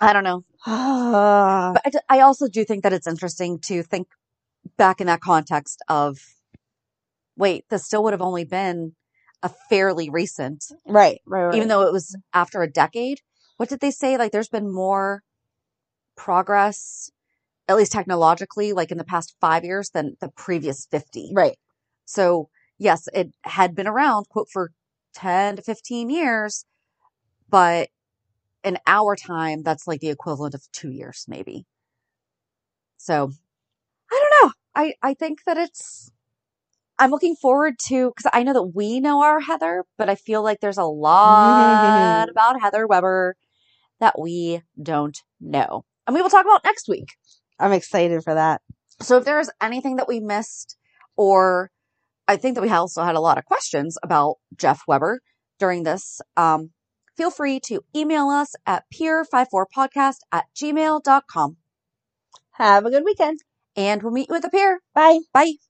I 0.00 0.12
don't 0.12 0.24
know. 0.24 0.44
But 0.66 1.82
I, 1.84 1.90
d- 1.90 1.98
I 2.08 2.20
also 2.20 2.48
do 2.48 2.64
think 2.64 2.82
that 2.82 2.92
it's 2.92 3.06
interesting 3.06 3.58
to 3.60 3.82
think 3.82 4.08
back 4.76 5.00
in 5.00 5.06
that 5.06 5.20
context 5.20 5.82
of, 5.88 6.18
wait, 7.36 7.64
this 7.70 7.84
still 7.84 8.02
would 8.04 8.12
have 8.12 8.22
only 8.22 8.44
been 8.44 8.94
a 9.42 9.50
fairly 9.68 10.10
recent, 10.10 10.64
right, 10.86 11.20
right, 11.26 11.44
right. 11.44 11.54
even 11.54 11.68
though 11.68 11.82
it 11.82 11.92
was 11.92 12.16
after 12.34 12.62
a 12.62 12.70
decade. 12.70 13.20
What 13.60 13.68
did 13.68 13.80
they 13.80 13.90
say? 13.90 14.16
Like, 14.16 14.32
there's 14.32 14.48
been 14.48 14.72
more 14.72 15.22
progress, 16.16 17.10
at 17.68 17.76
least 17.76 17.92
technologically, 17.92 18.72
like 18.72 18.90
in 18.90 18.96
the 18.96 19.04
past 19.04 19.34
five 19.38 19.66
years 19.66 19.90
than 19.90 20.16
the 20.18 20.30
previous 20.30 20.86
50. 20.90 21.32
right. 21.34 21.58
So, 22.06 22.48
yes, 22.78 23.06
it 23.12 23.34
had 23.42 23.74
been 23.74 23.86
around, 23.86 24.30
quote, 24.30 24.48
for 24.50 24.70
10 25.14 25.56
to 25.56 25.62
15 25.62 26.08
years, 26.08 26.64
but 27.50 27.90
in 28.64 28.78
our 28.86 29.14
time, 29.14 29.62
that's 29.62 29.86
like 29.86 30.00
the 30.00 30.08
equivalent 30.08 30.54
of 30.54 30.62
two 30.72 30.90
years, 30.90 31.26
maybe. 31.28 31.66
So, 32.96 33.30
I 34.10 34.26
don't 34.40 34.48
know. 34.48 34.52
I, 34.74 34.94
I 35.02 35.12
think 35.12 35.40
that 35.44 35.58
it's, 35.58 36.10
I'm 36.98 37.10
looking 37.10 37.36
forward 37.36 37.74
to, 37.88 38.10
because 38.16 38.30
I 38.32 38.42
know 38.42 38.54
that 38.54 38.74
we 38.74 39.00
know 39.00 39.22
our 39.22 39.40
Heather, 39.40 39.84
but 39.98 40.08
I 40.08 40.14
feel 40.14 40.42
like 40.42 40.60
there's 40.60 40.78
a 40.78 40.84
lot 40.84 42.28
about 42.30 42.62
Heather 42.62 42.86
Weber 42.86 43.36
that 44.00 44.18
we 44.18 44.62
don't 44.82 45.16
know. 45.40 45.84
And 46.06 46.14
we 46.14 46.22
will 46.22 46.30
talk 46.30 46.44
about 46.44 46.64
next 46.64 46.88
week. 46.88 47.08
I'm 47.58 47.72
excited 47.72 48.22
for 48.24 48.34
that. 48.34 48.62
So 49.00 49.18
if 49.18 49.24
there 49.24 49.38
is 49.38 49.50
anything 49.62 49.96
that 49.96 50.08
we 50.08 50.20
missed, 50.20 50.76
or 51.16 51.70
I 52.26 52.36
think 52.36 52.54
that 52.54 52.62
we 52.62 52.70
also 52.70 53.02
had 53.02 53.14
a 53.14 53.20
lot 53.20 53.38
of 53.38 53.44
questions 53.44 53.96
about 54.02 54.36
Jeff 54.56 54.82
Weber 54.86 55.20
during 55.58 55.82
this, 55.84 56.20
um, 56.36 56.70
feel 57.16 57.30
free 57.30 57.60
to 57.66 57.82
email 57.94 58.28
us 58.28 58.54
at 58.66 58.84
pier54podcast 58.94 60.16
at 60.32 60.44
gmail.com. 60.56 61.56
Have 62.52 62.86
a 62.86 62.90
good 62.90 63.04
weekend. 63.04 63.40
And 63.76 64.02
we'll 64.02 64.12
meet 64.12 64.28
you 64.28 64.34
at 64.34 64.42
the 64.42 64.50
pier. 64.50 64.80
Bye. 64.94 65.20
Bye. 65.32 65.69